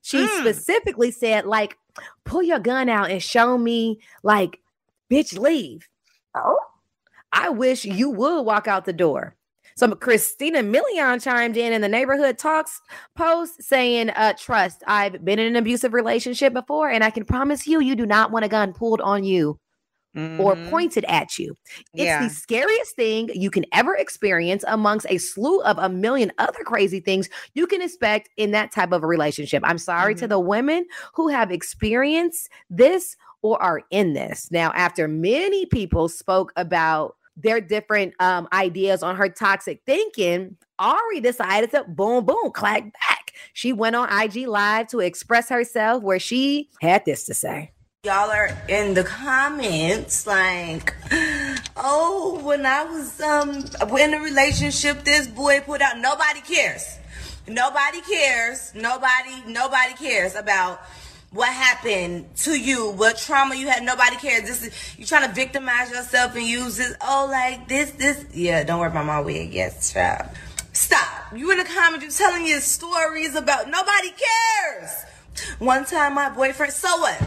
She 0.01 0.17
Mm. 0.27 0.39
specifically 0.41 1.11
said 1.11 1.45
like 1.45 1.77
pull 2.25 2.43
your 2.43 2.59
gun 2.59 2.89
out 2.89 3.11
and 3.11 3.23
show 3.23 3.57
me 3.57 3.99
like 4.23 4.59
bitch 5.09 5.37
leave. 5.37 5.87
Oh 6.35 6.57
i 7.31 7.47
wish 7.49 7.85
you 7.85 8.09
would 8.09 8.41
walk 8.41 8.67
out 8.67 8.85
the 8.85 8.93
door 8.93 9.35
so 9.79 9.95
Christina 9.95 10.59
Milian 10.59 11.21
chimed 11.23 11.55
in 11.57 11.71
in 11.73 11.81
the 11.81 11.87
neighborhood 11.87 12.37
talks 12.37 12.81
post 13.15 13.63
saying, 13.63 14.09
uh, 14.11 14.33
trust, 14.37 14.83
I've 14.87 15.23
been 15.23 15.39
in 15.39 15.47
an 15.47 15.55
abusive 15.55 15.93
relationship 15.93 16.53
before, 16.53 16.89
and 16.89 17.03
I 17.03 17.09
can 17.09 17.23
promise 17.23 17.65
you, 17.65 17.79
you 17.79 17.95
do 17.95 18.05
not 18.05 18.31
want 18.31 18.45
a 18.45 18.49
gun 18.49 18.73
pulled 18.73 19.01
on 19.01 19.23
you 19.23 19.57
or 20.37 20.55
Mhm. 20.55 20.69
pointed 20.69 21.05
at 21.05 21.37
you. 21.39 21.53
It's 21.95 22.05
Yeah. 22.05 22.23
the 22.23 22.29
scariest 22.29 22.95
thing 22.95 23.29
you 23.33 23.49
can 23.49 23.65
ever 23.73 23.95
experience 23.95 24.65
amongst 24.67 25.05
a 25.09 25.17
slew 25.17 25.61
of 25.61 25.77
a 25.77 25.89
million 25.89 26.31
other 26.37 26.63
crazy 26.65 26.99
things 26.99 27.29
you 27.53 27.67
can 27.67 27.81
expect 27.81 28.29
in 28.37 28.51
that 28.51 28.71
type 28.71 28.91
of 28.91 29.03
a 29.03 29.07
relationship. 29.07 29.63
I'm 29.65 29.77
sorry 29.77 30.15
to 30.15 30.25
Mhm. 30.25 30.29
the 30.29 30.39
women 30.39 30.85
who 31.13 31.27
have 31.29 31.51
experienced 31.51 32.49
this 32.69 33.15
or 33.41 33.61
are 33.61 33.83
in 33.91 34.13
this. 34.13 34.51
Now, 34.51 34.71
after 34.75 35.07
many 35.07 35.65
people 35.65 36.09
spoke 36.09 36.51
about 36.57 37.15
their 37.41 37.61
different 37.61 38.13
um, 38.19 38.47
ideas 38.53 39.03
on 39.03 39.15
her 39.15 39.29
toxic 39.29 39.81
thinking, 39.85 40.57
Ari 40.77 41.21
decided 41.21 41.71
to 41.71 41.83
boom, 41.87 42.25
boom, 42.25 42.51
clack 42.51 42.83
back. 42.83 43.33
She 43.53 43.73
went 43.73 43.95
on 43.95 44.09
IG 44.11 44.47
Live 44.47 44.87
to 44.87 44.99
express 44.99 45.49
herself 45.49 46.03
where 46.03 46.19
she 46.19 46.69
had 46.81 47.05
this 47.05 47.25
to 47.25 47.33
say. 47.33 47.71
Y'all 48.05 48.29
are 48.31 48.49
in 48.69 48.93
the 48.93 49.03
comments 49.03 50.25
like, 50.25 50.95
oh, 51.75 52.39
when 52.43 52.65
I 52.65 52.85
was 52.85 53.19
um 53.19 53.65
in 53.97 54.13
a 54.13 54.19
relationship, 54.19 55.03
this 55.03 55.27
boy 55.27 55.59
put 55.59 55.81
out. 55.81 55.97
Nobody 55.97 56.39
cares. 56.39 56.97
Nobody 57.45 57.99
cares. 58.01 58.73
Nobody. 58.73 59.43
Nobody 59.47 59.93
cares 59.95 60.35
about 60.35 60.79
what 61.31 61.49
happened 61.49 62.35
to 62.37 62.59
you, 62.59 62.91
what 62.91 63.17
trauma 63.17 63.55
you 63.55 63.67
had. 63.67 63.83
Nobody 63.83 64.15
cares. 64.15 64.43
This 64.43 64.65
is 64.65 64.95
you 64.97 65.05
trying 65.05 65.27
to 65.27 65.33
victimize 65.33 65.91
yourself 65.91 66.35
and 66.35 66.45
use 66.45 66.77
this. 66.77 66.95
Oh, 67.01 67.27
like 67.29 67.67
this, 67.67 67.91
this. 67.91 68.25
Yeah, 68.33 68.63
don't 68.63 68.79
worry 68.79 68.89
about 68.89 69.05
my 69.05 69.19
wig. 69.19 69.53
Yes, 69.53 69.93
child. 69.93 70.27
Stop. 70.73 71.33
You 71.35 71.51
in 71.51 71.57
the 71.57 71.65
comments, 71.65 72.05
you 72.05 72.11
telling 72.11 72.45
your 72.45 72.61
stories 72.61 73.35
about 73.35 73.69
nobody 73.69 74.09
cares. 74.09 74.91
One 75.59 75.85
time, 75.85 76.15
my 76.15 76.29
boyfriend. 76.29 76.73
So 76.73 76.89
what? 76.99 77.21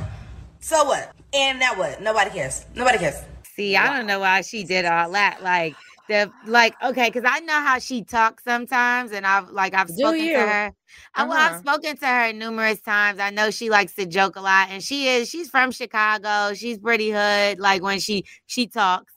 So 0.60 0.84
what? 0.84 1.12
And 1.32 1.58
now 1.58 1.74
what? 1.76 2.02
Nobody 2.02 2.30
cares. 2.30 2.64
Nobody 2.74 2.98
cares. 2.98 3.16
See, 3.54 3.76
I 3.76 3.96
don't 3.96 4.06
know 4.06 4.20
why 4.20 4.40
she 4.40 4.64
did 4.64 4.84
all 4.84 5.10
that. 5.12 5.42
Like 5.42 5.76
the 6.08 6.30
like, 6.46 6.74
okay, 6.82 7.08
because 7.08 7.24
I 7.26 7.40
know 7.40 7.60
how 7.60 7.78
she 7.78 8.02
talks 8.04 8.44
sometimes, 8.44 9.12
and 9.12 9.26
I've 9.26 9.50
like 9.50 9.74
I've 9.74 9.90
spoken 9.90 10.28
to 10.30 10.38
her. 10.38 10.72
I, 11.14 11.24
well, 11.24 11.32
I've 11.38 11.52
Uh-huh. 11.52 11.58
spoken 11.60 11.96
to 11.98 12.06
her 12.06 12.32
numerous 12.32 12.80
times. 12.80 13.18
I 13.20 13.30
know 13.30 13.50
she 13.50 13.70
likes 13.70 13.94
to 13.94 14.06
joke 14.06 14.36
a 14.36 14.40
lot, 14.40 14.68
and 14.70 14.82
she 14.82 15.08
is 15.08 15.28
she's 15.28 15.48
from 15.48 15.70
Chicago. 15.70 16.54
She's 16.54 16.78
pretty 16.78 17.10
hood, 17.10 17.58
like 17.60 17.82
when 17.82 18.00
she 18.00 18.24
she 18.46 18.66
talks, 18.66 19.14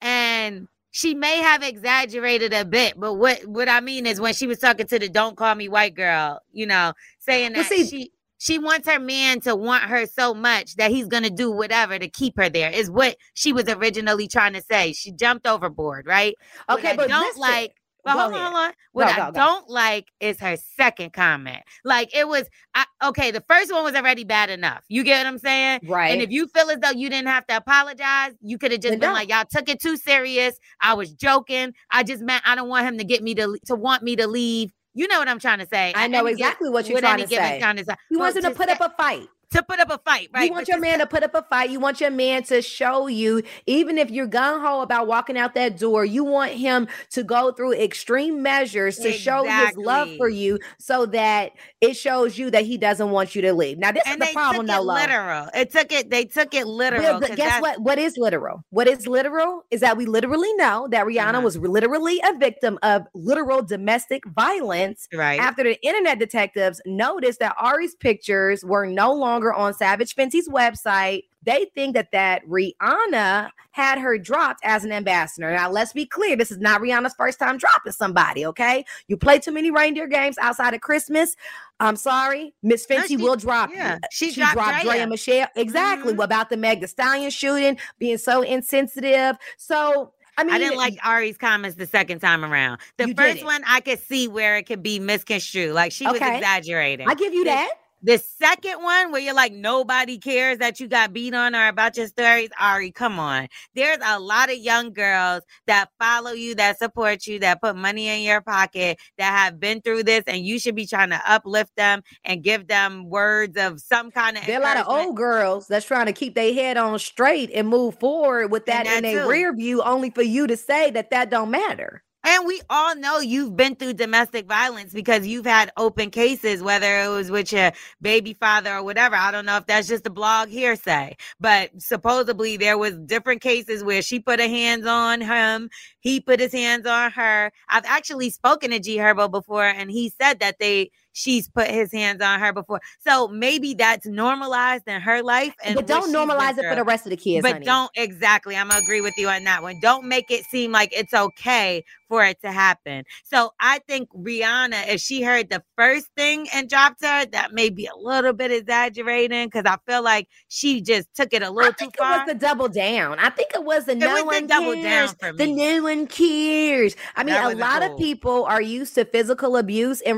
and 0.00 0.68
she 0.90 1.14
may 1.14 1.38
have 1.38 1.62
exaggerated 1.62 2.52
a 2.52 2.64
bit. 2.64 2.94
But 2.98 3.14
what 3.14 3.44
what 3.46 3.68
I 3.68 3.80
mean 3.80 4.06
is 4.06 4.20
when 4.20 4.34
she 4.34 4.46
was 4.46 4.58
talking 4.58 4.86
to 4.86 4.98
the 4.98 5.08
"Don't 5.08 5.36
Call 5.36 5.54
Me 5.54 5.68
White 5.68 5.94
Girl," 5.94 6.40
you 6.52 6.66
know, 6.66 6.92
saying 7.18 7.52
Well, 7.54 7.64
that 7.64 7.66
see- 7.68 7.84
she 7.84 8.12
she 8.38 8.58
wants 8.58 8.88
her 8.88 8.98
man 9.00 9.40
to 9.42 9.54
want 9.54 9.84
her 9.84 10.06
so 10.06 10.34
much 10.34 10.76
that 10.76 10.90
he's 10.90 11.06
gonna 11.06 11.30
do 11.30 11.50
whatever 11.50 11.98
to 11.98 12.08
keep 12.08 12.36
her 12.36 12.48
there. 12.48 12.70
Is 12.70 12.90
what 12.90 13.16
she 13.34 13.52
was 13.52 13.64
originally 13.68 14.28
trying 14.28 14.54
to 14.54 14.62
say. 14.62 14.92
She 14.92 15.12
jumped 15.12 15.46
overboard, 15.46 16.06
right? 16.06 16.34
What 16.66 16.78
Okay, 16.78 16.92
I 16.92 16.96
but 16.96 17.08
don't 17.08 17.26
listen. 17.26 17.40
like. 17.40 17.72
But 18.04 18.14
Go 18.14 18.20
hold 18.20 18.34
on, 18.34 18.40
hold 18.40 18.54
on. 18.54 18.72
What 18.92 19.06
Go, 19.06 19.12
I 19.12 19.16
go, 19.16 19.32
go. 19.32 19.32
don't 19.32 19.68
like 19.68 20.06
is 20.20 20.40
her 20.40 20.56
second 20.76 21.12
comment. 21.12 21.62
Like 21.84 22.14
it 22.16 22.26
was, 22.28 22.48
I, 22.74 22.86
okay. 23.04 23.32
The 23.32 23.42
first 23.48 23.72
one 23.72 23.82
was 23.84 23.94
already 23.96 24.24
bad 24.24 24.50
enough. 24.50 24.84
You 24.88 25.02
get 25.02 25.18
what 25.18 25.26
I'm 25.26 25.38
saying? 25.38 25.80
Right. 25.84 26.12
And 26.12 26.22
if 26.22 26.30
you 26.30 26.46
feel 26.46 26.70
as 26.70 26.78
though 26.78 26.90
you 26.90 27.10
didn't 27.10 27.28
have 27.28 27.46
to 27.48 27.56
apologize, 27.56 28.32
you 28.40 28.56
could 28.56 28.70
have 28.72 28.80
just 28.80 28.92
Then 28.92 29.00
been 29.00 29.08
don't. 29.08 29.14
like, 29.14 29.28
"Y'all 29.28 29.44
took 29.50 29.68
it 29.68 29.80
too 29.82 29.96
serious. 29.96 30.58
I 30.80 30.94
was 30.94 31.12
joking. 31.12 31.74
I 31.90 32.02
just 32.04 32.22
meant 32.22 32.42
I 32.46 32.54
don't 32.54 32.68
want 32.68 32.86
him 32.86 32.98
to 32.98 33.04
get 33.04 33.22
me 33.22 33.34
to 33.34 33.58
to 33.66 33.74
want 33.74 34.02
me 34.04 34.16
to 34.16 34.26
leave." 34.28 34.70
You 34.94 35.06
know 35.08 35.18
what 35.18 35.28
I'm 35.28 35.38
trying 35.38 35.58
to 35.60 35.66
say? 35.66 35.92
I 35.94 36.08
know 36.08 36.26
exactly 36.26 36.70
what 36.70 36.88
you're 36.88 37.00
trying 37.00 37.18
to 37.18 37.28
say. 37.28 37.60
kind 37.60 37.78
of 37.78 37.86
time. 37.86 37.96
you 38.10 38.18
Well, 38.18 38.32
want 38.32 38.44
him 38.44 38.50
to 38.50 38.56
put 38.56 38.68
up 38.68 38.80
a 38.80 38.90
fight. 38.96 39.28
To 39.50 39.62
put 39.62 39.80
up 39.80 39.90
a 39.90 39.98
fight, 39.98 40.28
right? 40.32 40.46
You 40.46 40.52
want 40.52 40.68
But 40.68 40.68
your 40.68 40.78
man 40.78 40.98
to 40.98 41.06
put 41.06 41.22
up 41.22 41.34
a 41.34 41.42
fight. 41.42 41.70
You 41.70 41.80
want 41.80 42.00
your 42.00 42.10
man 42.10 42.42
to 42.44 42.60
show 42.62 43.06
you, 43.06 43.42
even 43.66 43.96
if 43.98 44.10
you're 44.10 44.26
gun 44.26 44.60
ho 44.60 44.82
about 44.82 45.06
walking 45.06 45.38
out 45.38 45.54
that 45.54 45.78
door, 45.78 46.04
you 46.04 46.22
want 46.24 46.52
him 46.52 46.86
to 47.10 47.22
go 47.22 47.52
through 47.52 47.72
extreme 47.74 48.42
measures 48.42 48.98
to 49.00 49.12
show 49.12 49.48
his 49.50 49.76
love 49.76 50.10
for 50.16 50.28
you 50.28 50.58
so 50.78 51.06
that 51.06 51.52
it 51.80 51.94
shows 51.94 52.36
you 52.38 52.50
that 52.50 52.64
he 52.64 52.76
doesn't 52.76 53.10
want 53.10 53.34
you 53.34 53.42
to 53.42 53.52
leave. 53.54 53.78
Now, 53.78 53.92
this 53.92 54.02
and 54.04 54.14
is 54.14 54.18
the 54.18 54.26
problem, 54.26 54.66
took 54.66 54.66
though, 54.66 54.80
it 54.80 54.84
Lo. 54.84 54.94
literal. 54.94 55.48
It 55.54 55.70
took 55.70 55.92
it. 55.92 56.10
They 56.10 56.24
took 56.24 56.52
it 56.54 56.66
Well, 56.94 57.14
literal. 57.14 57.20
'cause 57.20 57.30
guess 57.36 57.58
what? 57.60 57.80
What 57.80 57.98
is 57.98 58.16
literal? 58.16 58.64
What 58.70 58.88
is 58.88 59.06
literal 59.06 59.64
is 59.70 59.80
that 59.80 59.96
we 59.96 60.04
literally 60.06 60.52
know 60.54 60.88
that 60.90 61.06
Rihanna 61.06 61.34
Uh-huh. 61.36 61.42
was 61.42 61.56
literally 61.58 62.20
a 62.24 62.36
victim 62.38 62.78
of 62.82 63.02
literal 63.14 63.62
domestic 63.62 64.24
violence 64.26 65.06
Right. 65.12 65.38
after 65.40 65.62
the 65.62 65.78
internet 65.86 66.18
detectives 66.18 66.80
noticed 66.86 67.38
that 67.40 67.54
Ari's 67.58 67.94
pictures 67.94 68.64
were 68.64 68.86
no 68.86 69.12
longer 69.12 69.37
on 69.44 69.74
Savage 69.74 70.14
Fenty's 70.14 70.48
website, 70.48 71.24
they 71.42 71.66
think 71.74 71.94
that 71.94 72.10
that 72.12 72.44
Rihanna 72.46 73.50
had 73.70 73.98
her 73.98 74.18
dropped 74.18 74.60
as 74.64 74.84
an 74.84 74.92
ambassador. 74.92 75.50
Now, 75.52 75.70
let's 75.70 75.92
be 75.92 76.04
clear: 76.04 76.36
this 76.36 76.50
is 76.50 76.58
not 76.58 76.80
Rihanna's 76.80 77.14
first 77.16 77.38
time 77.38 77.56
dropping 77.58 77.92
somebody. 77.92 78.44
Okay, 78.46 78.84
you 79.06 79.16
play 79.16 79.38
too 79.38 79.52
many 79.52 79.70
reindeer 79.70 80.06
games 80.06 80.36
outside 80.38 80.74
of 80.74 80.80
Christmas. 80.80 81.36
I'm 81.80 81.96
sorry, 81.96 82.54
Miss 82.62 82.88
No, 82.90 82.96
Fenty 82.96 83.08
she- 83.08 83.16
will 83.16 83.36
drop. 83.36 83.70
yeah, 83.72 83.98
she 84.10 84.30
she 84.30 84.40
dropped 84.40 84.54
dropped 84.54 84.82
Dre 84.82 84.92
Drea. 84.92 85.02
and 85.02 85.10
Michelle. 85.10 85.48
Exactly. 85.56 86.12
Mhm. 86.14 86.24
About 86.24 86.50
the 86.50 86.56
Meg 86.56 86.80
The 86.80 86.88
Stallion 86.88 87.30
shooting, 87.30 87.78
being 87.98 88.18
so 88.18 88.42
insensitive. 88.42 89.36
So 89.56 90.12
I 90.36 90.44
mean, 90.44 90.54
I 90.54 90.58
didn't 90.58 90.76
like 90.76 90.96
Ari's 91.04 91.36
comments 91.36 91.76
the 91.76 91.86
second 91.86 92.18
time 92.20 92.44
around. 92.44 92.80
The 92.96 93.12
first 93.14 93.34
didn't. 93.36 93.44
one, 93.46 93.62
I 93.66 93.80
could 93.80 94.00
see 94.00 94.28
where 94.28 94.56
it 94.56 94.64
could 94.64 94.82
be 94.82 94.98
misconstrued. 95.00 95.72
Like 95.74 95.92
she 95.92 96.04
was 96.06 96.16
exaggerating. 96.16 97.08
I 97.08 97.14
give 97.14 97.32
you 97.34 97.44
that. 97.44 97.70
The 98.02 98.18
second 98.18 98.82
one, 98.82 99.10
where 99.10 99.20
you're 99.20 99.34
like, 99.34 99.52
nobody 99.52 100.18
cares 100.18 100.58
that 100.58 100.78
you 100.78 100.86
got 100.86 101.12
beat 101.12 101.34
on 101.34 101.56
or 101.56 101.66
about 101.66 101.96
your 101.96 102.06
stories, 102.06 102.48
Ari, 102.60 102.92
come 102.92 103.18
on. 103.18 103.48
There's 103.74 103.98
a 104.04 104.20
lot 104.20 104.50
of 104.50 104.56
young 104.56 104.92
girls 104.92 105.42
that 105.66 105.90
follow 105.98 106.30
you, 106.30 106.54
that 106.54 106.78
support 106.78 107.26
you, 107.26 107.40
that 107.40 107.60
put 107.60 107.74
money 107.74 108.08
in 108.08 108.22
your 108.22 108.40
pocket, 108.40 108.98
that 109.18 109.36
have 109.36 109.58
been 109.58 109.80
through 109.80 110.04
this, 110.04 110.22
and 110.26 110.46
you 110.46 110.60
should 110.60 110.76
be 110.76 110.86
trying 110.86 111.10
to 111.10 111.20
uplift 111.26 111.74
them 111.76 112.02
and 112.24 112.42
give 112.42 112.68
them 112.68 113.08
words 113.08 113.56
of 113.56 113.80
some 113.80 114.12
kind 114.12 114.36
of. 114.36 114.46
There 114.46 114.58
are 114.58 114.62
a 114.62 114.64
lot 114.64 114.76
of 114.76 114.88
old 114.88 115.16
girls 115.16 115.66
that's 115.66 115.86
trying 115.86 116.06
to 116.06 116.12
keep 116.12 116.34
their 116.34 116.54
head 116.54 116.76
on 116.76 116.98
straight 117.00 117.50
and 117.52 117.68
move 117.68 117.98
forward 117.98 118.52
with 118.52 118.66
that, 118.66 118.86
And 118.86 119.04
in 119.04 119.16
that 119.16 119.26
a 119.26 119.28
rear 119.28 119.54
view, 119.54 119.82
only 119.82 120.10
for 120.10 120.22
you 120.22 120.46
to 120.46 120.56
say 120.56 120.90
that 120.92 121.10
that 121.10 121.30
don't 121.30 121.50
matter. 121.50 122.02
And 122.24 122.46
we 122.46 122.60
all 122.68 122.96
know 122.96 123.20
you've 123.20 123.56
been 123.56 123.76
through 123.76 123.94
domestic 123.94 124.46
violence 124.46 124.92
because 124.92 125.26
you've 125.26 125.46
had 125.46 125.70
open 125.76 126.10
cases, 126.10 126.62
whether 126.62 127.00
it 127.00 127.08
was 127.08 127.30
with 127.30 127.52
your 127.52 127.72
baby 128.02 128.34
father 128.34 128.74
or 128.76 128.82
whatever. 128.82 129.16
I 129.16 129.30
don't 129.30 129.46
know 129.46 129.56
if 129.56 129.66
that's 129.66 129.88
just 129.88 130.06
a 130.06 130.10
blog 130.10 130.48
hearsay, 130.48 131.16
but 131.40 131.70
supposedly 131.80 132.56
there 132.56 132.76
was 132.76 132.98
different 132.98 133.40
cases 133.40 133.84
where 133.84 134.02
she 134.02 134.20
put 134.20 134.40
her 134.40 134.48
hands 134.48 134.84
on 134.86 135.20
him, 135.20 135.70
he 136.00 136.20
put 136.20 136.40
his 136.40 136.52
hands 136.52 136.86
on 136.86 137.12
her. 137.12 137.52
I've 137.68 137.86
actually 137.86 138.30
spoken 138.30 138.70
to 138.72 138.80
G 138.80 138.98
Herbo 138.98 139.30
before, 139.30 139.64
and 139.66 139.90
he 139.90 140.12
said 140.20 140.40
that 140.40 140.58
they 140.58 140.90
she's 141.18 141.48
put 141.48 141.68
his 141.68 141.92
hands 141.92 142.22
on 142.22 142.38
her 142.40 142.52
before. 142.52 142.80
So 143.00 143.28
maybe 143.28 143.74
that's 143.74 144.06
normalized 144.06 144.86
in 144.86 145.00
her 145.00 145.22
life. 145.22 145.54
And 145.64 145.74
but 145.74 145.86
don't 145.86 146.12
normalize 146.14 146.58
it 146.58 146.64
for 146.68 146.74
the 146.76 146.84
rest 146.84 147.06
of 147.06 147.10
the 147.10 147.16
kids. 147.16 147.42
But 147.42 147.54
honey. 147.54 147.66
don't 147.66 147.90
exactly. 147.96 148.56
I'm 148.56 148.68
gonna 148.68 148.80
agree 148.80 149.00
with 149.00 149.14
you 149.18 149.28
on 149.28 149.44
that 149.44 149.62
one. 149.62 149.80
Don't 149.82 150.06
make 150.06 150.30
it 150.30 150.44
seem 150.44 150.72
like 150.72 150.90
it's 150.92 151.12
okay 151.14 151.84
for 152.08 152.24
it 152.24 152.40
to 152.40 152.50
happen. 152.50 153.04
So 153.24 153.52
I 153.60 153.80
think 153.86 154.08
Rihanna, 154.10 154.88
if 154.88 155.00
she 155.00 155.22
heard 155.22 155.50
the 155.50 155.62
first 155.76 156.06
thing 156.16 156.48
and 156.54 156.68
dropped 156.68 157.04
her, 157.04 157.26
that 157.26 157.52
may 157.52 157.68
be 157.68 157.86
a 157.86 157.96
little 157.96 158.32
bit 158.32 158.50
exaggerating 158.50 159.46
because 159.48 159.64
I 159.66 159.76
feel 159.90 160.02
like 160.02 160.28
she 160.48 160.80
just 160.80 161.08
took 161.14 161.34
it 161.34 161.42
a 161.42 161.50
little 161.50 161.72
too 161.72 161.76
think 161.78 161.94
it 161.94 161.98
far. 161.98 162.18
was 162.18 162.26
the 162.28 162.34
double 162.34 162.68
down. 162.68 163.18
I 163.18 163.28
think 163.30 163.50
it 163.54 163.62
was 163.64 163.84
the 163.84 163.94
no 163.94 164.08
was 164.12 164.20
the 164.20 164.26
one 164.26 164.46
double 164.46 164.72
cares. 164.74 165.12
down 165.14 165.32
for 165.32 165.36
The 165.36 165.46
me. 165.46 165.54
no 165.54 165.82
one 165.82 166.06
cares. 166.06 166.96
I 167.16 167.24
mean, 167.24 167.34
a 167.34 167.50
lot 167.54 167.82
of 167.82 167.96
people 167.98 168.44
are 168.44 168.62
used 168.62 168.94
to 168.94 169.04
physical 169.04 169.56
abuse 169.58 170.00
in 170.00 170.16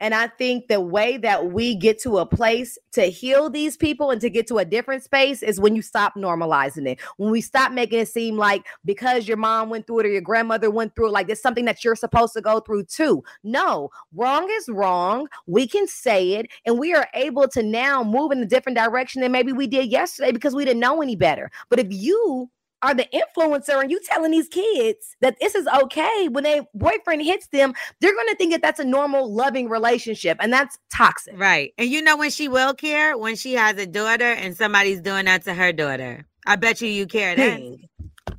and 0.00 0.14
I 0.14 0.28
think 0.28 0.68
the 0.68 0.80
way 0.80 1.16
that 1.18 1.52
we 1.52 1.74
get 1.74 2.00
to 2.02 2.18
a 2.18 2.26
place 2.26 2.78
to 2.92 3.02
heal 3.02 3.50
these 3.50 3.76
people 3.76 4.10
and 4.10 4.20
to 4.20 4.30
get 4.30 4.46
to 4.48 4.58
a 4.58 4.64
different 4.64 5.02
space 5.02 5.42
is 5.42 5.60
when 5.60 5.76
you 5.76 5.82
stop 5.82 6.14
normalizing 6.14 6.88
it. 6.88 7.00
When 7.16 7.30
we 7.30 7.40
stop 7.40 7.72
making 7.72 8.00
it 8.00 8.08
seem 8.08 8.36
like 8.36 8.66
because 8.84 9.28
your 9.28 9.36
mom 9.36 9.70
went 9.70 9.86
through 9.86 10.00
it 10.00 10.06
or 10.06 10.10
your 10.10 10.20
grandmother 10.20 10.70
went 10.70 10.94
through 10.94 11.08
it, 11.08 11.12
like 11.12 11.28
it's 11.28 11.42
something 11.42 11.64
that 11.66 11.84
you're 11.84 11.96
supposed 11.96 12.32
to 12.34 12.40
go 12.40 12.60
through 12.60 12.84
too. 12.84 13.22
No, 13.42 13.90
wrong 14.14 14.48
is 14.50 14.68
wrong. 14.68 15.28
We 15.46 15.66
can 15.66 15.86
say 15.86 16.32
it, 16.34 16.50
and 16.64 16.78
we 16.78 16.94
are 16.94 17.08
able 17.14 17.48
to 17.48 17.62
now 17.62 18.02
move 18.02 18.32
in 18.32 18.38
a 18.42 18.46
different 18.46 18.78
direction 18.78 19.22
than 19.22 19.32
maybe 19.32 19.52
we 19.52 19.66
did 19.66 19.90
yesterday 19.90 20.32
because 20.32 20.54
we 20.54 20.64
didn't 20.64 20.80
know 20.80 21.02
any 21.02 21.16
better. 21.16 21.50
But 21.68 21.78
if 21.78 21.88
you 21.90 22.50
are 22.82 22.94
the 22.94 23.06
influencer 23.12 23.80
and 23.80 23.90
you 23.90 24.00
telling 24.04 24.30
these 24.30 24.48
kids 24.48 25.16
that 25.20 25.36
this 25.40 25.54
is 25.54 25.66
okay 25.82 26.28
when 26.28 26.46
a 26.46 26.62
boyfriend 26.74 27.22
hits 27.22 27.48
them, 27.48 27.74
they're 28.00 28.14
going 28.14 28.28
to 28.28 28.36
think 28.36 28.52
that 28.52 28.62
that's 28.62 28.80
a 28.80 28.84
normal, 28.84 29.32
loving 29.32 29.68
relationship, 29.68 30.36
and 30.40 30.52
that's 30.52 30.78
toxic. 30.92 31.34
Right. 31.38 31.72
And 31.78 31.88
you 31.88 32.02
know 32.02 32.16
when 32.16 32.30
she 32.30 32.48
will 32.48 32.74
care? 32.74 33.16
When 33.16 33.36
she 33.36 33.54
has 33.54 33.78
a 33.78 33.86
daughter 33.86 34.32
and 34.32 34.56
somebody's 34.56 35.00
doing 35.00 35.24
that 35.24 35.44
to 35.44 35.54
her 35.54 35.72
daughter. 35.72 36.26
I 36.46 36.56
bet 36.56 36.80
you 36.80 36.88
you 36.88 37.06
care 37.06 37.34
then. 37.34 37.58
Bing, 37.58 37.88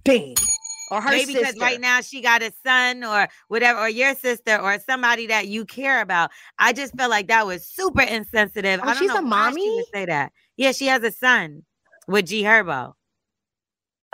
bing. 0.04 0.36
Or 0.90 1.02
her 1.02 1.12
sister. 1.12 1.28
Maybe 1.28 1.40
because 1.40 1.60
right 1.60 1.82
now 1.82 2.00
she 2.00 2.22
got 2.22 2.42
a 2.42 2.54
son 2.66 3.04
or 3.04 3.28
whatever, 3.50 3.80
or 3.80 3.90
your 3.90 4.16
sister 4.16 4.58
or 4.58 4.80
somebody 4.80 5.28
that 5.28 5.48
you 5.50 5.66
care 5.66 6.00
about. 6.02 6.32
I 6.60 6.72
just 6.72 6.96
felt 6.96 7.10
like 7.10 7.28
that 7.28 7.46
was 7.46 7.66
super 7.66 8.04
insensitive. 8.04 8.80
Oh, 8.82 8.84
I 8.84 8.94
don't 8.94 8.98
she's 9.00 9.10
know 9.10 9.18
a 9.18 9.24
why 9.24 9.52
she 9.52 9.60
would 9.60 9.66
mommy? 9.66 9.84
say 9.94 10.06
that. 10.06 10.32
Yeah, 10.56 10.72
she 10.72 10.88
has 10.88 11.04
a 11.04 11.12
son 11.12 11.64
with 12.08 12.28
G 12.28 12.44
Herbo. 12.44 12.94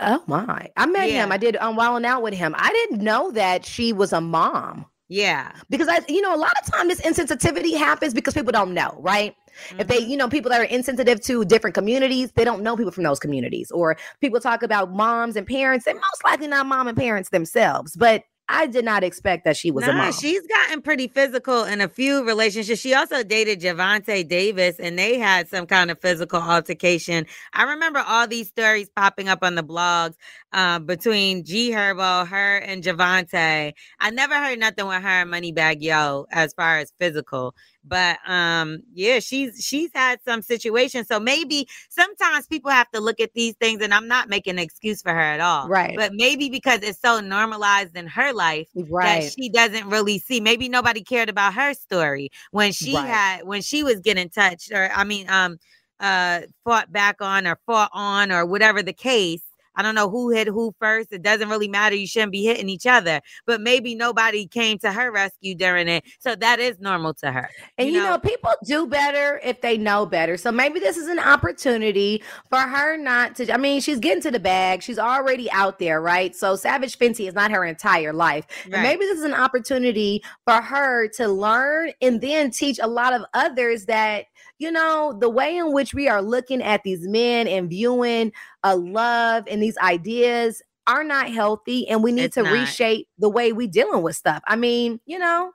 Oh 0.00 0.22
my! 0.26 0.70
I 0.76 0.86
met 0.86 1.08
him. 1.10 1.30
I 1.30 1.36
did 1.36 1.56
um 1.56 1.76
Wild 1.76 1.96
'N 1.96 2.04
Out 2.04 2.22
with 2.22 2.34
him. 2.34 2.54
I 2.58 2.70
didn't 2.72 3.02
know 3.02 3.30
that 3.32 3.64
she 3.64 3.92
was 3.92 4.12
a 4.12 4.20
mom 4.20 4.86
Yeah. 5.08 5.52
because 5.70 5.86
I, 5.88 6.00
you 6.08 6.20
know, 6.20 6.34
a 6.34 6.36
lot 6.38 6.52
of 6.60 6.72
time 6.72 6.88
this 6.88 7.00
insensitivity 7.00 7.76
happens 7.76 8.12
because 8.12 8.34
people 8.34 8.52
don't 8.52 8.74
know, 8.74 8.96
right? 9.00 9.34
If 9.78 9.86
they, 9.86 10.00
Mhm. 10.00 10.08
you 10.08 10.16
know, 10.16 10.28
people 10.28 10.50
that 10.50 10.60
are 10.60 10.64
insensitive 10.64 11.20
to 11.26 11.44
different 11.44 11.74
communities, 11.74 12.32
they 12.34 12.44
don't 12.44 12.62
know 12.62 12.76
people 12.76 12.90
from 12.90 13.04
those 13.04 13.20
communities. 13.20 13.70
Or 13.70 13.96
people 14.20 14.40
talk 14.40 14.64
about 14.64 14.90
moms 14.92 15.36
and 15.36 15.46
parents, 15.46 15.84
they're 15.84 15.94
most 15.94 16.24
likely 16.24 16.48
not 16.48 16.66
mom 16.66 16.88
and 16.88 16.98
parents 16.98 17.30
themselves. 17.30 17.94
But 17.96 18.24
I 18.48 18.66
did 18.66 18.84
not 18.84 19.02
expect 19.02 19.44
that 19.44 19.56
she 19.56 19.70
was 19.70 19.88
a 19.88 19.92
mom. 19.92 20.12
she's 20.12 20.46
gotten 20.46 20.82
pretty 20.82 21.08
physical 21.08 21.64
in 21.64 21.80
a 21.80 21.88
few 21.88 22.24
relationships. 22.26 22.80
She 22.80 22.94
also 22.94 23.22
dated 23.22 23.60
Javante 23.60 24.26
Davis 24.28 24.76
and 24.78 24.98
they 24.98 25.18
had 25.18 25.48
some 25.48 25.66
kind 25.66 25.90
of 25.90 25.98
physical 26.00 26.40
altercation. 26.42 27.26
I 27.54 27.62
remember 27.62 28.04
all 28.06 28.26
these 28.26 28.48
stories 28.48 28.90
popping 28.94 29.28
up 29.28 29.38
on 29.42 29.54
the 29.54 29.64
blogs 29.64 30.14
uh, 30.52 30.78
between 30.78 31.44
G 31.44 31.70
Herbo, 31.70 32.26
her, 32.28 32.58
and 32.58 32.82
Javante. 32.82 33.72
I 33.98 34.10
never 34.10 34.34
heard 34.34 34.58
nothing 34.58 34.86
with 34.86 35.02
her 35.02 35.08
and 35.08 35.32
Moneybagg 35.32 35.76
Yo 35.80 36.26
as 36.30 36.52
far 36.52 36.78
as 36.78 36.92
physical. 37.00 37.54
But 37.86 38.18
um, 38.26 38.80
yeah, 38.94 39.20
she's 39.20 39.62
she's 39.64 39.90
had 39.94 40.20
some 40.26 40.42
situations. 40.42 41.08
So 41.08 41.20
maybe 41.20 41.68
sometimes 41.90 42.46
people 42.46 42.70
have 42.70 42.90
to 42.92 43.00
look 43.00 43.20
at 43.20 43.34
these 43.34 43.54
things, 43.54 43.82
and 43.82 43.92
I'm 43.92 44.08
not 44.08 44.28
making 44.28 44.52
an 44.52 44.58
excuse 44.60 45.02
for 45.02 45.12
her 45.12 45.20
at 45.20 45.40
all. 45.40 45.68
Right. 45.68 45.96
But 45.96 46.12
maybe 46.14 46.48
because 46.48 46.82
it's 46.82 47.00
so 47.00 47.20
normalized 47.20 47.96
in 47.96 48.06
her 48.06 48.32
life 48.32 48.68
right. 48.74 49.22
that 49.22 49.32
she 49.32 49.50
doesn't 49.50 49.88
really 49.88 50.18
see. 50.18 50.40
Maybe 50.40 50.68
nobody 50.68 51.02
cared 51.02 51.28
about 51.28 51.54
her 51.54 51.74
story 51.74 52.30
when 52.50 52.72
she 52.72 52.94
Right. 52.94 53.06
had 53.06 53.46
when 53.46 53.62
she 53.62 53.82
was 53.82 54.00
getting 54.00 54.30
touched, 54.30 54.72
or 54.72 54.90
I 54.94 55.04
mean, 55.04 55.28
um, 55.28 55.58
uh, 56.00 56.42
fought 56.64 56.92
back 56.92 57.20
on 57.20 57.46
or 57.46 57.58
fought 57.66 57.90
on 57.92 58.32
or 58.32 58.46
whatever 58.46 58.82
the 58.82 58.92
case. 58.92 59.42
I 59.76 59.82
don't 59.82 59.94
know 59.94 60.08
who 60.08 60.30
hit 60.30 60.48
who 60.48 60.74
first. 60.80 61.12
It 61.12 61.22
doesn't 61.22 61.48
really 61.48 61.68
matter. 61.68 61.96
You 61.96 62.06
shouldn't 62.06 62.32
be 62.32 62.44
hitting 62.44 62.68
each 62.68 62.86
other. 62.86 63.20
But 63.46 63.60
maybe 63.60 63.94
nobody 63.94 64.46
came 64.46 64.78
to 64.78 64.92
her 64.92 65.10
rescue 65.10 65.54
during 65.54 65.88
it. 65.88 66.04
So 66.20 66.34
that 66.36 66.60
is 66.60 66.78
normal 66.80 67.14
to 67.14 67.32
her. 67.32 67.48
And 67.78 67.88
you 67.88 68.02
know, 68.02 68.18
people 68.18 68.50
do 68.64 68.86
better 68.86 69.40
if 69.44 69.60
they 69.60 69.76
know 69.78 70.06
better. 70.06 70.36
So 70.36 70.52
maybe 70.52 70.80
this 70.80 70.96
is 70.96 71.08
an 71.08 71.18
opportunity 71.18 72.22
for 72.48 72.60
her 72.60 72.96
not 72.96 73.36
to. 73.36 73.52
I 73.52 73.56
mean, 73.56 73.80
she's 73.80 73.98
getting 73.98 74.22
to 74.22 74.30
the 74.30 74.40
bag. 74.40 74.82
She's 74.82 74.98
already 74.98 75.50
out 75.50 75.78
there, 75.78 76.00
right? 76.00 76.34
So 76.34 76.56
Savage 76.56 76.98
Fenty 76.98 77.28
is 77.28 77.34
not 77.34 77.50
her 77.50 77.64
entire 77.64 78.12
life. 78.12 78.46
Right. 78.68 78.82
maybe 78.82 79.04
this 79.04 79.18
is 79.18 79.24
an 79.24 79.34
opportunity 79.34 80.22
for 80.44 80.60
her 80.60 81.08
to 81.16 81.28
learn 81.28 81.92
and 82.00 82.20
then 82.20 82.50
teach 82.50 82.78
a 82.82 82.86
lot 82.86 83.12
of 83.12 83.24
others 83.34 83.86
that, 83.86 84.26
you 84.58 84.70
know, 84.70 85.16
the 85.20 85.30
way 85.30 85.56
in 85.56 85.72
which 85.72 85.94
we 85.94 86.08
are 86.08 86.22
looking 86.22 86.62
at 86.62 86.82
these 86.84 87.06
men 87.06 87.46
and 87.48 87.68
viewing 87.68 88.32
a 88.62 88.76
love 88.76 89.44
and 89.50 89.62
these 89.62 89.76
ideas 89.78 90.62
are 90.86 91.02
not 91.04 91.30
healthy. 91.30 91.88
And 91.88 92.02
we 92.02 92.12
need 92.12 92.24
It's 92.24 92.34
to 92.34 92.42
not. 92.42 92.52
reshape 92.52 93.08
the 93.18 93.28
way 93.28 93.52
we 93.52 93.66
dealing 93.66 94.02
with 94.02 94.16
stuff. 94.16 94.42
I 94.46 94.56
mean, 94.56 95.00
you 95.06 95.18
know. 95.18 95.52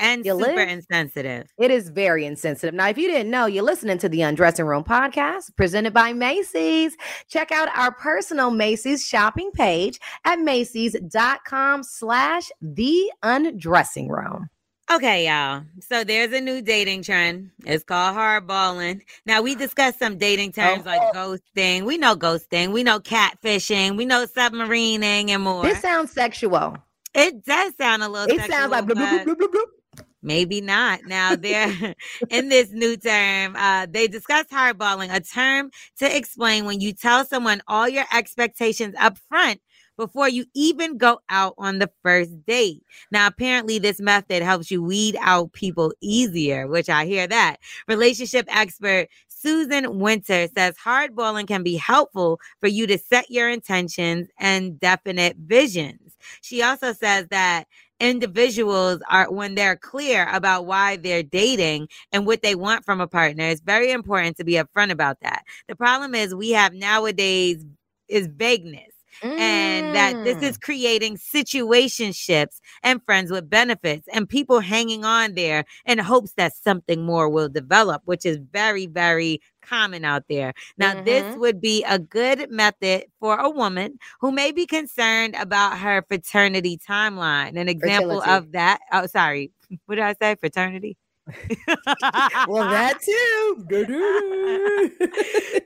and 0.00 0.26
You 0.26 0.32
super 0.36 0.56
live? 0.56 0.68
insensitive. 0.68 1.46
It 1.56 1.70
is 1.70 1.88
very 1.88 2.24
insensitive. 2.26 2.74
Now, 2.74 2.88
if 2.88 2.98
you 2.98 3.06
didn't 3.06 3.30
know, 3.30 3.46
you're 3.46 3.62
listening 3.62 3.98
to 3.98 4.08
the 4.08 4.22
Undressing 4.22 4.66
Room 4.66 4.82
podcast 4.82 5.54
presented 5.56 5.92
by 5.94 6.12
Macy's. 6.12 6.96
Check 7.28 7.52
out 7.52 7.68
our 7.76 7.92
personal 7.92 8.50
Macy's 8.50 9.06
shopping 9.06 9.52
page 9.52 10.00
at 10.24 10.40
Macy's.com 10.40 11.84
slash 11.84 12.50
the 12.60 13.12
undressing 13.22 14.08
room. 14.08 14.48
Okay, 14.92 15.26
y'all. 15.26 15.62
So 15.80 16.04
there's 16.04 16.32
a 16.32 16.40
new 16.40 16.60
dating 16.60 17.02
trend. 17.04 17.50
It's 17.64 17.84
called 17.84 18.16
hardballing. 18.16 19.00
Now 19.24 19.40
we 19.40 19.54
discussed 19.54 19.98
some 19.98 20.18
dating 20.18 20.52
terms 20.52 20.84
like 20.84 21.00
ghosting. 21.14 21.84
We 21.84 21.96
know 21.96 22.14
ghosting. 22.14 22.72
We 22.72 22.82
know 22.82 23.00
catfishing. 23.00 23.96
We 23.96 24.04
know 24.04 24.26
submarining 24.26 25.30
and 25.30 25.42
more. 25.42 25.62
This 25.64 25.80
sounds 25.80 26.12
sexual. 26.12 26.76
it 27.14 27.44
does 27.44 27.72
sound 27.76 28.02
a 28.02 28.08
little. 28.08 28.34
It 28.34 28.42
sounds 28.50 28.70
like 28.70 28.86
sexual, 28.86 29.06
bloop, 29.06 29.24
bloop, 29.24 29.36
bloop, 29.36 29.36
bloop, 29.36 29.52
bloop. 29.52 30.04
Maybe 30.22 30.60
not. 30.62 31.00
Now 31.06 31.36
they're 31.36 31.94
in 32.30 32.48
this 32.48 32.70
new 32.70 32.96
term. 32.96 33.56
Uh, 33.56 33.86
they 33.90 34.06
discuss 34.06 34.46
hardballing, 34.46 35.14
a 35.14 35.20
term 35.20 35.70
to 35.98 36.16
explain 36.16 36.64
when 36.66 36.80
you 36.80 36.92
tell 36.92 37.24
someone 37.26 37.62
all 37.68 37.88
your 37.88 38.04
expectations 38.12 38.94
up 38.98 39.18
front 39.28 39.60
before 39.96 40.28
you 40.28 40.44
even 40.54 40.98
go 40.98 41.20
out 41.28 41.54
on 41.58 41.78
the 41.78 41.90
first 42.02 42.44
date. 42.46 42.82
Now, 43.10 43.26
apparently, 43.26 43.78
this 43.78 44.00
method 44.00 44.42
helps 44.42 44.70
you 44.70 44.82
weed 44.82 45.16
out 45.20 45.52
people 45.52 45.92
easier, 46.00 46.66
which 46.66 46.88
I 46.88 47.06
hear 47.06 47.26
that. 47.26 47.56
Relationship 47.88 48.46
expert 48.48 49.08
Susan 49.28 49.98
Winter 49.98 50.48
says 50.56 50.74
hardballing 50.82 51.46
can 51.46 51.62
be 51.62 51.76
helpful 51.76 52.40
for 52.60 52.68
you 52.68 52.86
to 52.86 52.96
set 52.96 53.30
your 53.30 53.50
intentions 53.50 54.28
and 54.38 54.80
definite 54.80 55.36
visions. 55.36 56.16
She 56.40 56.62
also 56.62 56.94
says 56.94 57.26
that 57.28 57.66
individuals 58.00 59.00
are 59.10 59.30
when 59.30 59.54
they're 59.54 59.76
clear 59.76 60.28
about 60.32 60.66
why 60.66 60.96
they're 60.96 61.22
dating 61.22 61.88
and 62.10 62.26
what 62.26 62.42
they 62.42 62.54
want 62.54 62.84
from 62.84 63.00
a 63.00 63.06
partner 63.06 63.44
it's 63.44 63.60
very 63.60 63.92
important 63.92 64.36
to 64.36 64.44
be 64.44 64.54
upfront 64.54 64.90
about 64.90 65.16
that 65.20 65.44
the 65.68 65.76
problem 65.76 66.12
is 66.14 66.34
we 66.34 66.50
have 66.50 66.74
nowadays 66.74 67.64
is 68.08 68.26
vagueness 68.26 68.93
and 69.36 69.94
that 69.94 70.16
this 70.22 70.38
Mm. 70.38 70.42
is 70.42 70.56
creating 70.58 71.16
situationships 71.16 72.60
and 72.82 73.02
friends 73.04 73.30
with 73.30 73.48
benefits 73.50 74.08
and 74.12 74.28
people 74.28 74.60
hanging 74.60 75.04
on 75.04 75.34
there 75.34 75.64
in 75.86 75.98
hopes 75.98 76.32
that 76.36 76.54
something 76.54 77.04
more 77.04 77.28
will 77.28 77.48
develop 77.48 78.02
which 78.04 78.24
is 78.26 78.38
very 78.52 78.86
very 78.86 79.40
common 79.62 80.04
out 80.04 80.24
there 80.28 80.52
now 80.78 80.94
this 80.94 81.26
Mhm. 81.26 81.36
would 81.36 81.60
be 81.60 81.82
a 81.84 81.98
good 81.98 82.50
method 82.50 83.04
for 83.20 83.36
a 83.38 83.48
woman 83.50 83.98
who 84.20 84.30
may 84.30 84.52
be 84.52 84.66
concerned 84.66 85.34
about 85.38 85.78
her 85.78 86.02
fraternity 86.08 86.78
timeline 86.78 87.58
an 87.58 87.68
example 87.68 88.20
Fertility. 88.20 88.30
of 88.30 88.52
that 88.52 88.80
oh 88.92 89.06
sorry 89.06 89.50
what 89.86 89.96
did 89.96 90.04
i 90.04 90.14
say 90.20 90.34
fraternity 90.36 90.96
well, 92.48 92.68
that 92.68 93.00
too. 93.00 93.64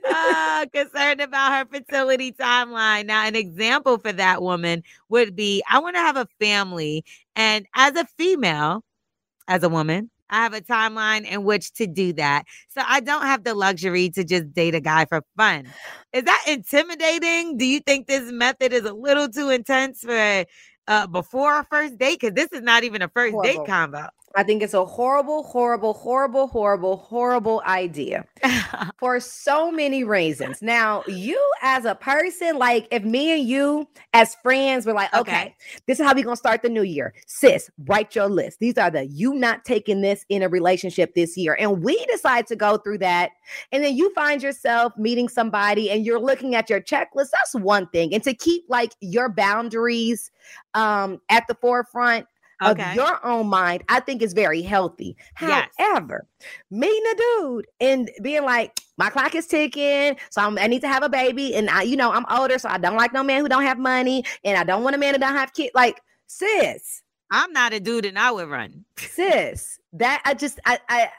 uh, 0.09 0.65
concerned 0.73 1.21
about 1.21 1.51
her 1.51 1.65
fertility 1.65 2.31
timeline. 2.31 3.05
Now, 3.07 3.25
an 3.25 3.35
example 3.35 3.97
for 3.97 4.13
that 4.13 4.41
woman 4.41 4.83
would 5.09 5.35
be 5.35 5.61
I 5.69 5.79
want 5.79 5.95
to 5.95 6.01
have 6.01 6.15
a 6.15 6.27
family. 6.39 7.03
And 7.35 7.65
as 7.75 7.95
a 7.95 8.05
female, 8.05 8.83
as 9.47 9.63
a 9.63 9.69
woman, 9.69 10.09
I 10.29 10.43
have 10.43 10.53
a 10.53 10.61
timeline 10.61 11.25
in 11.25 11.43
which 11.43 11.73
to 11.73 11.87
do 11.87 12.13
that. 12.13 12.45
So 12.69 12.81
I 12.85 12.99
don't 12.99 13.23
have 13.23 13.43
the 13.43 13.53
luxury 13.53 14.09
to 14.11 14.23
just 14.23 14.53
date 14.53 14.75
a 14.75 14.79
guy 14.79 15.05
for 15.05 15.23
fun. 15.35 15.65
Is 16.13 16.23
that 16.23 16.43
intimidating? 16.47 17.57
Do 17.57 17.65
you 17.65 17.79
think 17.79 18.07
this 18.07 18.31
method 18.31 18.71
is 18.71 18.85
a 18.85 18.93
little 18.93 19.27
too 19.27 19.49
intense 19.49 20.01
for 20.01 20.45
uh, 20.87 21.07
before 21.07 21.59
a 21.59 21.65
first 21.65 21.97
date? 21.97 22.19
Because 22.19 22.35
this 22.35 22.49
is 22.51 22.61
not 22.61 22.83
even 22.83 23.01
a 23.01 23.09
first 23.09 23.33
Horrible. 23.33 23.63
date 23.63 23.67
combo. 23.67 24.07
I 24.35 24.43
think 24.43 24.61
it's 24.61 24.75
a 24.75 24.85
horrible, 24.85 25.43
horrible, 25.43 25.93
horrible, 25.93 26.47
horrible, 26.47 26.97
horrible 26.97 27.63
idea 27.65 28.25
for 28.99 29.19
so 29.19 29.71
many 29.71 30.03
reasons. 30.03 30.61
Now, 30.61 31.03
you 31.07 31.43
as 31.63 31.85
a 31.85 31.95
person, 31.95 32.57
like 32.57 32.87
if 32.91 33.03
me 33.03 33.31
and 33.39 33.47
you 33.47 33.87
as 34.13 34.35
friends 34.35 34.85
were 34.85 34.93
like, 34.93 35.11
okay, 35.15 35.31
Okay. 35.31 35.55
this 35.87 35.99
is 35.99 36.05
how 36.05 36.13
we're 36.13 36.23
gonna 36.23 36.35
start 36.35 36.61
the 36.61 36.69
new 36.69 36.83
year. 36.83 37.13
Sis, 37.25 37.71
write 37.85 38.15
your 38.15 38.27
list. 38.27 38.59
These 38.59 38.77
are 38.77 38.91
the 38.91 39.05
you 39.07 39.33
not 39.33 39.65
taking 39.65 40.01
this 40.01 40.25
in 40.29 40.43
a 40.43 40.49
relationship 40.49 41.15
this 41.15 41.35
year. 41.35 41.57
And 41.59 41.83
we 41.83 42.05
decide 42.05 42.45
to 42.47 42.55
go 42.55 42.77
through 42.77 42.99
that. 42.99 43.31
And 43.71 43.83
then 43.83 43.95
you 43.97 44.13
find 44.13 44.43
yourself 44.43 44.93
meeting 44.97 45.27
somebody 45.27 45.89
and 45.89 46.05
you're 46.05 46.19
looking 46.19 46.53
at 46.55 46.69
your 46.69 46.81
checklist. 46.81 47.29
That's 47.31 47.55
one 47.55 47.87
thing. 47.87 48.13
And 48.13 48.23
to 48.23 48.33
keep 48.33 48.63
like 48.69 48.93
your 49.01 49.29
boundaries 49.29 50.31
um 50.75 51.19
at 51.29 51.47
the 51.47 51.55
forefront 51.55 52.27
Okay. 52.61 52.89
of 52.89 52.95
your 52.95 53.25
own 53.25 53.47
mind, 53.47 53.83
I 53.89 53.99
think 54.01 54.21
is 54.21 54.33
very 54.33 54.61
healthy. 54.61 55.15
Yes. 55.41 55.69
However, 55.77 56.27
meeting 56.69 57.03
a 57.11 57.15
dude 57.15 57.67
and 57.79 58.09
being 58.21 58.43
like, 58.43 58.79
my 58.97 59.09
clock 59.09 59.33
is 59.35 59.47
ticking, 59.47 60.17
so 60.29 60.41
I'm, 60.41 60.57
I 60.57 60.67
need 60.67 60.81
to 60.81 60.87
have 60.89 61.03
a 61.03 61.09
baby, 61.09 61.55
and 61.55 61.69
I, 61.69 61.83
you 61.83 61.95
know, 61.95 62.11
I'm 62.11 62.25
older, 62.29 62.59
so 62.59 62.67
I 62.67 62.77
don't 62.77 62.97
like 62.97 63.13
no 63.13 63.23
man 63.23 63.41
who 63.41 63.47
don't 63.47 63.63
have 63.63 63.79
money, 63.79 64.25
and 64.43 64.57
I 64.57 64.63
don't 64.65 64.83
want 64.83 64.95
a 64.95 64.99
man 64.99 65.13
who 65.13 65.19
don't 65.19 65.35
have 65.35 65.53
kids. 65.53 65.71
Like, 65.73 66.01
sis, 66.27 67.01
I'm 67.31 67.53
not 67.53 67.71
a 67.73 67.79
dude 67.79 68.05
and 68.05 68.19
I 68.19 68.31
would 68.31 68.49
run. 68.49 68.83
sis, 68.97 69.79
that 69.93 70.21
I 70.25 70.33
just, 70.33 70.59
I, 70.65 70.79
I, 70.89 71.09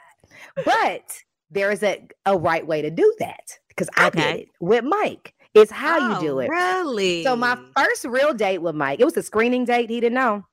but 0.63 1.23
there 1.49 1.71
is 1.71 1.83
a 1.83 2.07
a 2.25 2.37
right 2.37 2.65
way 2.65 2.81
to 2.81 2.89
do 2.91 3.13
that 3.19 3.57
because 3.67 3.89
I 3.97 4.09
did 4.09 4.35
it 4.41 4.47
with 4.59 4.83
Mike. 4.83 5.33
It's 5.53 5.71
how 5.71 6.13
you 6.13 6.21
do 6.21 6.35
Oh, 6.35 6.39
it. 6.39 6.49
Really? 6.49 7.23
So 7.23 7.35
my 7.35 7.57
first 7.75 8.05
real 8.05 8.33
date 8.33 8.59
with 8.59 8.73
Mike, 8.75 9.01
it 9.01 9.05
was 9.05 9.17
a 9.17 9.23
screening 9.23 9.65
date. 9.65 9.89
He 9.89 9.99
didn't 9.99 10.13
know. 10.15 10.45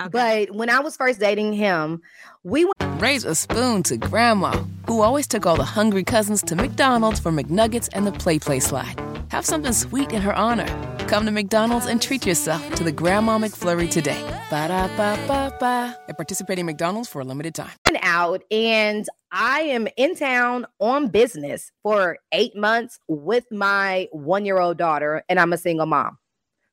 Okay. 0.00 0.46
But 0.46 0.54
when 0.54 0.68
I 0.68 0.80
was 0.80 0.96
first 0.96 1.20
dating 1.20 1.54
him, 1.54 2.02
we 2.42 2.64
went 2.64 3.00
Raise 3.00 3.24
a 3.24 3.34
spoon 3.34 3.82
to 3.84 3.98
Grandma, 3.98 4.52
who 4.86 5.02
always 5.02 5.26
took 5.26 5.44
all 5.44 5.56
the 5.56 5.64
hungry 5.64 6.02
cousins 6.02 6.42
to 6.44 6.56
McDonald's 6.56 7.20
for 7.20 7.30
McNuggets 7.30 7.90
and 7.92 8.06
the 8.06 8.12
Play 8.12 8.38
Play 8.38 8.58
slide. 8.58 8.98
Have 9.28 9.44
something 9.44 9.72
sweet 9.72 10.12
in 10.12 10.22
her 10.22 10.34
honor. 10.34 10.66
Come 11.06 11.26
to 11.26 11.30
McDonald's 11.30 11.86
and 11.86 12.00
treat 12.00 12.24
yourself 12.24 12.74
to 12.74 12.84
the 12.84 12.92
Grandma 12.92 13.38
McFlurry 13.38 13.90
today. 13.90 14.20
Ba 14.48 14.68
da 14.68 14.86
ba 14.96 15.18
ba 15.26 15.54
ba. 15.60 15.96
At 16.08 16.16
participating 16.16 16.64
McDonald's 16.64 17.08
for 17.08 17.20
a 17.20 17.24
limited 17.24 17.54
time. 17.54 17.72
out 18.02 18.42
and 18.50 19.06
I 19.30 19.60
am 19.60 19.88
in 19.96 20.16
town 20.16 20.66
on 20.78 21.08
business 21.08 21.70
for 21.82 22.16
eight 22.32 22.56
months 22.56 22.98
with 23.08 23.44
my 23.50 24.08
one 24.12 24.46
year 24.46 24.58
old 24.58 24.78
daughter, 24.78 25.22
and 25.28 25.38
I'm 25.38 25.52
a 25.52 25.58
single 25.58 25.86
mom. 25.86 26.18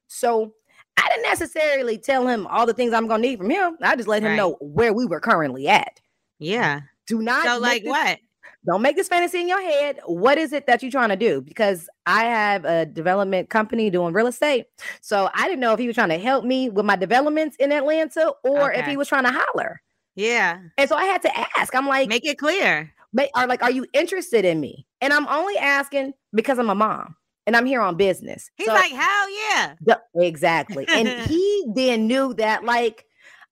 So 0.07 0.53
I 0.97 1.07
didn't 1.09 1.23
necessarily 1.23 1.97
tell 1.97 2.27
him 2.27 2.47
all 2.47 2.65
the 2.65 2.73
things 2.73 2.93
I'm 2.93 3.07
going 3.07 3.21
to 3.21 3.27
need 3.27 3.37
from 3.39 3.49
him. 3.49 3.77
I 3.81 3.95
just 3.95 4.07
let 4.07 4.21
him 4.23 4.29
Right. 4.31 4.35
know 4.37 4.57
where 4.61 4.93
we 4.93 5.05
were 5.05 5.19
currently 5.19 5.67
at. 5.67 5.99
yeah. 6.39 6.81
Do 7.05 7.21
not 7.21 7.45
So 7.45 7.59
like 7.59 7.83
this- 7.83 7.89
what? 7.89 8.19
Don't 8.65 8.81
make 8.81 8.95
this 8.95 9.09
fantasy 9.09 9.41
in 9.41 9.47
your 9.49 9.59
head. 9.61 9.99
What 10.05 10.37
is 10.37 10.53
it 10.53 10.67
that 10.67 10.81
you're 10.81 10.89
trying 10.91 11.09
to 11.09 11.17
do? 11.17 11.41
Because 11.41 11.89
I 12.05 12.23
have 12.23 12.63
a 12.63 12.85
development 12.85 13.49
company 13.49 13.89
doing 13.89 14.13
real 14.13 14.27
estate. 14.27 14.67
So 15.01 15.29
I 15.33 15.49
didn't 15.49 15.59
know 15.59 15.73
if 15.73 15.79
he 15.79 15.87
was 15.87 15.95
trying 15.97 16.09
to 16.09 16.17
help 16.17 16.45
me 16.45 16.69
with 16.69 16.85
my 16.85 16.95
developments 16.95 17.57
in 17.57 17.73
Atlanta 17.73 18.31
or 18.45 18.71
if 18.71 18.85
he 18.85 18.95
was 18.95 19.09
trying 19.09 19.25
to 19.25 19.33
holler. 19.33 19.81
Yeah. 20.15 20.59
And 20.77 20.87
so 20.87 20.95
I 20.95 21.03
had 21.03 21.21
to 21.23 21.31
ask. 21.59 21.75
I'm 21.75 21.87
like, 21.89 22.07
Make 22.07 22.25
it 22.25 22.37
clear. 22.37 22.93
ma- 23.11 23.25
are 23.35 23.47
like, 23.47 23.61
are 23.63 23.71
you 23.71 23.85
interested 23.91 24.45
in 24.45 24.61
me? 24.61 24.85
And 25.01 25.11
I'm 25.11 25.27
only 25.27 25.57
asking 25.57 26.13
because 26.33 26.57
I'm 26.57 26.69
a 26.69 26.75
mom 26.75 27.17
and 27.47 27.55
I'm 27.55 27.65
here 27.65 27.81
on 27.81 27.95
business. 27.95 28.49
He's 28.55 28.67
So- 28.67 28.73
like, 28.73 28.91
hell 28.91 29.29
yeah. 29.29 29.75
the- 29.81 30.01
exactly. 30.15 30.85
And 30.87 31.07
he 31.29 31.65
then 31.75 32.07
knew 32.07 32.33
that 32.35 32.63
like 32.65 33.05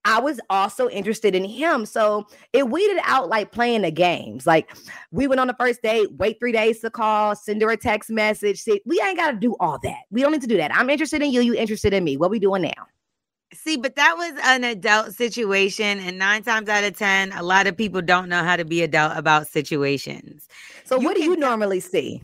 I 0.04 0.20
was 0.20 0.40
also 0.50 0.90
interested 0.90 1.36
in 1.36 1.44
him. 1.44 1.86
So 1.86 2.26
it 2.54 2.70
weeded 2.70 2.98
out 3.04 3.30
like 3.30 3.52
playing 3.52 3.84
the 3.84 3.92
games. 3.92 4.48
Like 4.48 4.76
we 5.12 5.28
went 5.28 5.40
on 5.40 5.46
the 5.46 5.56
first 5.60 5.84
date, 5.84 6.12
wait 6.14 6.40
three 6.40 6.52
days 6.52 6.80
to 6.80 6.90
call, 6.90 7.36
send 7.36 7.62
her 7.62 7.70
a 7.70 7.78
text 7.78 8.10
message. 8.10 8.62
See, 8.62 8.82
we 8.86 9.00
ain't 9.00 9.18
got 9.18 9.30
to 9.32 9.38
do 9.38 9.56
all 9.60 9.78
that. 9.84 10.00
We 10.10 10.22
don't 10.22 10.32
need 10.32 10.42
to 10.42 10.48
do 10.48 10.58
that. 10.58 10.76
I'm 10.76 10.90
interested 10.90 11.22
in 11.22 11.32
you. 11.32 11.42
You 11.42 11.54
interested 11.54 11.94
in 11.94 12.04
me. 12.04 12.18
What 12.18 12.32
we 12.32 12.40
doing 12.40 12.64
now? 12.64 12.88
See, 13.54 13.78
but 13.78 13.96
that 13.98 14.16
was 14.18 14.34
an 14.46 14.64
adult 14.64 15.14
situation. 15.14 16.00
And 16.00 16.18
nine 16.18 16.42
times 16.42 16.68
out 16.68 16.84
of 16.84 16.98
10, 16.98 17.34
a 17.34 17.44
lot 17.44 17.68
of 17.68 17.78
people 17.78 18.02
don't 18.02 18.28
know 18.28 18.44
how 18.44 18.56
to 18.56 18.66
be 18.66 18.82
adult 18.82 19.16
about 19.18 19.46
situations. 19.48 20.48
So 20.86 21.00
You 21.00 21.06
what 21.06 21.16
do 21.16 21.22
you 21.24 21.36
normally 21.36 21.80
see? 21.82 22.24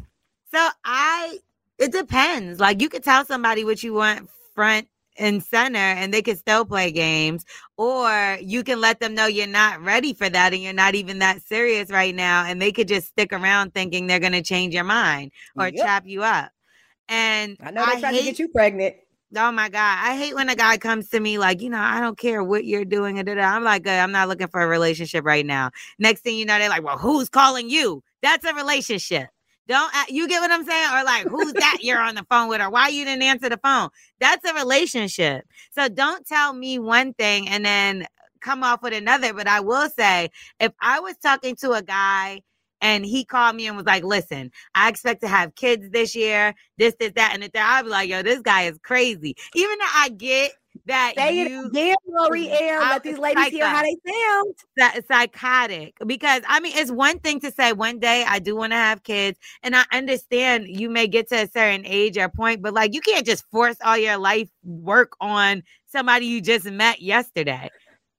So 0.52 0.68
I, 0.84 1.38
it 1.78 1.92
depends. 1.92 2.60
Like 2.60 2.82
you 2.82 2.90
could 2.90 3.04
tell 3.04 3.26
somebody 3.26 3.64
what 3.64 3.84
you 3.84 3.94
want 3.94 4.30
front 4.56 4.88
and 5.20 5.44
center 5.44 5.80
and 5.80 6.14
they 6.14 6.22
can 6.22 6.38
still 6.38 6.64
play 6.66 6.92
games 6.92 7.44
or 7.78 8.38
you 8.42 8.64
can 8.64 8.80
let 8.80 9.00
them 9.00 9.16
know 9.16 9.26
you're 9.26 9.48
not 9.48 9.82
ready 9.82 10.14
for 10.14 10.30
that 10.30 10.54
and 10.54 10.62
you're 10.62 10.74
not 10.74 10.94
even 10.96 11.20
that 11.20 11.42
serious 11.42 11.90
right 11.90 12.14
now 12.14 12.44
and 12.46 12.62
they 12.62 12.72
could 12.72 12.88
just 12.88 13.08
stick 13.08 13.34
around 13.34 13.74
thinking 13.74 14.06
they're 14.08 14.20
going 14.20 14.32
to 14.32 14.44
change 14.44 14.74
your 14.76 14.84
mind 14.84 15.32
or 15.58 15.66
Yep. 15.68 15.76
trap 15.76 16.04
you 16.06 16.24
up 16.24 16.52
and 17.10 17.58
I 17.62 17.72
know 17.72 17.84
they 17.86 18.00
tried 18.00 18.14
hate, 18.14 18.20
to 18.20 18.26
get 18.26 18.40
you 18.40 18.48
pregnant. 18.50 18.96
oh 19.36 19.52
my 19.52 19.70
god 19.70 19.98
i 20.04 20.16
hate 20.16 20.36
when 20.36 20.50
a 20.50 20.56
guy 20.56 20.78
comes 20.78 21.10
to 21.10 21.20
me 21.20 21.38
like 21.40 21.62
you 21.62 21.70
know 21.70 21.80
i 21.80 22.00
don't 22.00 22.18
care 22.18 22.44
what 22.44 22.66
you're 22.66 22.86
doing 22.86 23.18
and 23.18 23.28
i'm 23.42 23.64
like 23.64 23.88
i'm 23.88 24.12
not 24.12 24.28
looking 24.28 24.48
for 24.48 24.62
a 24.62 24.68
relationship 24.68 25.26
right 25.26 25.46
now 25.46 25.72
next 25.98 26.22
thing 26.22 26.38
you 26.38 26.46
know 26.46 26.60
they're 26.60 26.70
like 26.70 26.84
well 26.84 26.98
who's 26.98 27.28
calling 27.30 27.70
you 27.70 28.04
that's 28.22 28.46
a 28.46 28.54
relationship 28.54 29.30
don't 29.68 29.94
a- 29.94 30.14
you 30.14 30.28
get 30.28 30.42
what 30.42 30.52
I'm 30.52 30.66
saying? 30.66 30.90
Or 30.94 31.04
like, 31.04 31.28
who's 31.28 31.54
that 31.54 31.80
you're 31.82 32.02
on 32.02 32.16
the 32.16 32.26
phone 32.30 32.50
with? 32.50 32.62
Or 32.62 32.70
why 32.70 32.90
you 32.90 33.06
didn't 33.06 33.24
answer 33.24 33.50
the 33.50 33.60
phone? 33.64 33.90
That's 34.20 34.50
a 34.50 34.54
relationship. 34.54 35.46
So 35.72 35.90
don't 35.90 36.26
tell 36.26 36.54
me 36.54 36.80
one 36.80 37.14
thing 37.14 37.50
and 37.50 37.66
then 37.66 38.08
come 38.42 38.64
off 38.64 38.82
with 38.82 38.94
another. 38.94 39.34
But 39.34 39.48
I 39.48 39.60
will 39.62 39.90
say, 39.90 40.30
if 40.60 40.72
I 40.82 41.00
was 41.00 41.16
talking 41.18 41.56
to 41.58 41.72
a 41.74 41.82
guy 41.82 42.42
and 42.82 43.06
he 43.06 43.26
called 43.26 43.56
me 43.56 43.68
and 43.68 43.76
was 43.76 43.86
like, 43.86 44.04
listen, 44.04 44.52
I 44.76 44.90
expect 44.90 45.22
to 45.22 45.28
have 45.28 45.56
kids 45.56 45.90
this 45.90 46.16
year, 46.16 46.54
this, 46.78 46.96
this, 47.00 47.14
that, 47.16 47.32
and 47.34 47.44
the 47.44 47.48
third, 47.48 47.62
I'd 47.64 47.84
be 47.84 47.90
like, 47.90 48.10
yo, 48.10 48.22
this 48.22 48.42
guy 48.42 48.64
is 48.64 48.78
crazy. 48.84 49.36
Even 49.56 49.78
though 49.80 49.86
I 49.96 50.10
get 50.10 50.52
that 50.88 51.16
Say 51.18 51.40
it 51.42 51.48
you 51.50 51.68
again, 51.70 51.96
Lore'l. 52.10 52.90
Let 52.90 53.04
these 53.04 53.18
ladies 53.20 53.36
like 53.36 53.52
hear 53.52 53.68
how 53.68 53.84
they 53.84 53.96
sound. 54.08 54.56
psy- 54.80 55.02
psychotic 55.08 55.96
because 56.06 56.42
I 56.48 56.60
mean, 56.60 56.74
it's 56.76 56.92
one 56.92 57.20
thing 57.20 57.40
to 57.42 57.52
say 57.52 57.74
one 57.74 58.00
day 58.00 58.26
I 58.28 58.40
do 58.40 58.56
want 58.56 58.74
to 58.74 58.78
have 58.78 59.04
kids, 59.04 59.40
and 59.64 59.76
I 59.76 59.86
understand 59.92 60.68
you 60.68 60.90
may 60.90 61.08
get 61.08 61.30
to 61.30 61.44
a 61.44 61.48
certain 61.48 61.86
age 61.86 62.18
or 62.18 62.30
point, 62.30 62.62
but 62.62 62.74
like 62.74 62.94
you 62.94 63.02
can't 63.02 63.26
just 63.26 63.46
force 63.52 63.78
all 63.84 63.98
your 63.98 64.18
life 64.18 64.50
work 64.64 65.14
on 65.22 65.64
somebody 65.88 66.26
you 66.28 66.42
just 66.42 66.66
met 66.66 67.02
yesterday. 67.02 67.70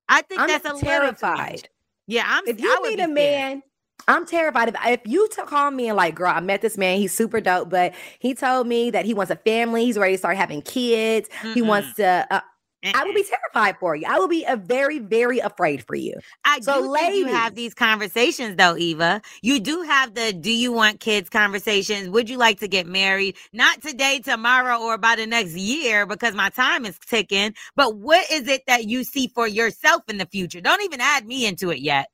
I 0.09 0.23
think 0.23 0.41
I'm 0.41 0.49
that's 0.49 0.65
a 0.65 0.75
terrified. 0.75 1.69
Yeah, 2.07 2.25
I'm. 2.27 2.45
If 2.47 2.61
you 2.61 2.83
meet 2.83 3.01
a 3.01 3.09
man, 3.09 3.63
I'm 4.09 4.25
terrified. 4.27 4.69
If, 4.71 4.77
if 4.87 5.01
you 5.05 5.29
to 5.29 5.45
call 5.45 5.71
me 5.71 5.89
and 5.89 5.97
like, 5.97 6.15
girl, 6.15 6.33
I 6.35 6.41
met 6.41 6.63
this 6.63 6.79
man. 6.79 6.99
He's 6.99 7.13
super 7.15 7.41
dope, 7.41 7.69
but 7.71 7.95
he 8.19 8.35
told 8.35 8.67
me 8.67 8.91
that 8.91 9.05
he 9.05 9.15
wants 9.15 9.31
a 9.31 9.37
family. 9.37 9.85
He's 9.85 9.99
ready 9.99 10.15
to 10.15 10.19
start 10.19 10.37
having 10.37 10.63
kids. 10.63 11.29
He 11.53 11.61
Mm-mm. 11.61 11.67
wants 11.67 11.95
to. 11.95 12.27
Uh, 12.31 12.41
I 12.85 13.05
will 13.05 13.15
be 13.15 13.25
terrified 13.25 13.77
for 13.81 13.97
you. 13.97 14.07
I 14.09 14.19
will 14.19 14.29
be 14.29 14.45
a 14.45 14.57
very, 14.57 14.99
very 14.99 15.39
afraid 15.39 15.85
for 15.87 15.97
you. 15.97 16.15
I 16.45 16.61
So, 16.61 16.83
do 16.83 16.95
think 16.95 17.15
you 17.17 17.27
have 17.27 17.55
these 17.55 17.75
conversations 17.75 18.57
though, 18.57 18.77
Eva. 18.77 19.21
You 19.43 19.61
do 19.61 19.83
have 19.83 20.15
the 20.15 20.33
do 20.33 20.51
you 20.53 20.73
want 20.73 21.01
kids 21.01 21.29
conversations? 21.29 22.09
Would 22.09 22.31
you 22.31 22.39
like 22.39 22.61
to 22.61 22.69
get 22.69 22.87
married? 22.87 23.37
Not 23.53 23.83
today, 23.83 24.21
tomorrow, 24.21 24.81
or 24.81 24.99
by 24.99 25.17
the 25.17 25.27
next 25.27 25.55
year 25.55 26.07
because 26.07 26.35
my 26.35 26.51
time 26.51 26.87
is 26.87 26.99
ticking. 26.99 27.55
But 27.77 27.97
what 27.97 28.31
is 28.31 28.49
it 28.49 28.63
that 28.67 28.85
you 28.85 29.05
see 29.05 29.29
for 29.29 29.47
yourself 29.49 30.03
in 30.09 30.19
the 30.19 30.27
future? 30.27 30.61
Don't 30.61 30.83
even 30.85 31.01
add 31.01 31.27
me 31.27 31.47
into 31.47 31.71
it 31.71 31.81
yet. 31.81 32.09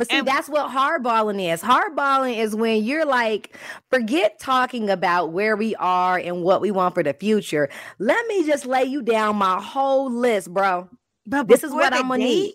But 0.00 0.08
see, 0.10 0.16
And- 0.16 0.26
that's 0.26 0.48
what 0.48 0.70
hardballing 0.70 1.52
is. 1.52 1.60
Hardballing 1.60 2.38
is 2.38 2.56
when 2.56 2.82
you're 2.82 3.04
like, 3.04 3.54
forget 3.90 4.38
talking 4.38 4.88
about 4.88 5.32
where 5.32 5.56
we 5.56 5.76
are 5.76 6.16
and 6.16 6.42
what 6.42 6.62
we 6.62 6.70
want 6.70 6.94
for 6.94 7.02
the 7.02 7.12
future. 7.12 7.68
Let 7.98 8.26
me 8.26 8.46
just 8.46 8.64
lay 8.64 8.84
you 8.84 9.02
down 9.02 9.36
my 9.36 9.60
whole 9.60 10.10
list, 10.10 10.54
bro. 10.54 10.88
But 11.26 11.48
This 11.48 11.62
is 11.62 11.72
what 11.72 11.92
I'm 11.92 12.08
gonna 12.08 12.24
need. 12.24 12.46
date- 12.46 12.54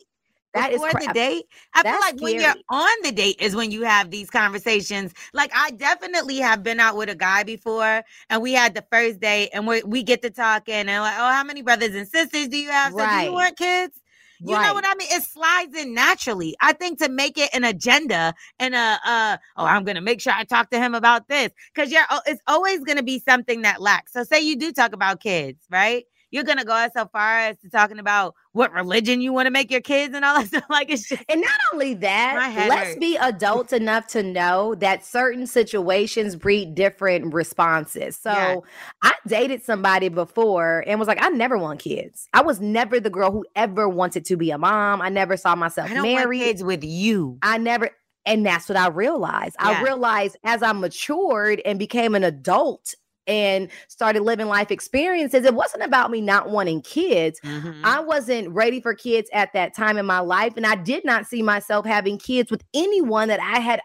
That 0.56 0.72
is 0.72 0.82
before 0.82 1.00
the 1.02 1.14
date. 1.14 1.46
I 1.76 1.84
feel 1.84 1.91
like 2.00 2.20
when 2.20 2.39
you're 2.41 2.56
on 2.70 2.96
the 3.04 3.12
date 3.12 3.36
is 3.39 3.56
when 3.56 3.70
you 3.70 3.84
have 3.84 4.10
these 4.10 4.32
conversations. 4.32 5.14
Like 5.34 5.52
I 5.54 5.70
definitely 5.70 6.38
have 6.38 6.64
been 6.64 6.80
out 6.80 6.96
with 6.98 7.10
a 7.10 7.16
guy 7.16 7.43
before, 7.43 8.02
and 8.32 8.41
we 8.41 8.54
had 8.54 8.74
the 8.74 8.84
first 8.91 9.20
date, 9.20 9.50
and 9.54 9.68
we 9.68 9.84
we 9.84 10.02
get 10.02 10.24
to 10.24 10.32
talking, 10.32 10.74
and 10.74 10.88
like, 11.04 11.14
oh, 11.20 11.30
how 11.32 11.43
many 11.43 11.62
brothers 11.62 11.93
and 11.93 12.08
sisters 12.08 12.48
do 12.48 12.58
you 12.58 12.70
have? 12.72 12.91
So 12.93 12.98
do 12.98 13.04
you 13.26 13.34
want 13.34 13.56
kids? 13.56 14.00
You 14.43 14.55
Right. 14.55 14.67
know 14.67 14.73
what 14.73 14.86
I 14.88 14.95
mean? 14.95 15.07
It 15.11 15.23
slides 15.23 15.75
in 15.75 15.93
naturally. 15.93 16.55
I 16.61 16.73
think 16.73 16.99
to 16.99 17.09
make 17.09 17.38
it 17.38 17.49
an 17.53 17.63
agenda 17.63 18.33
and 18.59 18.75
a 18.75 18.99
uh 19.05 19.38
oh, 19.57 19.65
I'm 19.65 19.83
gonna 19.83 20.01
make 20.01 20.21
sure 20.21 20.33
I 20.33 20.43
talk 20.43 20.69
to 20.71 20.79
him 20.79 20.95
about 20.95 21.27
this 21.27 21.51
because 21.73 21.91
you're 21.91 22.03
it's 22.25 22.41
always 22.47 22.79
gonna 22.81 23.03
be 23.03 23.19
something 23.19 23.61
that 23.63 23.81
lacks. 23.81 24.13
So 24.13 24.23
say 24.23 24.41
you 24.41 24.55
do 24.55 24.71
talk 24.71 24.93
about 24.93 25.19
kids, 25.21 25.59
right? 25.71 26.05
You're 26.36 26.43
gonna 26.43 26.65
go 26.65 26.75
as 26.75 26.91
so 26.93 27.07
far 27.13 27.38
as 27.39 27.57
to 27.59 27.69
talking 27.69 27.97
about 27.97 28.36
what 28.51 28.73
religion 28.73 29.21
you 29.21 29.31
want 29.31 29.45
to 29.47 29.51
make 29.51 29.71
your 29.71 29.79
kids 29.79 30.13
and 30.13 30.25
all 30.25 30.36
that 30.38 30.47
stuff. 30.49 30.65
Like 30.69 30.89
it's 30.91 31.07
just 31.07 31.23
And 31.29 31.39
not 31.39 31.51
only 31.73 31.93
that, 31.95 32.53
let's 32.69 32.89
hurts. 32.89 32.99
be 32.99 33.15
adults 33.15 33.71
enough 33.71 34.07
to 34.07 34.21
know 34.21 34.75
that 34.75 35.05
certain 35.05 35.47
situations 35.47 36.36
breed 36.36 36.75
different 36.75 37.33
responses. 37.33 38.17
So 38.17 38.31
Yes. 38.31 38.57
I 39.01 39.13
dated 39.27 39.63
somebody 39.63 40.09
before 40.09 40.83
and 40.86 40.99
was 40.99 41.07
like, 41.07 41.21
I 41.23 41.29
never 41.29 41.57
want 41.57 41.79
kids. 41.79 42.27
I 42.33 42.41
was 42.41 42.59
never 42.59 42.99
the 42.99 43.09
girl 43.09 43.31
who 43.31 43.45
ever 43.55 43.88
wanted 43.88 44.25
to 44.25 44.36
be 44.36 44.51
a 44.51 44.57
mom. 44.57 45.01
I 45.01 45.07
never 45.09 45.38
saw 45.38 45.55
myself 45.55 45.89
married. 45.89 46.39
kids 46.41 46.63
with 46.63 46.83
you. 46.83 47.38
I 47.43 47.57
never, 47.57 47.91
and 48.25 48.45
that's 48.45 48.67
what 48.67 48.77
I 48.77 48.88
realized. 48.88 49.55
I 49.59 49.81
realized 49.83 50.36
as 50.43 50.61
I 50.63 50.71
matured 50.73 51.61
and 51.65 51.79
became 51.79 52.13
an 52.13 52.23
adult 52.25 52.93
and 53.28 53.69
started 53.88 54.21
living 54.23 54.47
life 54.47 54.71
experiences, 54.71 55.45
it 55.45 55.53
wasn't 55.55 55.84
about 55.84 56.11
me 56.11 56.21
not 56.21 56.49
wanting 56.49 56.82
kids. 56.82 57.39
Mhm. 57.43 57.82
I 57.84 57.99
wasn't 57.99 58.49
ready 58.49 58.80
for 58.82 58.93
kids 58.93 59.30
at 59.34 59.51
that 59.53 59.73
time 59.76 59.97
in 59.97 60.05
my 60.05 60.19
life, 60.19 60.53
and 60.57 60.65
I 60.65 60.76
did 60.76 61.03
not 61.05 61.26
see 61.26 61.41
myself 61.41 61.86
having 61.86 62.17
kids 62.17 62.51
with 62.51 62.63
anyone 62.73 63.28
that 63.30 63.39
I 63.39 63.59
had 63.59 63.82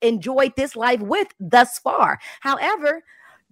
enjoyed 0.00 0.52
this 0.56 0.74
life 0.76 1.00
with 1.00 1.28
thus 1.38 1.78
far. 1.78 2.18
However, 2.40 3.02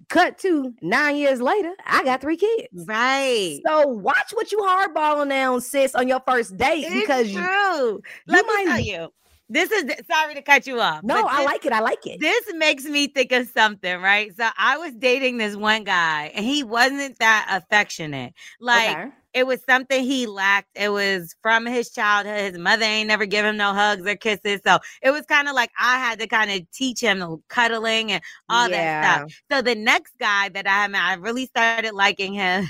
cut 0.08 0.38
to 0.38 0.72
nine 0.82 1.16
years 1.16 1.40
later, 1.40 1.72
I 1.86 2.04
got 2.04 2.20
three 2.20 2.36
kids. 2.36 2.68
right. 2.86 3.60
So 3.66 3.88
watch 3.88 4.32
what 4.32 4.52
you 4.52 4.58
hardballing 4.58 5.50
on, 5.52 5.60
sis, 5.60 5.94
on 5.94 6.08
your 6.08 6.20
first 6.26 6.56
date 6.56 6.84
It's 6.84 6.94
because 6.94 7.28
you, 7.30 7.40
true. 7.40 8.00
Let 8.26 8.46
me 8.46 8.54
might- 8.54 8.64
tell 8.66 8.80
you. 8.80 9.12
This 9.48 9.70
is 9.70 9.84
sorry 10.10 10.34
to 10.34 10.42
cut 10.42 10.66
you 10.66 10.80
off. 10.80 11.02
no, 11.02 11.22
but 11.22 11.30
I 11.30 11.44
like 11.44 11.66
it. 11.66 11.72
I 11.72 11.80
like 11.80 12.06
it. 12.06 12.18
This 12.20 12.44
makes 12.54 12.84
me 12.84 13.08
think 13.08 13.30
of 13.32 13.46
something, 13.48 14.00
right? 14.00 14.34
So 14.36 14.48
I 14.56 14.78
was 14.78 14.92
dating 14.94 15.36
this 15.36 15.54
one 15.54 15.84
guy 15.84 16.32
and 16.34 16.44
he 16.44 16.62
wasn't 16.64 17.18
that 17.18 17.46
affectionate. 17.50 18.32
Like 18.58 18.96
Okay. 18.96 19.10
it 19.34 19.46
was 19.46 19.62
something 19.68 20.02
he 20.02 20.26
lacked. 20.26 20.70
It 20.74 20.88
was 20.88 21.36
from 21.42 21.66
his 21.66 21.90
childhood. 21.90 22.52
His 22.54 22.58
mother 22.58 22.84
ain't 22.84 23.08
never 23.08 23.26
give 23.26 23.44
him 23.44 23.58
no 23.58 23.74
hugs 23.74 24.06
or 24.06 24.16
kisses. 24.16 24.60
So 24.66 24.78
it 25.02 25.10
was 25.10 25.26
kind 25.26 25.46
of 25.46 25.54
like 25.54 25.70
I 25.78 25.98
had 25.98 26.18
to 26.20 26.26
kind 26.26 26.50
of 26.50 26.70
teach 26.70 27.00
him 27.00 27.42
cuddling 27.48 28.12
and 28.12 28.22
all 28.48 28.70
that 28.70 29.04
stuff. 29.04 29.42
So 29.50 29.60
the 29.60 29.74
next 29.74 30.14
guy 30.18 30.48
that 30.48 30.66
I 30.66 30.88
met, 30.88 31.02
I 31.02 31.14
really 31.14 31.46
started 31.46 31.92
liking 31.92 32.32
him. 32.32 32.66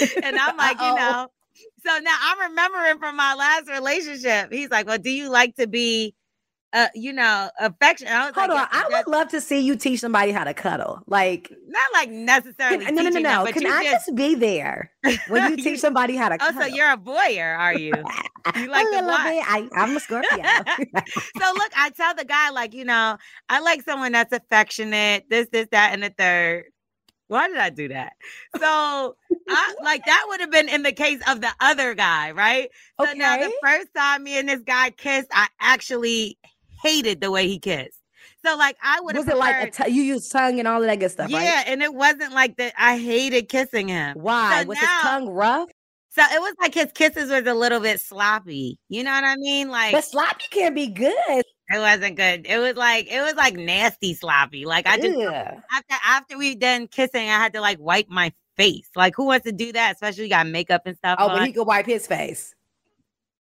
and 0.22 0.38
I'm 0.38 0.56
like, 0.56 0.80
you 0.80 0.94
know, 0.94 1.28
so 1.84 1.98
now 1.98 2.14
I'm 2.20 2.50
remembering 2.50 2.98
from 2.98 3.16
my 3.16 3.34
last 3.34 3.68
relationship. 3.68 4.52
He's 4.52 4.70
like, 4.70 4.86
Well, 4.86 4.98
do 4.98 5.10
you 5.10 5.28
like 5.30 5.56
to 5.56 5.66
be 5.66 6.14
uh, 6.72 6.86
you 6.94 7.12
know, 7.12 7.50
affectionate? 7.58 8.12
I 8.12 8.26
was 8.26 8.34
Hold 8.36 8.50
like, 8.50 8.60
on. 8.60 8.68
I 8.70 8.84
would 8.88 9.06
love 9.10 9.28
to 9.30 9.40
see 9.40 9.58
you 9.58 9.74
teach 9.74 9.98
somebody 9.98 10.30
how 10.30 10.44
to 10.44 10.54
cuddle. 10.54 11.00
Like, 11.08 11.52
not 11.66 11.82
like 11.92 12.10
necessarily. 12.10 12.84
can, 12.84 12.94
no, 12.94 13.02
no, 13.02 13.08
no, 13.18 13.44
teaching 13.46 13.62
them, 13.64 13.72
Can 13.72 13.72
I 13.72 13.82
just, 13.90 14.06
just 14.06 14.14
be 14.14 14.36
there 14.36 14.92
when 15.26 15.50
you 15.50 15.56
You- 15.56 15.64
teach 15.64 15.80
somebody 15.80 16.14
how 16.14 16.28
to 16.28 16.36
Oh, 16.36 16.38
cuddle? 16.38 16.60
so 16.62 16.66
you're 16.68 16.92
a 16.92 16.96
voyeur, 16.96 17.58
are 17.58 17.74
you? 17.76 17.92
You 18.56 18.68
like 18.68 18.86
a 18.86 18.90
to 18.90 19.02
little 19.04 19.18
bit. 19.18 19.44
I, 19.46 19.68
I'm 19.74 19.96
a 19.96 20.00
Scorpio. 20.00 20.30
so 20.42 21.52
look, 21.54 21.72
I 21.76 21.90
tell 21.94 22.14
the 22.14 22.24
guy, 22.24 22.48
like, 22.50 22.72
you 22.72 22.84
know, 22.86 23.18
I 23.50 23.60
like 23.60 23.82
someone 23.82 24.12
that's 24.12 24.32
affectionate, 24.32 25.24
this, 25.28 25.48
this, 25.52 25.66
that, 25.72 25.90
and 25.92 26.02
the 26.04 26.08
third. 26.16 26.64
Why 27.30 27.46
did 27.48 27.58
I 27.58 27.70
do 27.70 27.88
that? 27.88 28.14
So 28.58 29.16
I 29.48 29.74
like 29.84 30.04
that 30.06 30.24
would 30.28 30.40
have 30.40 30.50
been 30.50 30.68
in 30.68 30.82
the 30.82 30.90
case 30.92 31.20
of 31.28 31.40
the 31.40 31.50
other 31.60 31.94
guy, 31.94 32.32
right? 32.32 32.70
So 33.00 33.12
now 33.12 33.36
the 33.36 33.52
first 33.62 33.88
time 33.94 34.24
me 34.24 34.36
and 34.38 34.48
this 34.48 34.60
guy 34.62 34.90
kissed, 34.90 35.28
I 35.32 35.46
actually 35.60 36.38
hated 36.82 37.20
the 37.20 37.30
way 37.30 37.46
he 37.46 37.60
kissed. 37.60 37.98
So 38.44 38.56
like 38.56 38.76
I 38.82 39.00
would 39.00 39.14
have 39.14 39.26
Was 39.26 39.34
it 39.34 39.38
like 39.38 39.76
t- 39.76 39.92
you 39.92 40.02
use 40.02 40.28
tongue 40.28 40.58
and 40.58 40.66
all 40.66 40.80
of 40.80 40.86
that 40.88 40.98
good 40.98 41.10
stuff, 41.12 41.30
yeah, 41.30 41.38
right? 41.58 41.64
and 41.68 41.82
it 41.82 41.94
wasn't 41.94 42.32
like 42.32 42.56
that. 42.56 42.72
I 42.76 42.98
hated 42.98 43.48
kissing 43.48 43.86
him. 43.88 44.16
Why? 44.18 44.62
So 44.62 44.68
was 44.68 44.76
now- 44.76 44.80
his 44.80 45.00
tongue 45.02 45.28
rough? 45.28 45.68
So 46.12 46.22
it 46.22 46.40
was 46.40 46.54
like 46.60 46.74
his 46.74 46.90
kisses 46.92 47.30
was 47.30 47.46
a 47.46 47.54
little 47.54 47.78
bit 47.78 48.00
sloppy. 48.00 48.80
You 48.88 49.04
know 49.04 49.12
what 49.12 49.22
I 49.22 49.36
mean? 49.36 49.68
Like 49.68 49.92
But 49.92 50.02
sloppy 50.04 50.46
can't 50.50 50.74
be 50.74 50.88
good. 50.88 51.44
It 51.70 51.78
wasn't 51.78 52.16
good. 52.16 52.46
It 52.46 52.58
was 52.58 52.74
like 52.76 53.06
it 53.10 53.20
was 53.22 53.34
like 53.34 53.54
nasty 53.54 54.14
sloppy. 54.14 54.64
Like 54.66 54.86
I 54.86 54.96
just 54.96 55.16
Ugh. 55.18 55.62
after 55.76 55.94
after 56.04 56.38
we 56.38 56.54
done 56.54 56.88
kissing, 56.88 57.22
I 57.28 57.38
had 57.38 57.52
to 57.54 57.60
like 57.60 57.78
wipe 57.80 58.08
my 58.08 58.32
face. 58.56 58.90
Like 58.96 59.14
who 59.16 59.26
wants 59.26 59.46
to 59.46 59.52
do 59.52 59.72
that? 59.72 59.94
Especially 59.94 60.24
you 60.24 60.30
got 60.30 60.46
makeup 60.46 60.82
and 60.86 60.96
stuff 60.96 61.16
Oh, 61.20 61.28
on. 61.28 61.38
but 61.38 61.46
he 61.46 61.52
could 61.52 61.66
wipe 61.66 61.86
his 61.86 62.06
face. 62.06 62.54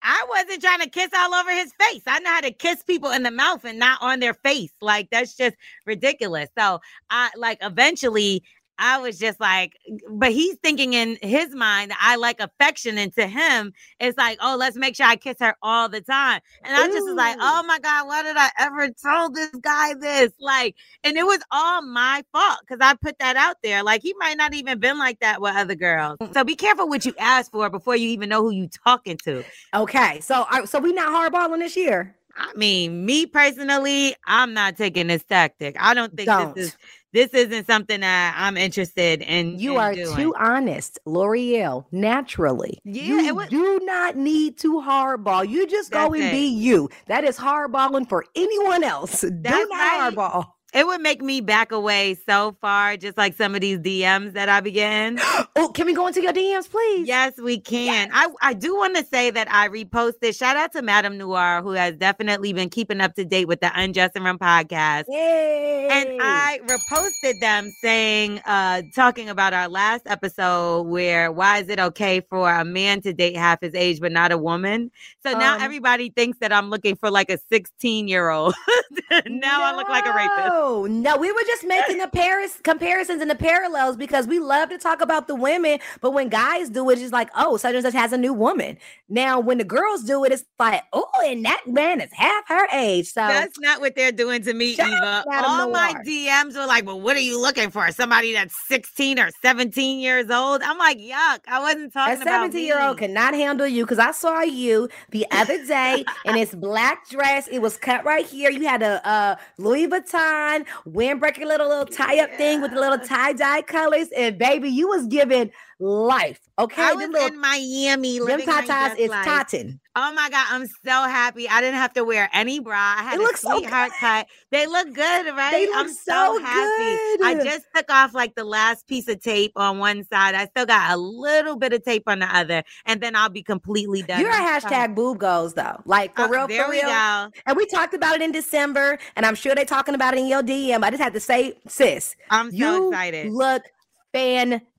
I 0.04 0.26
wasn't 0.28 0.62
trying 0.62 0.80
to 0.80 0.88
kiss 0.88 1.10
all 1.16 1.32
over 1.32 1.50
his 1.52 1.72
face. 1.78 2.02
I 2.08 2.18
know 2.20 2.30
how 2.30 2.40
to 2.40 2.50
kiss 2.50 2.82
people 2.82 3.10
in 3.12 3.22
the 3.22 3.30
mouth 3.30 3.64
and 3.64 3.78
not 3.78 3.98
on 4.02 4.18
their 4.18 4.34
face. 4.34 4.72
Like 4.80 5.08
that's 5.10 5.36
just 5.36 5.54
ridiculous. 5.86 6.48
So 6.58 6.80
I 7.10 7.30
like 7.36 7.58
eventually 7.62 8.42
I 8.78 8.98
was 8.98 9.18
just 9.18 9.38
like, 9.40 9.76
but 10.10 10.32
he's 10.32 10.56
thinking 10.56 10.92
in 10.94 11.18
his 11.22 11.54
mind 11.54 11.90
that 11.90 11.98
I 12.00 12.16
like 12.16 12.40
affection, 12.40 12.98
and 12.98 13.14
to 13.14 13.26
him, 13.26 13.72
it's 14.00 14.18
like, 14.18 14.38
oh, 14.40 14.56
let's 14.58 14.76
make 14.76 14.96
sure 14.96 15.06
I 15.06 15.16
kiss 15.16 15.36
her 15.40 15.54
all 15.62 15.88
the 15.88 16.00
time. 16.00 16.40
And 16.64 16.76
I 16.76 16.86
just 16.86 17.06
was 17.06 17.14
like, 17.14 17.36
oh 17.40 17.62
my 17.66 17.78
God, 17.78 18.06
why 18.06 18.22
did 18.22 18.36
I 18.36 18.50
ever 18.58 18.88
tell 18.90 19.30
this 19.30 19.50
guy 19.60 19.94
this? 19.94 20.32
Like, 20.40 20.74
and 21.04 21.16
it 21.16 21.24
was 21.24 21.40
all 21.50 21.82
my 21.82 22.24
fault 22.32 22.58
because 22.60 22.78
I 22.80 22.94
put 22.94 23.18
that 23.18 23.36
out 23.36 23.56
there. 23.62 23.82
Like, 23.82 24.02
he 24.02 24.14
might 24.18 24.36
not 24.36 24.54
even 24.54 24.78
been 24.78 24.98
like 24.98 25.20
that 25.20 25.40
with 25.40 25.54
other 25.54 25.74
girls. 25.74 26.18
Mm. 26.18 26.34
So 26.34 26.44
be 26.44 26.56
careful 26.56 26.88
what 26.88 27.04
you 27.04 27.14
ask 27.18 27.50
for 27.50 27.70
before 27.70 27.96
you 27.96 28.08
even 28.08 28.28
know 28.28 28.42
who 28.42 28.50
you 28.50 28.68
talking 28.84 29.16
to. 29.24 29.44
Okay, 29.74 30.20
so 30.20 30.46
so 30.64 30.78
we 30.78 30.92
not 30.92 31.08
hardballing 31.08 31.58
this 31.58 31.76
year. 31.76 32.16
I 32.36 32.52
mean, 32.54 33.04
me 33.04 33.26
personally, 33.26 34.14
I'm 34.26 34.54
not 34.54 34.76
taking 34.76 35.08
this 35.08 35.22
tactic. 35.22 35.76
I 35.78 35.94
don't 35.94 36.14
think 36.16 36.26
Don't. 36.26 36.54
this 36.54 36.68
is 36.68 36.76
this 37.12 37.30
isn't 37.34 37.66
something 37.66 38.00
that 38.00 38.34
I'm 38.36 38.56
interested 38.56 39.22
in. 39.22 39.58
You 39.58 39.72
in 39.74 39.78
are 39.80 39.94
doing. 39.94 40.16
too 40.16 40.34
honest, 40.38 40.98
Lore'l. 41.06 41.84
Naturally, 41.92 42.80
Yeah, 42.84 43.20
you 43.20 43.34
was- 43.34 43.48
do 43.48 43.80
not 43.82 44.16
need 44.16 44.58
to 44.58 44.80
hardball. 44.80 45.48
You 45.48 45.66
just 45.66 45.90
go 45.90 46.12
and 46.12 46.22
it. 46.24 46.32
be 46.32 46.46
you. 46.46 46.88
That 47.06 47.24
is 47.24 47.36
hardballing 47.38 48.08
for 48.08 48.24
anyone 48.34 48.82
else. 48.84 49.20
do 49.20 49.30
not 49.30 49.70
right. 49.70 50.12
hardball. 50.14 50.46
It 50.72 50.86
would 50.86 51.02
make 51.02 51.20
me 51.20 51.40
back 51.42 51.70
away 51.70 52.16
so 52.26 52.56
far, 52.60 52.96
just 52.96 53.18
like 53.18 53.34
some 53.34 53.54
of 53.54 53.60
these 53.60 53.78
DMs 53.78 54.32
that 54.32 54.48
I 54.48 54.60
begin. 54.60 55.18
Oh, 55.54 55.68
can 55.68 55.84
we 55.84 55.92
go 55.92 56.06
into 56.06 56.22
your 56.22 56.32
DMs, 56.32 56.68
please? 56.68 57.06
Yes, 57.06 57.36
we 57.36 57.58
can. 57.60 58.08
I, 58.12 58.28
I 58.40 58.54
do 58.54 58.74
want 58.74 58.96
to 58.96 59.04
say 59.04 59.30
that 59.30 59.52
I 59.52 59.68
reposted. 59.68 60.34
Shout 60.36 60.56
out 60.56 60.72
to 60.72 60.80
Madame 60.80 61.18
Noir, 61.18 61.60
who 61.62 61.72
has 61.72 61.94
definitely 61.96 62.54
been 62.54 62.70
keeping 62.70 63.02
up 63.02 63.14
to 63.16 63.24
date 63.26 63.46
with 63.48 63.60
the 63.60 63.70
Undressing 63.74 64.24
Room 64.24 64.38
podcast. 64.38 65.04
Yay. 65.08 65.88
And 65.90 66.18
I 66.22 66.58
reposted 66.64 67.38
them 67.40 67.70
saying, 67.82 68.40
uh, 68.46 68.80
talking 68.94 69.28
about 69.28 69.52
our 69.52 69.68
last 69.68 70.02
episode 70.06 70.84
where 70.84 71.30
why 71.30 71.58
is 71.58 71.68
it 71.68 71.78
okay 71.78 72.20
for 72.22 72.50
a 72.50 72.64
man 72.64 73.02
to 73.02 73.12
date 73.12 73.36
half 73.36 73.60
his 73.60 73.74
age 73.74 74.00
but 74.00 74.10
not 74.10 74.32
a 74.32 74.38
woman? 74.38 74.90
So 75.24 75.32
now 75.38 75.56
Um, 75.56 75.60
everybody 75.60 76.08
thinks 76.08 76.38
that 76.38 76.50
I'm 76.50 76.70
looking 76.70 76.96
for 76.96 77.10
like 77.10 77.28
a 77.30 77.38
16 77.50 78.08
year 78.08 78.30
old. 78.30 78.54
now 79.26 79.62
I 79.62 79.76
look 79.76 79.88
like 79.90 80.06
a 80.06 80.14
rapist. 80.14 80.52
No, 80.62 80.86
no, 80.86 81.16
we 81.16 81.32
were 81.32 81.42
just 81.44 81.64
making 81.64 81.98
the 81.98 82.06
paris 82.06 82.60
comparisons 82.62 83.20
and 83.20 83.28
the 83.28 83.34
parallels 83.34 83.96
because 83.96 84.28
we 84.28 84.38
love 84.38 84.68
to 84.68 84.78
talk 84.78 85.00
about 85.00 85.26
the 85.26 85.34
women, 85.34 85.80
but 86.00 86.12
when 86.12 86.28
guys 86.28 86.70
do 86.70 86.88
it, 86.90 86.92
it's 86.94 87.02
just 87.02 87.12
like, 87.12 87.30
oh, 87.36 87.56
such 87.56 87.74
and 87.74 87.82
such 87.82 87.94
has 87.94 88.12
a 88.12 88.16
new 88.16 88.32
woman. 88.32 88.78
Now, 89.08 89.40
when 89.40 89.58
the 89.58 89.64
girls 89.64 90.04
do 90.04 90.24
it, 90.24 90.30
it's 90.30 90.44
like, 90.60 90.84
oh, 90.92 91.04
and 91.24 91.44
that 91.44 91.62
man 91.66 92.00
is 92.00 92.10
half 92.12 92.46
her 92.46 92.68
age. 92.72 93.08
So 93.08 93.20
That's 93.20 93.58
not 93.58 93.80
what 93.80 93.96
they're 93.96 94.12
doing 94.12 94.42
to 94.42 94.54
me, 94.54 94.74
Shut 94.74 94.86
Eva. 94.86 95.04
up, 95.04 95.26
Madam 95.28 95.50
All 95.50 95.70
my 95.70 95.94
DMs 96.06 96.56
were 96.56 96.66
like, 96.66 96.86
well, 96.86 97.00
what 97.00 97.16
are 97.16 97.20
you 97.20 97.40
looking 97.40 97.70
for? 97.70 97.90
Somebody 97.90 98.32
that's 98.32 98.54
16 98.68 99.18
or 99.18 99.30
17 99.42 99.98
years 99.98 100.30
old? 100.30 100.62
I'm 100.62 100.78
like, 100.78 100.98
yuck. 100.98 101.40
I 101.48 101.58
wasn't 101.58 101.92
talking 101.92 102.18
a 102.18 102.22
about 102.22 102.52
17 102.52 102.64
year 102.64 102.80
old 102.80 102.98
cannot 102.98 103.34
handle 103.34 103.66
you 103.66 103.84
because 103.84 103.98
I 103.98 104.12
saw 104.12 104.42
you 104.42 104.88
the 105.10 105.26
other 105.32 105.64
day 105.66 106.04
in 106.24 106.36
this 106.36 106.54
black 106.54 107.08
dress. 107.10 107.48
It 107.48 107.58
was 107.58 107.76
cut 107.76 108.04
right 108.04 108.24
here. 108.24 108.50
You 108.50 108.66
had 108.66 108.82
a 108.82 109.06
uh, 109.06 109.36
Louis 109.58 109.88
Vuitton 109.88 110.51
windbreaker 110.86 111.44
little 111.44 111.68
little 111.68 111.86
tie 111.86 112.22
up 112.22 112.30
thing 112.36 112.60
with 112.60 112.72
the 112.72 112.80
little 112.80 112.98
tie 112.98 113.32
dye 113.32 113.62
colors, 113.62 114.08
and 114.16 114.38
baby, 114.38 114.68
you 114.68 114.88
was 114.88 115.06
giving 115.06 115.50
life. 115.78 116.40
Okay, 116.58 116.82
I 116.82 116.92
was 116.92 117.08
little- 117.08 117.28
in 117.28 117.40
Miami 117.40 118.18
them 118.18 118.40
tatas 118.42 118.96
is 118.98 119.08
life. 119.08 119.24
tatin. 119.26 119.80
Oh 119.96 120.12
my 120.14 120.28
god, 120.30 120.46
I'm 120.50 120.66
so 120.66 120.92
happy. 121.08 121.48
I 121.48 121.60
didn't 121.62 121.76
have 121.80 121.92
to 121.94 122.04
wear 122.04 122.28
any 122.32 122.60
bra. 122.60 122.76
I 122.98 123.02
had 123.02 123.14
It 123.14 123.20
a 123.20 123.22
looks 123.22 123.40
so 123.40 123.58
sweetheart 123.58 123.92
cut. 123.98 124.26
They 124.50 124.66
look 124.66 124.92
good, 124.92 125.34
right? 125.36 125.66
look 125.68 125.76
I'm 125.76 125.88
so 125.92 126.38
happy. 126.38 127.22
I 127.24 127.40
just 127.42 127.64
took 127.74 127.90
off 127.90 128.14
like 128.14 128.34
the 128.34 128.44
last 128.44 128.86
piece 128.86 129.08
of 129.08 129.20
tape 129.20 129.52
on 129.56 129.78
one 129.78 130.04
side. 130.04 130.34
I 130.34 130.46
still 130.46 130.66
got 130.66 130.92
a 130.92 130.96
little 130.96 131.56
bit 131.56 131.72
of 131.72 131.82
tape 131.84 132.04
on 132.06 132.18
the 132.20 132.26
other, 132.36 132.62
and 132.84 133.00
then 133.00 133.16
I'll 133.16 133.28
be 133.30 133.42
completely 133.42 134.02
done. 134.02 134.20
You're 134.20 134.30
a 134.30 134.34
so- 134.60 134.68
hashtag 134.68 134.94
boob 134.94 135.18
goes 135.18 135.54
though, 135.54 135.80
like 135.86 136.14
for 136.14 136.22
Uh, 136.22 136.28
real, 136.28 136.48
there 136.48 136.64
for 136.64 136.70
we 136.70 136.76
real. 136.82 136.88
go. 136.90 137.30
And 137.46 137.56
we 137.56 137.64
talked 137.66 137.94
about 137.94 138.16
it 138.16 138.22
in 138.22 138.30
December, 138.32 138.98
and 139.16 139.24
I'm 139.24 139.34
sure 139.34 139.54
they're 139.54 139.64
talking 139.64 139.94
about 139.94 140.14
it 140.14 140.20
in 140.20 140.26
your 140.26 140.42
DM. 140.42 140.84
I 140.84 140.90
just 140.90 141.02
had 141.02 141.14
to 141.14 141.20
say, 141.20 141.54
sis, 141.66 142.14
I'm 142.30 142.50
so 142.50 142.56
you 142.56 142.88
excited. 142.88 143.32
look 143.32 143.62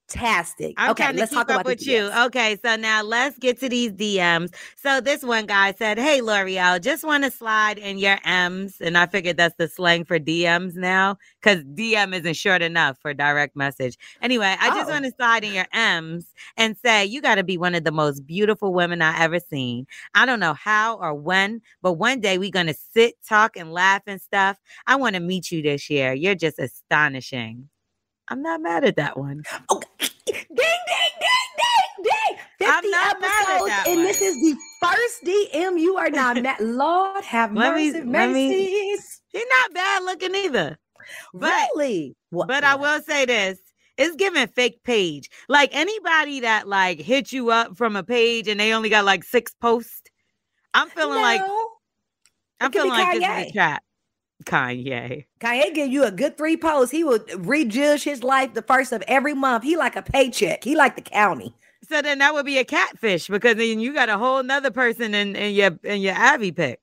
fantastic. 0.09 0.77
I'm 0.77 0.91
okay, 0.91 0.95
trying 0.95 1.15
to 1.17 1.21
let's 1.21 1.31
keep 1.31 1.45
talk 1.45 1.49
up 1.49 1.61
about 1.61 1.65
with 1.65 1.85
you. 1.85 2.09
Okay, 2.25 2.57
so 2.65 2.75
now 2.75 3.03
let's 3.03 3.37
get 3.37 3.59
to 3.59 3.69
these 3.69 3.91
DMs. 3.91 4.49
So 4.75 4.99
this 5.01 5.21
one 5.23 5.45
guy 5.45 5.71
said, 5.73 5.99
"Hey 5.99 6.19
Lore'l, 6.21 6.81
just 6.81 7.03
want 7.03 7.23
to 7.25 7.29
slide 7.31 7.77
in 7.77 7.99
your 7.99 8.17
M's," 8.25 8.81
and 8.81 8.97
I 8.97 9.05
figured 9.05 9.37
that's 9.37 9.55
the 9.57 9.67
slang 9.67 10.03
for 10.03 10.17
DMs 10.19 10.75
now 10.75 11.17
because 11.41 11.63
DM 11.75 12.13
isn't 12.13 12.35
short 12.35 12.63
enough 12.63 12.97
for 12.99 13.13
direct 13.13 13.55
message. 13.55 13.97
Anyway, 14.21 14.55
I 14.59 14.71
just 14.71 14.89
Oh. 14.89 14.89
want 14.89 15.05
to 15.05 15.11
slide 15.11 15.43
in 15.43 15.53
your 15.53 15.67
M's 15.73 16.25
and 16.57 16.75
say 16.77 17.05
you 17.05 17.21
got 17.21 17.35
to 17.35 17.43
be 17.43 17.57
one 17.59 17.75
of 17.75 17.83
the 17.83 17.91
most 17.91 18.25
beautiful 18.25 18.73
women 18.73 19.01
I 19.03 19.19
ever 19.21 19.39
seen. 19.39 19.85
I 20.15 20.25
don't 20.25 20.39
know 20.39 20.53
how 20.55 20.97
or 20.97 21.13
when, 21.13 21.61
but 21.83 21.93
one 21.93 22.19
day 22.19 22.37
we're 22.39 22.49
gonna 22.51 22.73
sit, 22.73 23.15
talk, 23.27 23.55
and 23.57 23.71
laugh 23.71 24.01
and 24.07 24.19
stuff. 24.19 24.57
I 24.87 24.95
want 24.95 25.15
to 25.15 25.19
meet 25.21 25.51
you 25.51 25.61
this 25.61 25.87
year. 25.89 26.13
You're 26.13 26.35
just 26.35 26.57
astonishing. 26.57 27.69
I'm 28.29 28.41
not 28.41 28.61
mad 28.61 28.83
at 28.83 28.95
that 28.97 29.17
one. 29.17 29.43
Oh, 29.69 29.81
ding, 29.99 30.09
ding, 30.25 30.45
ding, 30.55 30.75
ding, 31.17 32.03
ding. 32.03 32.37
50 32.59 32.65
I'm 32.65 32.89
not 32.91 33.21
mad 33.21 33.43
at 33.43 33.49
episodes, 33.49 33.69
that 33.69 33.83
and 33.87 33.95
one. 33.97 34.05
this 34.05 34.21
is 34.21 34.35
the 34.35 34.55
first 34.81 35.23
DM 35.25 35.79
you 35.79 35.97
are 35.97 36.09
not 36.09 36.41
mad. 36.41 36.57
Lord 36.61 37.23
have 37.23 37.53
Let 37.53 37.75
me- 37.75 37.91
mercy, 37.91 38.01
me- 38.01 38.11
mercies. 38.11 39.21
He's 39.29 39.45
not 39.61 39.73
bad 39.73 40.03
looking 40.03 40.35
either. 40.35 40.77
But 41.33 41.67
really? 41.75 42.15
What- 42.29 42.47
but 42.47 42.63
I 42.63 42.75
will 42.75 43.01
say 43.01 43.25
this. 43.25 43.59
It's 43.97 44.15
giving 44.15 44.47
fake 44.47 44.83
page. 44.83 45.29
Like 45.47 45.69
anybody 45.73 46.39
that 46.39 46.67
like 46.67 46.99
hit 46.99 47.31
you 47.31 47.51
up 47.51 47.77
from 47.77 47.95
a 47.95 48.03
page 48.03 48.47
and 48.47 48.59
they 48.59 48.73
only 48.73 48.89
got 48.89 49.05
like 49.05 49.23
six 49.23 49.53
posts. 49.61 50.01
I'm 50.73 50.89
feeling 50.89 51.21
like 51.21 51.41
I'm 52.59 52.71
feeling 52.71 52.89
like 52.89 53.19
this 53.19 53.29
is 53.29 53.49
a 53.49 53.51
trap. 53.51 53.83
Kanye. 54.45 55.25
Kanye 55.39 55.73
give 55.73 55.89
you 55.89 56.03
a 56.03 56.11
good 56.11 56.37
three 56.37 56.57
posts. 56.57 56.91
He 56.91 57.03
would 57.03 57.45
rejudge 57.45 58.03
his 58.03 58.23
life 58.23 58.53
the 58.53 58.61
first 58.61 58.91
of 58.91 59.03
every 59.07 59.33
month. 59.33 59.63
He 59.63 59.77
like 59.77 59.95
a 59.95 60.01
paycheck. 60.01 60.63
He 60.63 60.75
like 60.75 60.95
the 60.95 61.01
county. 61.01 61.53
So 61.89 62.01
then 62.01 62.19
that 62.19 62.33
would 62.33 62.45
be 62.45 62.57
a 62.57 62.63
catfish 62.63 63.27
because 63.27 63.57
then 63.57 63.79
you 63.79 63.93
got 63.93 64.09
a 64.09 64.17
whole 64.17 64.41
nother 64.41 64.71
person 64.71 65.13
in, 65.13 65.35
in 65.35 65.53
your 65.53 65.77
in 65.83 66.01
your 66.01 66.13
Abby 66.13 66.51
pick. 66.51 66.79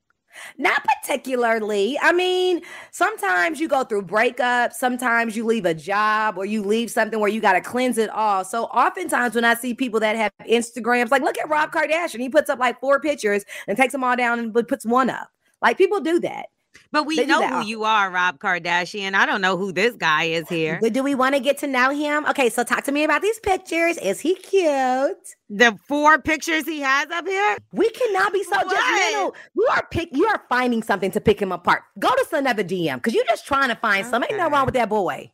Not 0.59 0.83
particularly. 0.85 1.99
I 2.01 2.13
mean, 2.13 2.63
sometimes 2.93 3.61
you 3.61 3.69
go 3.69 3.83
through 3.85 4.03
breakups, 4.03 4.75
sometimes 4.75 5.37
you 5.37 5.45
leave 5.45 5.65
a 5.65 5.75
job 5.75 6.39
or 6.39 6.45
you 6.45 6.63
leave 6.63 6.91
something 6.91 7.19
where 7.19 7.31
you 7.31 7.41
got 7.41 7.55
to 7.55 7.61
cleanse 7.61 7.99
it 7.99 8.11
all. 8.11 8.45
So, 8.45 8.65
oftentimes 8.65 9.35
when 9.35 9.45
I 9.45 9.55
see 9.55 9.75
people 9.75 10.01
that 10.01 10.17
have 10.17 10.33
Instagrams, 10.49 11.11
like 11.11 11.23
look 11.23 11.39
at 11.39 11.49
Rob 11.49 11.73
Kardashian, 11.73 12.21
he 12.21 12.29
puts 12.29 12.49
up 12.49 12.59
like 12.59 12.81
four 12.81 13.01
pictures 13.01 13.45
and 13.67 13.77
takes 13.77 13.93
them 13.93 14.05
all 14.05 14.17
down 14.17 14.39
and 14.39 14.55
puts 14.69 14.87
one 14.87 15.11
up. 15.11 15.29
Like 15.63 15.79
people 15.79 16.01
do 16.01 16.21
that. 16.21 16.47
But 16.93 17.07
we 17.07 17.25
know 17.25 17.47
who 17.47 17.67
you 17.67 17.85
are, 17.85 18.11
Rob 18.11 18.39
Kardashian. 18.39 19.15
I 19.15 19.25
don't 19.25 19.41
know 19.41 19.57
who 19.57 19.73
this 19.73 19.95
guy 19.95 20.25
is 20.25 20.49
here. 20.49 20.79
But 20.83 20.93
do 20.93 21.03
we 21.05 21.15
want 21.15 21.37
to 21.37 21.41
get 21.41 21.59
to 21.59 21.69
know 21.69 21.91
him? 21.91 22.27
Okay, 22.27 22.51
so 22.51 22.65
talk 22.65 22.83
to 22.85 22.93
me 22.93 23.05
about 23.05 23.23
these 23.23 23.39
pictures. 23.39 23.97
Is 23.99 24.21
he 24.21 24.35
cute? 24.35 25.17
The 25.49 25.79
four 25.87 26.19
pictures 26.19 26.65
he 26.67 26.81
has 26.81 27.09
up 27.11 27.27
here. 27.29 27.59
We 27.73 27.91
cannot 27.91 28.33
be 28.33 28.43
so 28.43 28.57
What? 28.57 28.69
judgmental. 28.77 29.35
You 29.55 29.67
are 29.71 29.87
pick. 29.91 30.09
You 30.13 30.27
are 30.27 30.43
finding 30.49 30.83
something 30.83 31.13
to 31.13 31.21
pick 31.21 31.41
him 31.41 31.53
apart. 31.53 31.83
Go 31.99 32.09
to 32.09 32.37
another 32.37 32.65
DM 32.65 32.97
because 32.97 33.15
you're 33.15 33.25
just 33.25 33.47
trying 33.47 33.69
to 33.69 33.77
find 33.77 34.05
something. 34.07 34.29
Ain't 34.31 34.39
nothing 34.39 34.53
wrong 34.53 34.67
with 34.67 34.75
that 34.75 34.89
boy. 34.89 35.31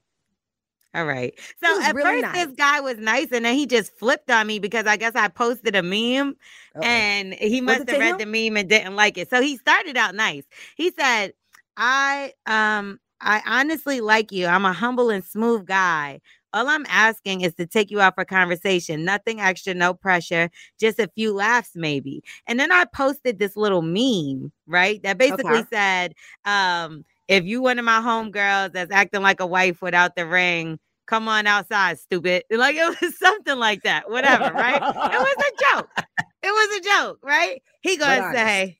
All 0.95 1.05
right. 1.05 1.35
So 1.63 1.83
at 1.83 1.95
really 1.95 2.23
first, 2.23 2.35
nice. 2.35 2.47
this 2.47 2.57
guy 2.57 2.81
was 2.81 2.97
nice, 2.97 3.29
and 3.31 3.45
then 3.45 3.55
he 3.55 3.67
just 3.67 3.93
flipped 3.99 4.31
on 4.31 4.47
me 4.47 4.59
because 4.59 4.87
I 4.87 4.97
guess 4.97 5.15
I 5.15 5.29
posted 5.29 5.77
a 5.77 5.83
meme, 5.83 6.37
Uh-oh. 6.75 6.83
and 6.83 7.35
he 7.35 7.61
must 7.61 7.89
have 7.91 8.01
read 8.01 8.19
him? 8.19 8.19
the 8.19 8.27
meme 8.27 8.57
and 8.57 8.67
didn't 8.69 8.97
like 8.97 9.19
it. 9.19 9.29
So 9.29 9.43
he 9.43 9.59
started 9.59 9.99
out 9.99 10.15
nice. 10.15 10.45
He 10.75 10.91
said, 10.99 11.35
"I 11.77 12.33
um 12.47 12.99
I 13.21 13.43
honestly 13.47 14.01
like 14.01 14.31
you. 14.33 14.47
I'm 14.47 14.65
a 14.65 14.73
humble 14.73 15.11
and 15.11 15.25
smooth 15.25 15.67
guy. 15.67 16.21
All 16.53 16.69
I'm 16.69 16.87
asking 16.89 17.43
is 17.43 17.55
to 17.57 17.67
take 17.67 17.91
you 17.91 18.01
out 18.01 18.15
for 18.15 18.25
conversation. 18.25 19.05
Nothing 19.05 19.41
extra, 19.41 19.75
no 19.75 19.93
pressure, 19.95 20.51
just 20.81 20.99
a 20.99 21.09
few 21.15 21.33
laughs 21.35 21.71
maybe." 21.75 22.23
And 22.47 22.59
then 22.61 22.73
I 22.73 22.85
posted 22.87 23.39
this 23.39 23.57
little 23.57 23.83
meme, 23.83 24.53
right? 24.67 25.03
That 25.03 25.19
basically 25.19 25.63
Okay. 25.63 25.69
said, 25.73 26.15
um, 26.45 27.05
if 27.29 27.45
you 27.45 27.63
one 27.63 27.79
of 27.79 27.85
my 27.85 28.01
homegirls 28.01 28.73
that's 28.73 28.93
acting 28.93 29.23
like 29.23 29.41
a 29.41 29.47
wife 29.47 29.83
without 29.83 30.17
the 30.17 30.27
ring, 30.27 30.79
come 31.07 31.29
on 31.29 31.47
outside, 31.47 31.99
stupid. 31.99 32.45
Like 32.51 32.77
it 32.77 33.01
was 33.01 33.19
something 33.19 33.59
like 33.59 33.83
that. 33.83 34.11
Whatever, 34.11 34.55
right? 34.55 34.83
It 35.11 35.17
was 35.19 35.37
a 35.51 35.77
joke. 35.77 35.91
It 36.43 36.51
was 36.51 36.79
a 36.79 36.81
joke, 36.91 37.19
right? 37.25 37.63
He 37.83 37.97
gonna 37.97 38.23
say, 38.23 38.79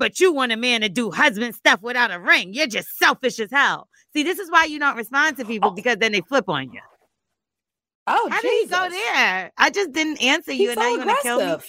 but 0.00 0.18
you 0.18 0.32
want 0.32 0.50
a 0.50 0.56
man 0.56 0.80
to 0.80 0.88
do 0.88 1.10
husband 1.10 1.54
stuff 1.54 1.80
without 1.82 2.10
a 2.10 2.18
ring. 2.18 2.54
You're 2.54 2.66
just 2.66 2.98
selfish 2.98 3.38
as 3.38 3.50
hell. 3.52 3.86
See, 4.14 4.24
this 4.24 4.38
is 4.40 4.50
why 4.50 4.64
you 4.64 4.78
don't 4.80 4.96
respond 4.96 5.36
to 5.36 5.44
people 5.44 5.70
because 5.70 5.98
then 5.98 6.10
they 6.10 6.22
flip 6.22 6.48
on 6.48 6.72
you. 6.72 6.80
Oh, 8.06 8.28
How 8.32 8.40
did 8.40 8.62
he 8.62 8.66
go 8.66 8.88
there? 8.88 9.52
I 9.56 9.70
just 9.70 9.92
didn't 9.92 10.20
answer 10.22 10.52
you, 10.52 10.70
He's 10.70 10.76
and 10.76 10.78
now 10.78 10.82
so 10.84 10.90
you 10.90 10.98
want 11.06 11.10
to 11.18 11.22
kill 11.22 11.38
me. 11.58 11.64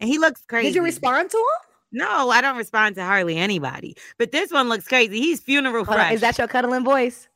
And 0.00 0.08
he 0.10 0.18
looks 0.18 0.42
crazy. 0.46 0.68
Did 0.68 0.74
you 0.76 0.82
respond 0.84 1.30
to 1.30 1.36
him? 1.38 1.44
No, 1.90 2.28
I 2.30 2.42
don't 2.42 2.58
respond 2.58 2.96
to 2.96 3.02
hardly 3.02 3.38
anybody. 3.38 3.96
But 4.18 4.30
this 4.30 4.52
one 4.52 4.68
looks 4.68 4.86
crazy. 4.86 5.18
He's 5.18 5.40
funeral 5.40 5.86
fresh. 5.86 6.12
Is 6.12 6.20
that 6.20 6.36
your 6.38 6.46
cuddling 6.48 6.84
voice? 6.84 7.28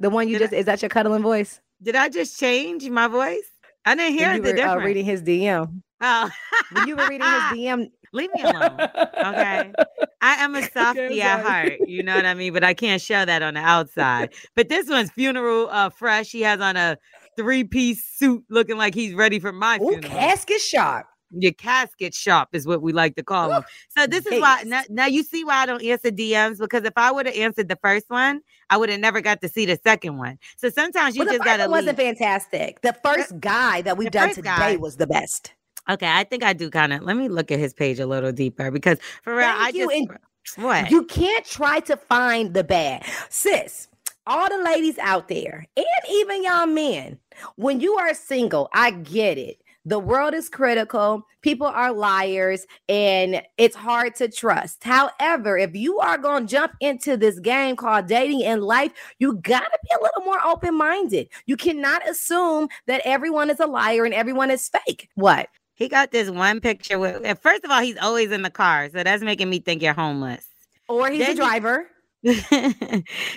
The 0.00 0.10
one 0.10 0.28
you 0.28 0.38
Did 0.38 0.42
I- 0.42 0.46
just 0.46 0.52
is 0.54 0.66
that 0.66 0.82
your 0.82 0.88
cuddling 0.88 1.22
voice? 1.22 1.60
Did 1.80 1.94
I 1.96 2.08
just 2.08 2.38
change 2.38 2.86
my 2.90 3.06
voice? 3.06 3.48
I 3.84 3.94
didn't 3.94 4.18
hear 4.18 4.34
you 4.34 4.40
the 4.42 4.48
were 4.48 4.54
uh, 4.54 4.56
difference. 4.56 4.84
reading 4.84 5.04
his 5.04 5.22
DM. 5.22 5.82
Oh, 6.02 6.30
When 6.72 6.86
you 6.88 6.96
were 6.96 7.06
reading 7.08 7.26
his 7.26 7.42
DM. 7.52 7.90
leave 8.12 8.30
me 8.34 8.42
alone. 8.42 8.80
Okay. 8.80 9.72
I 10.20 10.34
am 10.44 10.54
a 10.54 10.62
softie 10.72 11.22
at 11.22 11.42
heart. 11.44 11.80
You 11.86 12.02
know 12.02 12.14
what 12.14 12.26
I 12.26 12.34
mean? 12.34 12.52
But 12.52 12.64
I 12.64 12.74
can't 12.74 13.00
show 13.00 13.24
that 13.24 13.42
on 13.42 13.54
the 13.54 13.60
outside. 13.60 14.34
But 14.54 14.68
this 14.68 14.88
one's 14.88 15.10
funeral 15.10 15.68
uh 15.70 15.90
fresh. 15.90 16.30
He 16.30 16.42
has 16.42 16.60
on 16.60 16.76
a 16.76 16.96
three-piece 17.36 18.04
suit 18.04 18.44
looking 18.50 18.76
like 18.76 18.94
he's 18.94 19.14
ready 19.14 19.38
for 19.40 19.52
my 19.52 19.76
Ooh, 19.76 19.88
funeral. 19.90 20.12
casket 20.12 20.60
sharp. 20.60 21.06
Your 21.34 21.52
casket 21.52 22.12
shop 22.12 22.50
is 22.52 22.66
what 22.66 22.82
we 22.82 22.92
like 22.92 23.16
to 23.16 23.22
call 23.22 23.48
Ooh, 23.48 23.54
them. 23.54 23.64
So 23.96 24.06
this 24.06 24.26
is 24.26 24.38
why 24.38 24.64
now, 24.66 24.82
now 24.90 25.06
you 25.06 25.22
see 25.22 25.44
why 25.44 25.54
I 25.62 25.66
don't 25.66 25.82
answer 25.82 26.10
DMs 26.10 26.58
because 26.58 26.84
if 26.84 26.92
I 26.94 27.10
would 27.10 27.24
have 27.24 27.34
answered 27.34 27.68
the 27.70 27.78
first 27.82 28.10
one, 28.10 28.42
I 28.68 28.76
would 28.76 28.90
have 28.90 29.00
never 29.00 29.22
got 29.22 29.40
to 29.40 29.48
see 29.48 29.64
the 29.64 29.78
second 29.82 30.18
one. 30.18 30.38
So 30.58 30.68
sometimes 30.68 31.16
you 31.16 31.20
Well, 31.24 31.32
the 31.32 31.38
just 31.38 31.44
first 31.46 31.58
gotta 31.58 31.70
one 31.70 31.78
wasn't 31.80 31.96
fantastic. 31.96 32.82
The 32.82 32.92
first 33.02 33.40
guy 33.40 33.80
that 33.80 33.96
we've 33.96 34.10
done 34.10 34.34
today 34.34 34.42
guy- 34.42 34.76
was 34.76 34.96
the 34.98 35.06
best. 35.06 35.54
Okay, 35.88 36.08
I 36.08 36.24
think 36.24 36.44
I 36.44 36.52
do 36.52 36.70
kind 36.70 36.92
of. 36.92 37.02
Let 37.02 37.16
me 37.16 37.28
look 37.28 37.50
at 37.50 37.58
his 37.58 37.74
page 37.74 37.98
a 37.98 38.06
little 38.06 38.32
deeper 38.32 38.70
because 38.70 38.98
for 39.22 39.36
real, 39.36 39.46
I 39.46 39.72
Thank 39.72 39.76
you, 39.76 40.08
just 40.44 40.58
what 40.58 40.90
You 40.90 41.04
can't 41.04 41.44
try 41.44 41.80
to 41.80 41.96
find 41.96 42.54
the 42.54 42.64
bad. 42.64 43.04
Sis, 43.28 43.88
all 44.26 44.48
the 44.48 44.62
ladies 44.62 44.98
out 44.98 45.28
there, 45.28 45.66
and 45.76 45.86
even 46.10 46.44
y'all 46.44 46.66
men, 46.66 47.18
when 47.56 47.80
you 47.80 47.94
are 47.94 48.14
single, 48.14 48.68
I 48.72 48.92
get 48.92 49.38
it. 49.38 49.58
The 49.84 49.98
world 49.98 50.32
is 50.32 50.48
critical, 50.48 51.26
people 51.40 51.66
are 51.66 51.92
liars, 51.92 52.66
and 52.88 53.42
it's 53.58 53.74
hard 53.74 54.14
to 54.16 54.28
trust. 54.28 54.84
However, 54.84 55.58
if 55.58 55.74
you 55.74 55.98
are 55.98 56.18
going 56.18 56.46
to 56.46 56.52
jump 56.52 56.74
into 56.78 57.16
this 57.16 57.40
game 57.40 57.74
called 57.74 58.06
dating 58.06 58.42
in 58.42 58.60
life, 58.60 58.92
you 59.18 59.34
got 59.38 59.64
to 59.64 59.78
be 59.82 59.88
a 59.98 60.02
little 60.02 60.22
more 60.22 60.38
open 60.46 60.76
minded. 60.78 61.28
You 61.46 61.56
cannot 61.56 62.08
assume 62.08 62.68
that 62.86 63.02
everyone 63.04 63.50
is 63.50 63.58
a 63.58 63.66
liar 63.66 64.04
and 64.04 64.14
everyone 64.14 64.52
is 64.52 64.68
fake. 64.68 65.08
What? 65.16 65.48
He 65.74 65.88
got 65.88 66.10
this 66.10 66.30
one 66.30 66.60
picture 66.60 66.98
with. 66.98 67.38
First 67.40 67.64
of 67.64 67.70
all, 67.70 67.80
he's 67.80 67.98
always 67.98 68.30
in 68.30 68.42
the 68.42 68.50
car, 68.50 68.88
so 68.90 69.02
that's 69.02 69.22
making 69.22 69.50
me 69.50 69.58
think 69.58 69.82
you're 69.82 69.94
homeless. 69.94 70.46
Or 70.88 71.10
he's 71.10 71.20
Then 71.20 71.30
a 71.30 71.32
he- 71.32 71.36
driver. 71.38 71.86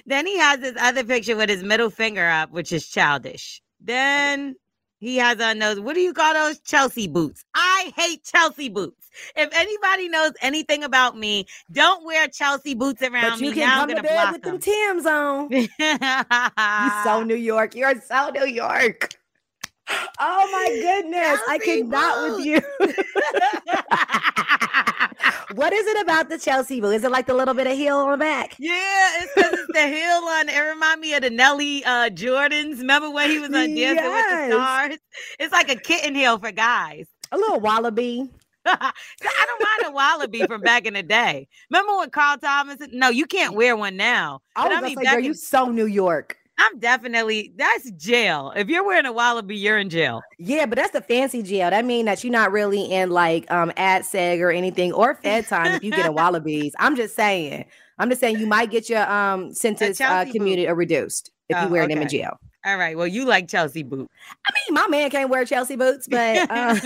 then 0.06 0.28
he 0.28 0.38
has 0.38 0.60
this 0.60 0.76
other 0.80 1.04
picture 1.04 1.36
with 1.36 1.50
his 1.50 1.64
middle 1.64 1.90
finger 1.90 2.28
up, 2.28 2.52
which 2.52 2.72
is 2.72 2.88
childish. 2.88 3.62
Then 3.80 4.56
he 5.00 5.18
has 5.18 5.40
on 5.42 5.60
those, 5.60 5.80
what 5.80 5.96
do 5.96 6.02
you 6.02 6.14
call 6.14 6.34
those? 6.34 6.60
Chelsea 6.62 7.08
boots. 7.08 7.44
I 7.56 7.92
hate 7.96 8.24
Chelsea 8.24 8.70
boots. 8.70 9.10
If 9.36 9.50
anybody 9.56 10.10
knows 10.10 10.32
anything 10.42 10.84
about 10.84 11.18
me, 11.18 11.46
don't 11.72 12.06
wear 12.06 12.28
Chelsea 12.28 12.76
boots 12.76 13.02
around 13.02 13.32
But 13.32 13.40
you 13.42 13.50
me. 13.52 13.56
can 13.56 13.68
Now 13.68 13.80
come 13.82 13.90
I'm 13.92 13.96
to 13.98 14.04
bed 14.04 14.14
block 14.14 14.32
with 14.34 14.42
them. 14.44 14.54
them 14.54 14.62
Timbs 14.62 15.06
on. 15.06 15.50
You 16.86 17.04
so 17.04 17.24
New 17.24 17.36
York. 17.36 17.76
You're 17.76 18.00
so 18.02 18.30
New 18.30 18.46
York. 18.46 19.10
Oh 20.20 20.50
my 20.52 20.68
goodness. 20.82 21.40
I 21.48 21.58
Chelsea 21.58 21.82
cannot 21.82 22.38
with 22.38 22.46
you. 22.46 22.56
what 25.56 25.74
is 25.74 25.86
it 25.88 26.02
about 26.02 26.30
the 26.30 26.38
Chelsea 26.38 26.80
boot? 26.82 26.94
Is 26.96 27.04
it 27.04 27.12
like 27.12 27.28
the 27.28 27.34
little 27.34 27.54
bit 27.54 27.68
of 27.68 27.74
heel 27.74 27.98
on 27.98 28.12
the 28.12 28.18
back? 28.18 28.56
Yeah, 28.60 29.22
it's 29.22 29.32
because 29.36 29.54
it's 29.54 29.74
the 29.74 29.88
heel 29.88 30.22
on. 30.24 30.50
It 30.50 30.60
remind 30.60 31.02
me 31.02 31.14
of 31.14 31.22
the 31.22 31.30
Nelly 31.30 31.84
uh, 31.86 32.10
Jordans. 32.10 32.80
Remember 32.80 33.10
when 33.12 33.30
he 33.30 33.40
was 33.40 33.50
on 33.50 33.76
Dancing 33.76 34.12
with 34.12 34.50
the 34.50 34.52
Stars? 34.52 34.98
It's 35.40 35.52
like 35.52 35.70
a 35.70 35.76
kitten 35.76 36.16
heel 36.16 36.38
for 36.40 36.52
guys. 36.52 37.08
A 37.32 37.38
little 37.38 37.60
wallaby. 37.60 38.30
I 38.66 38.92
don't 39.20 39.62
mind 39.62 39.92
a 39.92 39.92
wallaby 39.92 40.46
from 40.48 40.62
back 40.62 40.86
in 40.86 40.94
the 40.96 41.04
day. 41.04 41.48
Remember 41.70 41.98
when 41.98 42.10
Carl 42.10 42.38
Thomas? 42.38 42.78
No, 42.92 43.10
you 43.10 43.26
can't 43.26 43.56
wear 43.56 43.76
one 43.76 43.98
now. 43.98 44.42
I 44.56 44.64
But 44.64 44.72
I 44.78 44.82
mean, 44.82 44.98
say, 44.98 45.04
back 45.04 45.14
girl, 45.16 45.20
in- 45.20 45.26
you 45.26 45.34
so 45.34 45.66
New 45.68 45.86
York. 45.86 46.38
I'm 46.58 46.80
definitely 46.80 47.54
that's 47.58 47.92
jail. 47.92 48.54
If 48.56 48.70
you're 48.70 48.86
wearing 48.86 49.06
a 49.06 49.12
wallaby, 49.12 49.58
you're 49.58 49.78
in 49.78 49.90
jail. 49.90 50.22
Yeah, 50.38 50.66
but 50.66 50.78
that's 50.78 50.92
the 50.92 51.02
fancy 51.02 51.44
jail. 51.44 51.70
That 51.70 51.84
means 51.86 52.06
that 52.06 52.24
you're 52.24 52.32
not 52.32 52.52
really 52.52 52.84
in 52.92 53.10
like 53.10 53.50
um 53.52 53.72
ad 53.78 54.04
seg 54.04 54.40
or 54.40 54.52
anything 54.52 54.94
or 54.94 55.16
fed 55.16 55.48
time 55.48 55.74
if 55.76 55.84
you 55.84 55.92
get 55.92 56.06
a 56.06 56.12
wallabies. 56.14 56.74
I'm 56.80 56.96
just 56.96 57.16
saying. 57.16 57.66
I'm 57.98 58.10
just 58.10 58.22
saying 58.22 58.40
you 58.40 58.48
might 58.48 58.72
get 58.72 58.90
your 58.90 59.10
um 59.10 59.54
sentence 59.54 60.00
uh, 60.00 60.26
commuted 60.32 60.68
or 60.70 60.76
reduced 60.76 61.32
if 61.50 61.58
you 61.62 61.68
Oh, 61.68 61.70
wear 61.70 61.88
them 61.88 62.02
in 62.02 62.08
jail. 62.10 62.40
All 62.66 62.78
right. 62.78 62.98
Well, 62.98 63.08
you 63.08 63.26
like 63.26 63.48
Chelsea 63.48 63.84
boot. 63.84 64.10
I 64.48 64.52
mean, 64.54 64.74
my 64.74 64.88
man 64.88 65.10
can't 65.12 65.30
wear 65.30 65.46
Chelsea 65.46 65.76
boots, 65.76 66.08
but 66.08 66.48
uh, 66.50 66.80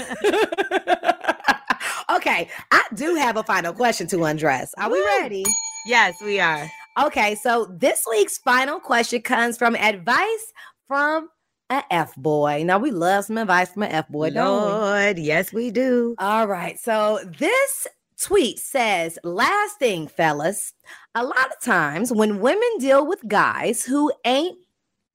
okay. 2.16 2.50
I 2.72 2.84
do 2.96 3.16
have 3.16 3.38
a 3.38 3.44
final 3.44 3.74
question 3.74 4.08
to 4.08 4.24
undress. 4.26 4.74
Are 4.78 4.92
we 4.92 5.00
ready? 5.02 5.46
Yes, 5.86 6.16
we 6.22 6.40
are. 6.40 6.70
Okay, 7.00 7.36
so 7.36 7.66
this 7.66 8.06
week's 8.10 8.38
final 8.38 8.80
question 8.80 9.22
comes 9.22 9.58
from 9.58 9.76
advice 9.76 10.54
from 10.88 11.30
a 11.70 11.82
F 11.92 12.14
boy. 12.16 12.64
Now 12.66 12.78
we 12.78 12.92
love 12.92 13.26
some 13.26 13.38
advice 13.38 13.72
from 13.72 13.84
an 13.84 13.92
F 13.92 14.10
boy, 14.10 14.32
don't 14.32 15.16
we? 15.16 15.22
Yes, 15.22 15.54
we 15.54 15.72
do. 15.72 16.16
All 16.20 16.46
right. 16.48 16.78
So 16.78 17.20
this 17.38 17.88
tweet 18.22 18.60
says, 18.60 19.18
last 19.24 19.80
thing, 19.80 20.08
fellas, 20.08 20.74
a 21.16 21.24
lot 21.24 21.52
of 21.52 21.62
times 21.62 22.12
when 22.12 22.42
women 22.42 22.70
deal 22.80 23.08
with 23.08 23.26
guys 23.28 23.86
who 23.86 24.12
ain't 24.26 24.58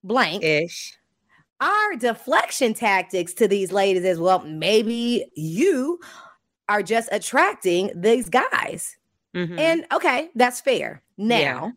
blank, 0.03 0.43
Ish. 0.43 0.97
our 1.61 1.97
deflection 1.97 2.73
tactics 2.73 3.35
to 3.35 3.47
these 3.47 3.73
ladies 3.73 4.05
is, 4.05 4.19
well, 4.19 4.43
maybe 4.47 5.27
you 5.37 6.01
are 6.71 6.83
just 6.83 7.11
attracting 7.13 7.91
these 7.95 8.31
guys. 8.31 8.97
Mhm. 9.35 9.59
And 9.59 9.87
okay, 9.93 10.31
that's 10.35 10.63
fair. 10.63 11.03
Now, 11.17 11.37
Yeah. 11.37 11.71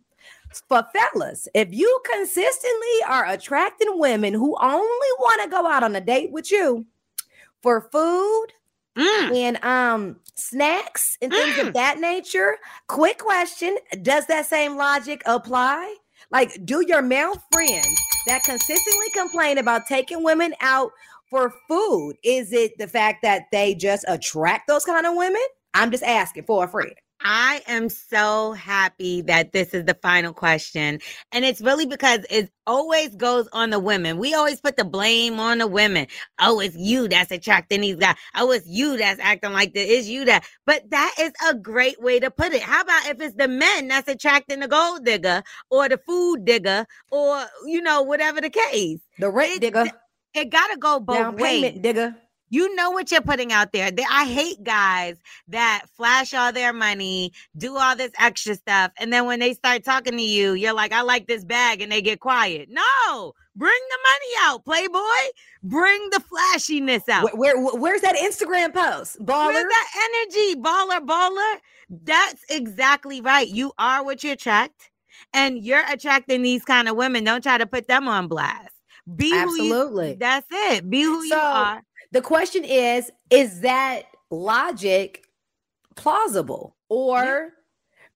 for 0.68 0.86
fellas, 0.94 1.48
if 1.54 1.70
you 1.72 2.00
consistently 2.12 3.04
are 3.08 3.26
attracting 3.28 4.00
women 4.00 4.34
who 4.34 4.58
only 4.60 5.10
want 5.20 5.42
to 5.44 5.50
go 5.50 5.66
out 5.68 5.84
on 5.84 5.96
a 5.96 6.02
date 6.02 6.32
with 6.32 6.52
you 6.52 6.86
for 7.62 7.82
food, 7.92 8.48
Mm. 8.98 9.36
and 9.36 9.64
um 9.64 10.20
snacks 10.34 11.20
and 11.22 11.32
things 11.32 11.56
Mm. 11.56 11.68
of 11.68 11.74
that 11.76 12.00
nature. 12.00 12.58
Quick 12.88 13.20
question: 13.20 13.78
Does 14.02 14.26
that 14.26 14.48
same 14.48 14.76
logic 14.76 15.22
apply? 15.28 15.96
Like, 16.32 16.66
do 16.66 16.84
your 16.88 17.04
male 17.04 17.36
friends 17.52 17.96
that 18.26 18.44
consistently 18.44 19.10
complain 19.12 19.60
about 19.60 19.86
taking 19.88 20.24
women 20.24 20.56
out 20.62 20.92
for 21.30 21.54
food? 21.68 22.18
Is 22.24 22.52
it 22.52 22.76
the 22.80 22.88
fact 22.88 23.22
that 23.22 23.44
they 23.52 23.76
just 23.76 24.04
attract 24.08 24.68
those 24.68 24.84
kind 24.84 25.06
of 25.06 25.16
women? 25.16 25.44
I'm 25.76 25.92
just 25.92 26.04
asking 26.04 26.46
for 26.46 26.64
a 26.64 26.68
friend. 26.68 26.96
I 27.22 27.62
am 27.68 27.90
so 27.90 28.54
happy 28.54 29.22
that 29.24 29.52
this 29.52 29.74
is 29.74 29.86
the 29.86 29.96
final 29.96 30.34
question. 30.34 31.00
And 31.32 31.46
it's 31.46 31.62
really 31.62 31.86
because 31.86 32.26
it 32.30 32.52
always 32.68 33.16
goes 33.16 33.48
on 33.54 33.72
the 33.72 33.80
women. 33.80 34.18
We 34.18 34.34
always 34.36 34.62
put 34.62 34.78
the 34.78 34.86
blame 34.86 35.40
on 35.40 35.58
the 35.58 35.68
women. 35.68 36.08
Oh, 36.40 36.60
it's 36.60 36.76
you 36.78 37.08
that's 37.08 37.32
attracting 37.32 37.82
these 37.82 37.96
guys. 37.98 38.16
Oh, 38.36 38.52
it's 38.52 38.68
you 38.68 38.98
that's 38.98 39.20
acting 39.20 39.54
like 39.54 39.74
this. 39.74 39.90
It's 39.90 40.08
you 40.08 40.26
that. 40.26 40.46
But 40.66 40.90
that 40.92 41.16
is 41.20 41.32
a 41.50 41.56
great 41.56 42.02
way 42.02 42.20
to 42.20 42.30
put 42.32 42.54
it. 42.54 42.62
How 42.62 42.82
about 42.82 43.08
if 43.08 43.20
it's 43.22 43.36
the 43.36 43.48
men 43.48 43.88
that's 43.88 44.08
attracting 44.08 44.60
the 44.60 44.68
gold 44.68 45.04
digger 45.04 45.44
or 45.72 45.90
the 45.90 45.98
food 45.98 46.46
digger 46.46 46.86
or, 47.12 47.46
you 47.66 47.82
know, 47.82 48.04
whatever 48.04 48.42
the 48.42 48.50
case? 48.52 49.00
The 49.20 49.32
rent 49.32 49.56
It- 49.56 49.62
digger, 49.62 49.92
It 50.36 50.50
got 50.52 50.68
to 50.68 50.78
go 50.78 51.00
both 51.00 51.18
down 51.18 51.36
ways 51.38 51.64
payment 51.64 51.82
digger. 51.82 52.16
You 52.50 52.74
know 52.76 52.92
what 52.92 53.12
you're 53.12 53.22
putting 53.22 53.52
out 53.52 53.72
there. 53.74 53.92
I 54.10 54.26
hate 54.26 54.64
guys 54.64 55.18
that 55.50 55.86
flash 55.96 56.34
all 56.34 56.52
their 56.52 56.74
money, 56.74 57.34
do 57.58 57.78
all 57.78 57.96
this 57.96 58.12
extra 58.20 58.56
stuff, 58.56 58.92
and 59.00 59.12
then 59.12 59.26
when 59.26 59.40
they 59.40 59.54
start 59.54 59.84
talking 59.84 60.14
to 60.18 60.22
you, 60.24 60.54
you're 60.54 60.74
like, 60.74 60.92
"I 60.94 61.02
like 61.02 61.28
this 61.28 61.44
bag," 61.44 61.82
and 61.82 61.92
they 61.92 62.02
get 62.02 62.20
quiet. 62.20 62.70
No, 62.70 63.34
bring 63.56 63.80
the 63.90 63.98
money 64.10 64.34
out, 64.54 64.64
Playboy. 64.66 65.32
Bring 65.64 66.10
the 66.12 66.20
flashiness 66.22 67.08
out. 67.10 67.36
Where, 67.38 67.60
where- 67.60 67.76
where's 67.76 68.02
that 68.02 68.16
Instagram 68.16 68.74
post? 68.74 69.20
Baller. 69.20 69.48
Where's 69.48 69.64
that 69.66 70.12
energy, 70.28 70.56
baller, 70.62 71.06
baller? 71.06 71.60
That's 71.90 72.44
exactly 72.50 73.22
right. 73.22 73.48
You 73.48 73.72
are 73.78 74.04
what 74.04 74.24
you 74.24 74.32
attract, 74.32 74.90
and 75.34 75.64
you're 75.64 75.84
attracting 75.90 76.42
these 76.42 76.64
kind 76.64 76.88
of 76.88 76.96
women. 76.96 77.24
Don't 77.24 77.42
try 77.42 77.58
to 77.58 77.66
put 77.66 77.88
them 77.88 78.08
on 78.08 78.28
blast. 78.28 78.74
Be 79.16 79.32
who 79.32 79.38
Absolutely. 79.38 80.10
you. 80.12 80.16
That's 80.18 80.48
it. 80.52 80.90
Be 80.90 81.02
who 81.04 81.24
you 81.24 81.34
are. 81.36 81.82
The 82.18 82.24
question 82.24 82.64
is 82.64 83.12
Is 83.30 83.62
that 83.62 84.06
logic 84.32 85.28
plausible 85.96 86.76
or 86.90 87.52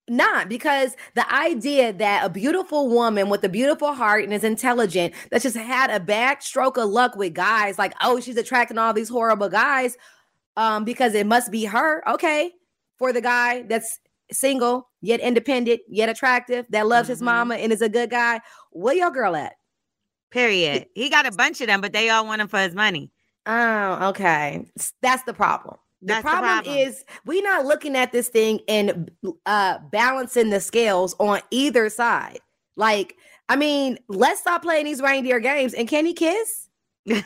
not? 0.09 0.49
Because 0.49 0.95
the 1.13 1.31
idea 1.31 1.93
that 1.93 2.25
a 2.25 2.29
beautiful 2.29 2.89
woman 2.89 3.29
with 3.29 3.43
a 3.43 3.49
beautiful 3.49 3.93
heart 3.93 4.23
and 4.23 4.33
is 4.33 4.43
intelligent 4.43 5.13
that 5.29 5.43
just 5.43 5.55
had 5.55 5.91
a 5.91 5.99
bad 5.99 6.41
stroke 6.41 6.77
of 6.77 6.89
luck 6.89 7.15
with 7.15 7.35
guys, 7.35 7.77
like, 7.77 7.93
oh, 8.01 8.19
she's 8.19 8.37
attracting 8.37 8.79
all 8.79 8.91
these 8.91 9.07
horrible 9.07 9.49
guys 9.49 9.97
um, 10.57 10.83
because 10.83 11.13
it 11.13 11.27
must 11.27 11.51
be 11.51 11.65
her. 11.65 12.01
Okay. 12.09 12.53
For 12.97 13.13
the 13.13 13.21
guy 13.21 13.61
that's 13.69 13.99
single, 14.31 14.89
yet 15.01 15.19
independent, 15.19 15.81
yet 15.87 16.09
attractive, 16.09 16.65
that 16.71 16.87
loves 16.87 17.07
his 17.07 17.21
Mhm. 17.21 17.25
mama 17.25 17.55
and 17.57 17.71
is 17.71 17.83
a 17.83 17.89
good 17.89 18.09
guy, 18.09 18.41
where 18.71 18.95
your 18.95 19.11
girl 19.11 19.35
at? 19.35 19.53
Period. 20.31 20.87
He 20.95 21.07
got 21.11 21.27
a 21.27 21.31
bunch 21.31 21.61
of 21.61 21.67
them, 21.67 21.81
but 21.81 21.93
they 21.93 22.09
all 22.09 22.25
want 22.25 22.41
him 22.41 22.47
for 22.47 22.57
his 22.57 22.73
money. 22.73 23.11
Oh, 23.45 24.09
okay. 24.09 24.65
That's 25.01 25.23
the 25.23 25.33
problem. 25.33 25.77
The 26.01 26.07
That's 26.13 26.23
the 26.23 26.29
problem, 26.29 26.63
problem. 26.63 26.77
is 26.77 27.05
we're 27.25 27.43
not 27.43 27.65
looking 27.65 27.95
at 27.95 28.11
this 28.11 28.29
thing 28.29 28.59
and 28.67 29.11
uh 29.45 29.77
balancing 29.91 30.49
the 30.49 30.59
scales 30.59 31.15
on 31.19 31.41
either 31.51 31.89
side. 31.89 32.39
Like, 32.75 33.15
I 33.49 33.55
mean, 33.55 33.99
let's 34.07 34.41
stop 34.41 34.61
playing 34.63 34.85
these 34.85 35.01
reindeer 35.01 35.39
games. 35.39 35.73
And 35.73 35.87
can 35.87 36.05
he 36.05 36.13
kiss? 36.13 36.67
That's 37.05 37.23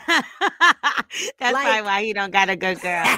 Like- 1.40 1.64
probably 1.64 1.82
why 1.82 2.02
he 2.02 2.12
don't 2.12 2.32
got 2.32 2.48
a 2.50 2.56
good 2.56 2.80
girl. 2.80 3.04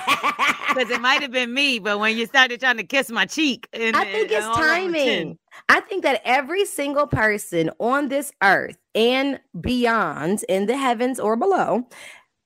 Because 0.69 0.91
it 0.91 1.01
might 1.01 1.23
have 1.23 1.33
been 1.33 1.53
me, 1.55 1.79
but 1.79 1.99
when 1.99 2.17
you 2.17 2.27
started 2.27 2.61
trying 2.61 2.77
to 2.77 2.85
kiss 2.85 3.11
my 3.11 3.25
cheek, 3.25 3.67
and, 3.73 3.97
I 3.97 4.05
think 4.05 4.31
and 4.31 4.33
it's 4.33 4.47
all 4.47 4.53
on 4.53 4.61
my 4.61 4.99
chin. 4.99 5.17
timing. 5.25 5.39
I 5.71 5.81
think 5.81 6.03
that 6.05 6.21
every 6.27 6.67
single 6.67 7.07
person 7.07 7.71
on 7.81 8.09
this 8.11 8.31
earth 8.43 8.77
and 8.95 9.41
beyond 9.61 10.45
in 10.47 10.67
the 10.67 10.77
heavens 10.77 11.19
or 11.19 11.37
below 11.37 11.89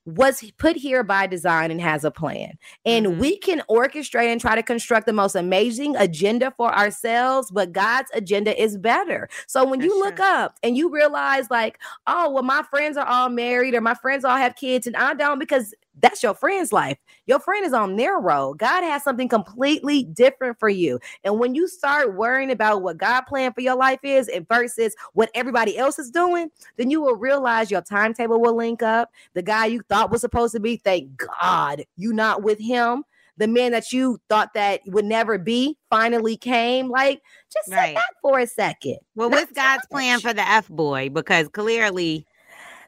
was 0.05 0.43
put 0.57 0.75
here 0.75 1.03
by 1.03 1.27
design 1.27 1.71
and 1.71 1.79
has 1.79 2.03
a 2.03 2.11
plan. 2.11 2.57
And 2.85 3.05
Mhm. 3.05 3.17
we 3.19 3.37
can 3.37 3.61
orchestrate 3.69 4.27
and 4.27 4.41
try 4.41 4.55
to 4.55 4.63
construct 4.63 5.05
the 5.05 5.13
most 5.13 5.35
amazing 5.35 5.95
agenda 5.95 6.51
for 6.57 6.73
ourselves, 6.75 7.49
but 7.51 7.71
God's 7.71 8.11
agenda 8.13 8.59
is 8.61 8.77
better. 8.77 9.29
So 9.47 9.63
when 9.65 9.81
you 9.81 9.97
look 9.97 10.17
true. 10.17 10.25
up 10.25 10.57
and 10.61 10.75
you 10.75 10.89
realize, 10.89 11.49
like, 11.49 11.79
oh, 12.07 12.29
well, 12.31 12.43
my 12.43 12.63
friends 12.63 12.97
are 12.97 13.07
all 13.07 13.29
married 13.29 13.75
or 13.75 13.81
my 13.81 13.93
friends 13.95 14.25
all 14.25 14.37
have 14.37 14.55
kids 14.55 14.87
and 14.87 14.97
I 14.97 15.13
don't, 15.13 15.39
because 15.39 15.73
that's 16.01 16.23
your 16.23 16.33
friend's 16.33 16.73
life. 16.73 16.97
Your 17.27 17.39
friend 17.39 17.65
is 17.65 17.73
on 17.73 17.95
their 17.95 18.17
road. 18.17 18.57
God 18.57 18.83
has 18.83 19.03
something 19.03 19.27
completely 19.27 20.03
different 20.03 20.59
for 20.59 20.69
you. 20.69 20.99
And 21.23 21.39
when 21.39 21.55
you 21.55 21.67
start 21.67 22.15
worrying 22.15 22.51
about 22.51 22.81
what 22.81 22.97
God 22.97 23.21
planned 23.21 23.55
for 23.55 23.61
your 23.61 23.75
life 23.75 23.99
is 24.03 24.27
and 24.27 24.47
versus 24.47 24.95
what 25.13 25.29
everybody 25.35 25.77
else 25.77 25.99
is 25.99 26.09
doing, 26.09 26.49
then 26.77 26.89
you 26.89 27.01
will 27.01 27.15
realize 27.15 27.69
your 27.69 27.81
timetable 27.81 28.41
will 28.41 28.55
link 28.55 28.81
up. 28.81 29.11
The 29.33 29.43
guy 29.43 29.67
you 29.67 29.81
thought 29.89 30.11
was 30.11 30.21
supposed 30.21 30.53
to 30.53 30.59
be, 30.59 30.77
thank 30.77 31.09
God 31.41 31.83
you 31.95 32.13
not 32.13 32.43
with 32.43 32.59
him. 32.59 33.03
The 33.37 33.47
man 33.47 33.71
that 33.71 33.91
you 33.91 34.19
thought 34.29 34.53
that 34.53 34.81
would 34.85 35.05
never 35.05 35.39
be 35.39 35.77
finally 35.89 36.37
came. 36.37 36.89
Like, 36.89 37.21
just 37.51 37.67
sit 37.67 37.75
Right. 37.75 37.95
back 37.95 38.11
for 38.21 38.39
a 38.39 38.45
second. 38.45 38.97
Well, 39.15 39.29
what's 39.31 39.51
God's 39.51 39.87
plan 39.87 40.19
for 40.19 40.33
the 40.33 40.47
F 40.47 40.67
boy? 40.69 41.09
Because 41.09 41.47
clearly, 41.47 42.27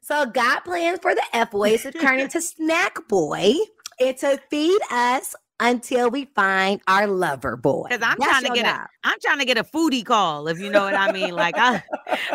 So 0.08 0.28
God 0.28 0.60
plans 0.60 1.00
for 1.02 1.16
the 1.16 1.24
F 1.34 1.50
boy 1.50 1.78
to 1.78 1.92
turn 1.92 2.20
into 2.20 2.40
snack 2.40 3.08
boy 3.08 3.56
and 4.00 4.16
to 4.18 4.40
feed 4.52 4.80
us 4.92 5.34
until 5.60 6.12
we 6.12 6.26
find 6.26 6.80
our 6.88 7.08
lover 7.08 7.58
boy. 7.58 7.88
Because 7.90 8.08
I'm 8.08 8.16
That's 8.20 8.32
trying 8.32 8.44
to 8.44 8.54
get 8.54 8.66
job. 8.68 8.82
a, 8.82 9.08
I'm 9.08 9.18
trying 9.20 9.40
to 9.40 9.46
get 9.46 9.58
a 9.58 9.64
foodie 9.64 10.06
call, 10.06 10.48
if 10.48 10.60
you 10.60 10.70
know 10.70 10.84
what 10.84 10.94
I 10.94 11.12
mean. 11.12 11.34
Like 11.34 11.56
I, 11.58 11.82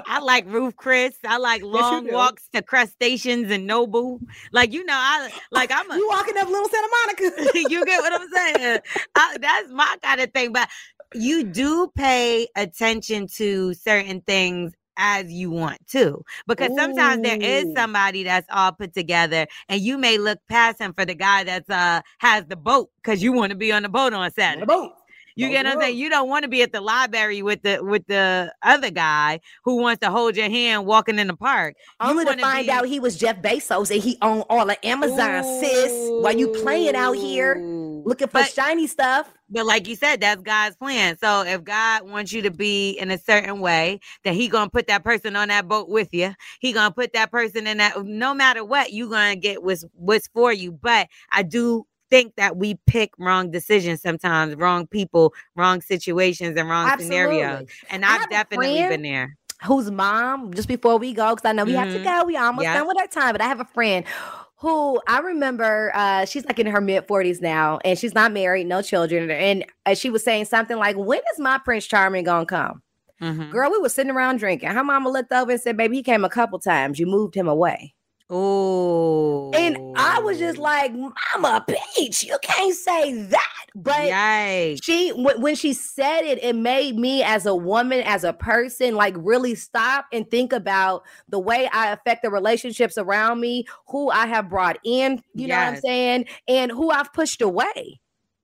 I 0.05 0.19
like 0.19 0.47
Ruth's 0.49 0.75
Chris. 0.79 1.15
I 1.25 1.37
like 1.37 1.63
long 1.63 2.07
do. 2.07 2.13
walks 2.13 2.49
to 2.55 2.63
crustaceans 2.63 3.53
and 3.53 3.71
Nobu. 3.71 4.19
Like 4.51 4.73
you 4.73 4.85
know, 4.85 4.97
I 4.97 5.31
like 5.53 5.71
I'm 5.73 5.89
a. 5.93 5.95
You 5.95 6.09
walking 6.09 6.37
up 6.39 6.49
Little 6.49 6.69
Santa 6.69 6.89
Monica. 7.07 7.53
you 7.71 7.85
get 7.85 8.01
what 8.01 8.21
I'm 8.21 8.29
saying? 8.31 8.81
I, 9.15 9.37
that's 9.41 9.71
my 9.71 9.97
kind 10.03 10.21
of 10.21 10.33
thing. 10.33 10.53
But 10.53 10.69
you 11.15 11.45
do 11.45 11.89
pay 11.95 12.49
attention 12.57 13.29
to 13.37 13.75
certain 13.75 14.23
things 14.23 14.73
as 15.01 15.33
you 15.33 15.51
want 15.51 15.85
to, 15.89 16.23
because 16.47 16.71
sometimes 16.77 17.23
there 17.23 17.39
is 17.41 17.67
somebody 17.75 18.23
that's 18.23 18.47
all 18.51 18.71
put 18.71 18.95
together, 18.95 19.47
and 19.69 19.81
you 19.81 19.99
may 19.99 20.19
look 20.19 20.39
past 20.49 20.79
him 20.79 20.93
for 20.93 21.05
the 21.05 21.15
guy 21.15 21.43
that's 21.43 21.69
uh 21.71 22.01
has 22.19 22.45
the 22.47 22.57
boat 22.57 22.91
because 23.03 23.23
you 23.23 23.33
want 23.33 23.51
to 23.51 23.57
be 23.57 23.73
on 23.73 23.83
the 23.83 23.89
boat 23.89 24.13
on 24.13 24.31
Saturday. 24.31 24.67
boat. 24.67 24.93
You 25.37 25.49
get 25.49 25.65
what 25.65 25.75
I'm 25.75 25.81
saying? 25.81 25.97
You 25.97 26.11
don't 26.11 26.29
want 26.29 26.43
to 26.43 26.49
be 26.49 26.63
at 26.63 26.73
the 26.73 26.83
library 26.83 27.41
with 27.41 27.63
the 27.63 27.79
with 27.83 28.07
the 28.07 28.53
other 28.63 28.91
guy 28.91 29.41
who 29.65 29.77
wants 29.77 30.01
to 30.01 30.11
hold 30.11 30.37
your 30.37 30.51
hand 30.51 30.85
walking 30.85 31.19
in 31.19 31.29
the 31.29 31.37
park. 31.37 31.77
Only 31.99 32.27
to 32.27 32.37
find 32.37 32.67
be- 32.67 32.73
out 32.73 32.87
he 32.87 33.01
was 33.01 33.17
Jeff 33.17 33.41
Bezos 33.41 33.91
and 33.91 34.03
he 34.03 34.19
owned 34.21 34.45
all 34.51 34.69
of 34.69 34.77
Amazon, 34.83 35.45
sis. 35.61 35.93
While 36.21 36.37
you 36.37 36.49
playing 36.49 36.95
out 36.95 37.17
here 37.17 37.57
Ooh. 37.57 37.80
Looking 38.05 38.29
for 38.29 38.41
But- 38.41 38.51
shiny 38.53 38.87
stuff. 38.87 39.29
But 39.49 39.67
like 39.67 39.89
you 39.89 39.97
said, 39.97 40.21
that's 40.21 40.43
God's 40.43 40.77
plan. 40.77 41.17
So 41.19 41.43
if 41.43 41.65
God 41.65 42.09
wants 42.09 42.33
you 42.33 42.43
to 42.43 42.51
be 42.51 42.91
in 42.93 43.11
a 43.11 43.19
certain 43.19 43.61
way, 43.61 44.01
then 44.25 44.35
He 44.35 44.49
gonna 44.49 44.71
put 44.71 44.87
that 44.87 45.03
person 45.05 45.35
on 45.37 45.49
that 45.49 45.67
boat 45.69 45.89
with 45.89 46.13
you. 46.13 46.35
He 46.61 46.73
gonna 46.73 46.93
put 46.93 47.13
that 47.15 47.31
person 47.31 47.67
in 47.67 47.79
that. 47.79 48.05
No 48.05 48.33
matter 48.35 48.65
what, 48.65 48.93
you 48.93 49.09
gonna 49.09 49.37
get 49.37 49.63
what's 49.63 49.85
what's 49.95 50.29
for 50.29 50.53
you. 50.53 50.73
But 50.73 51.09
I 51.33 51.43
do 51.43 51.85
think 52.11 52.35
that 52.37 52.57
we 52.57 52.77
pick 52.87 53.11
wrong 53.19 53.51
decisions 53.51 54.03
sometimes, 54.03 54.55
wrong 54.57 54.87
people, 54.87 55.33
wrong 55.55 55.81
situations, 55.81 56.57
and 56.59 56.69
wrong 56.69 56.91
scenarios. 56.99 57.69
And 57.89 58.05
I've 58.05 58.29
definitely 58.31 58.75
been 58.89 59.03
there. 59.03 59.37
Whose 59.65 59.91
mom, 59.91 60.55
just 60.55 60.69
before 60.69 60.97
we 60.97 61.13
go, 61.13 61.35
because 61.35 61.49
I 61.49 61.53
know 61.53 61.65
we 61.65 61.75
have 61.75 61.93
to 61.93 61.99
Mhm. 61.99 62.05
go. 62.05 62.25
We 62.25 62.37
almost 62.37 62.63
Yeah. 62.65 62.75
done 62.79 62.87
with 62.89 62.99
our 62.99 63.07
time, 63.07 63.33
but 63.33 63.43
I 63.43 63.45
have 63.47 63.61
a 63.61 63.67
friend 63.67 64.07
who 64.61 65.01
I 65.09 65.21
remember 65.21 65.91
uh 65.95 66.25
she's 66.27 66.45
like 66.45 66.59
in 66.59 66.67
her 66.67 66.81
mid 66.81 67.07
40s 67.07 67.41
now 67.41 67.79
and 67.85 67.99
she's 67.99 68.15
not 68.15 68.33
married, 68.33 68.67
no 68.67 68.83
children. 68.83 69.31
And 69.31 69.65
uh, 69.87 69.95
she 69.95 70.11
was 70.11 70.23
saying 70.23 70.45
something 70.47 70.77
like, 70.77 70.97
When 70.97 71.21
is 71.33 71.39
my 71.39 71.59
Prince 71.59 71.87
Charming 71.87 72.25
gonna 72.25 72.47
come? 72.47 72.83
Mhm. 73.21 73.51
Girl, 73.51 73.71
we 73.71 73.79
was 73.79 73.95
sitting 73.95 74.13
around 74.13 74.39
drinking. 74.39 74.71
Her 74.71 74.85
mama 74.85 75.11
looked 75.11 75.33
over 75.33 75.51
and 75.53 75.61
said, 75.61 75.77
Baby, 75.77 75.97
he 75.97 76.03
came 76.03 76.25
a 76.25 76.31
couple 76.31 76.59
times. 76.59 76.99
You 76.99 77.07
moved 77.07 77.35
him 77.35 77.49
away. 77.49 77.95
Oh, 78.33 79.51
And 79.55 79.77
I 79.97 80.21
was 80.21 80.39
just 80.39 80.57
like, 80.59 80.93
Mama 80.95 81.65
Peach, 81.97 82.23
you 82.25 82.37
can't 82.43 82.75
say 82.75 83.23
that. 83.25 83.67
But 83.75 84.11
yikes. 84.11 84.81
she 84.83 85.11
wh- 85.11 85.41
when 85.41 85.55
she 85.55 85.73
said 85.73 86.23
it 86.23 86.43
it 86.43 86.55
made 86.57 86.97
me 86.99 87.23
as 87.23 87.47
a 87.47 87.55
woman 87.55 88.01
as 88.01 88.25
a 88.25 88.33
person 88.33 88.95
like 88.97 89.15
really 89.17 89.55
stop 89.55 90.07
and 90.13 90.29
think 90.29 90.53
about 90.53 91.05
the 91.29 91.39
way 91.39 91.69
i 91.73 91.93
affect 91.93 92.23
the 92.25 92.31
relationships 92.31 92.99
around 92.99 93.39
me 93.39 93.65
who 93.87 94.11
i 94.11 94.27
have 94.27 94.49
brought 94.49 94.77
in 94.85 95.23
you 95.35 95.47
know 95.47 95.55
what 95.57 95.69
i'm 95.69 95.81
saying 95.81 96.25
and 96.49 96.73
who 96.73 96.91
i've 96.91 97.13
pushed 97.13 97.41
away 97.43 98.01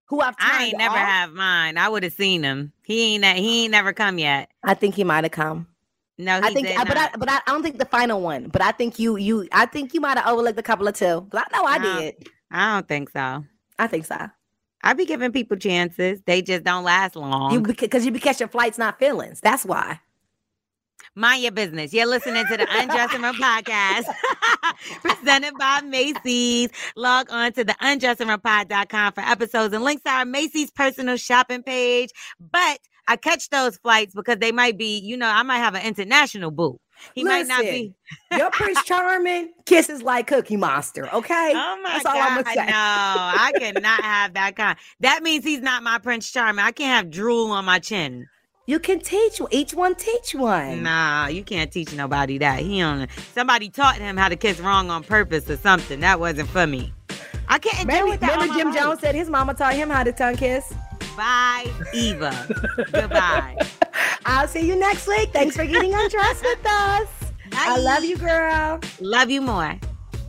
who 0.06 0.20
i've 0.20 0.36
I 0.38 0.66
ain't 0.66 0.78
never 0.78 0.94
off. 0.94 1.08
have 1.08 1.32
mine. 1.32 1.76
I 1.76 1.88
would 1.88 2.04
have 2.04 2.12
seen 2.12 2.44
him. 2.44 2.72
He 2.84 3.14
ain't. 3.14 3.22
That 3.22 3.36
he 3.36 3.64
ain't 3.64 3.72
never 3.72 3.92
come 3.92 4.18
yet. 4.20 4.48
i 4.62 4.74
think 4.74 4.94
he 4.94 5.02
might 5.02 5.24
have 5.24 5.32
come 5.32 5.66
No, 6.18 6.40
he 6.40 6.46
i 6.48 6.54
think 6.54 6.66
I- 6.68 6.84
but 6.84 6.96
i 6.96 7.10
but 7.18 7.30
I, 7.30 7.36
I 7.46 7.50
don't 7.52 7.62
think 7.62 7.78
the 7.78 7.84
final 7.84 8.20
one 8.20 8.48
but 8.48 8.62
i 8.62 8.72
think 8.72 8.98
you 8.98 9.16
you 9.16 9.46
i 9.52 9.66
think 9.66 9.92
you 9.94 10.00
might 10.00 10.16
have 10.18 10.26
overlooked 10.26 10.58
a 10.58 10.62
couple 10.62 10.88
of 10.88 10.94
two 10.94 11.26
'Cause 11.30 11.42
i 11.46 11.56
know 11.56 11.66
i 11.66 11.78
No. 11.78 12.00
did 12.00 12.28
I 12.50 12.74
don't 12.74 12.88
think 12.88 13.10
so. 13.10 13.44
i 13.78 13.86
think 13.86 14.06
so 14.06 14.28
I 14.82 14.92
be 14.92 15.04
giving 15.04 15.32
people 15.32 15.56
chances. 15.56 16.20
They 16.26 16.42
just 16.42 16.62
don't 16.62 16.84
last 16.84 17.16
long. 17.16 17.50
you 17.52 17.60
because 17.60 18.04
you 18.06 18.12
be 18.12 18.20
catching 18.20 18.46
flights 18.48 18.78
not 18.78 18.98
feelings 18.98 19.40
that's 19.40 19.64
why 19.64 20.00
Mind 21.18 21.42
your 21.42 21.52
business. 21.52 21.94
You're 21.94 22.04
listening 22.06 22.44
to 22.50 22.56
the 22.58 22.66
Undressing 22.70 23.22
Room 23.22 23.34
podcast 23.40 24.04
presented 25.02 25.54
by 25.58 25.80
Macy's. 25.80 26.68
Log 26.94 27.30
on 27.30 27.52
to 27.54 27.64
the 27.64 27.72
undressingroompod.com 27.74 29.12
for 29.14 29.20
episodes 29.22 29.72
and 29.74 29.82
links 29.82 30.02
to 30.02 30.10
our 30.10 30.24
Macy's 30.26 30.70
personal 30.70 31.16
shopping 31.16 31.62
page. 31.62 32.10
But 32.38 32.78
I 33.08 33.16
catch 33.16 33.50
those 33.50 33.76
flights 33.76 34.14
because 34.14 34.38
they 34.38 34.52
might 34.52 34.76
be, 34.76 34.98
you 34.98 35.16
know, 35.16 35.28
I 35.28 35.42
might 35.42 35.58
have 35.58 35.74
an 35.74 35.82
international 35.86 36.50
boo. 36.50 36.78
He 37.14 37.24
might 37.24 37.46
not 37.46 37.60
be. 37.60 37.94
your 38.36 38.50
prince 38.50 38.82
charming 38.84 39.52
kisses 39.66 40.02
like 40.02 40.28
cookie 40.28 40.56
monster 40.56 41.06
okay 41.12 41.52
Oh 41.54 41.78
my 41.82 41.90
That's 41.92 42.06
all 42.06 42.14
God. 42.14 42.30
I'm 42.30 42.42
gonna 42.42 42.54
say. 42.54 42.66
No, 42.66 42.72
I 42.72 43.52
cannot 43.58 44.02
have 44.02 44.34
that 44.34 44.56
kind. 44.56 44.78
That 45.00 45.22
means 45.22 45.44
he's 45.44 45.60
not 45.60 45.82
my 45.82 45.98
Prince 45.98 46.30
Charming. 46.30 46.64
I 46.64 46.72
can't 46.72 47.04
have 47.04 47.10
drool 47.10 47.50
on 47.50 47.64
my 47.64 47.78
chin. 47.78 48.26
You 48.66 48.80
can 48.80 48.98
teach 48.98 49.40
each 49.50 49.74
one 49.74 49.94
teach 49.94 50.34
one. 50.34 50.82
Nah, 50.82 51.28
you 51.28 51.44
can't 51.44 51.70
teach 51.70 51.92
nobody 51.92 52.38
that. 52.38 52.60
He 52.60 52.80
don't. 52.80 53.08
Somebody 53.34 53.68
taught 53.68 53.96
him 53.96 54.16
how 54.16 54.28
to 54.28 54.36
kiss 54.36 54.58
wrong 54.58 54.90
on 54.90 55.04
purpose 55.04 55.48
or 55.48 55.56
something. 55.56 56.00
That 56.00 56.18
wasn't 56.18 56.48
for 56.48 56.66
me. 56.66 56.92
I 57.48 57.58
can't 57.58 57.86
Remember, 57.86 58.10
with 58.10 58.20
that. 58.20 58.32
remember 58.32 58.54
Jim 58.54 58.68
life. 58.68 58.78
Jones 58.82 59.00
said 59.00 59.14
his 59.14 59.30
mama 59.30 59.54
taught 59.54 59.74
him 59.74 59.88
how 59.88 60.02
to 60.02 60.10
tongue 60.12 60.36
kiss? 60.36 60.74
Bye, 61.16 61.70
Eva. 61.94 62.46
Goodbye. 62.92 63.56
I'll 64.26 64.48
see 64.48 64.66
you 64.66 64.76
next 64.76 65.06
week. 65.06 65.30
Thanks 65.32 65.56
for 65.56 65.64
getting 65.64 65.94
undressed 65.94 66.42
with 66.42 66.66
us. 66.66 67.08
I 67.52 67.78
love 67.78 68.04
you, 68.04 68.16
girl. 68.18 68.80
Love 69.00 69.30
you 69.30 69.40
more. 69.40 69.78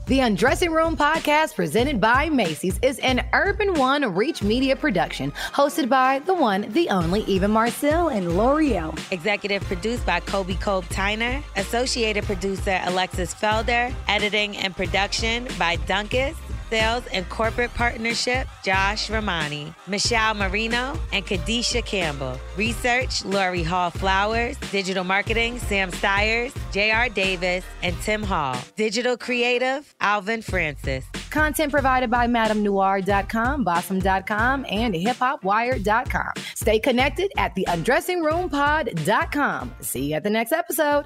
The 0.08 0.22
Undressing 0.22 0.72
Room 0.72 0.96
podcast, 0.96 1.56
presented 1.56 2.00
by 2.00 2.30
Macy's, 2.30 2.80
is 2.82 2.98
an 3.00 3.28
Urban 3.34 3.74
One 3.74 4.16
Reach 4.16 4.42
Media 4.42 4.74
production, 4.74 5.32
hosted 5.52 5.90
by 5.90 6.20
the 6.20 6.34
one, 6.34 6.62
the 6.72 6.88
only 6.90 7.24
Eva 7.24 7.50
Marcille 7.50 8.08
and 8.08 8.28
Lore'l. 8.30 8.98
Executive 9.12 9.62
produced 9.64 10.06
by 10.06 10.22
Kobe 10.22 10.54
Cope 10.54 10.86
Tyner. 10.86 11.44
Associated 11.58 12.24
producer 12.24 12.80
Alexis 12.86 13.34
Felder. 13.34 13.94
Editing 14.08 14.56
and 14.56 14.74
production 14.74 15.46
by 15.60 15.76
Dunkus. 15.76 16.36
Sales 16.70 17.04
and 17.14 17.28
corporate 17.30 17.74
partnership, 17.74 18.48
Josh 18.64 19.10
Romani, 19.10 19.74
Michelle 19.88 20.34
Marino, 20.34 21.00
and 21.12 21.26
Kadisha 21.26 21.86
Campbell. 21.86 22.40
Research, 22.56 23.26
Lori 23.26 23.64
Hall 23.64 23.90
Flowers. 23.90 24.58
Digital 24.72 25.04
marketing, 25.04 25.60
Sam 25.60 25.92
Stiers, 25.92 26.54
J.R. 26.72 27.10
Davis, 27.10 27.66
and 27.84 27.96
Tim 28.02 28.24
Hall. 28.24 28.58
Digital 28.76 29.18
creative, 29.18 29.94
Alvin 30.02 30.42
Francis. 30.42 31.06
Content 31.30 31.72
provided 31.72 32.10
by 32.10 32.28
MadameNoir.com, 32.28 33.66
Bossum.com, 33.66 34.66
and 34.70 34.96
HipHopWire.com. 34.96 36.32
Stay 36.56 36.80
connected 36.80 37.32
at 37.38 37.54
the 37.56 37.66
UndressingRoomPod.com. 37.70 39.76
See 39.82 40.10
you 40.10 40.16
at 40.16 40.24
the 40.24 40.30
next 40.30 40.52
episode. 40.52 41.06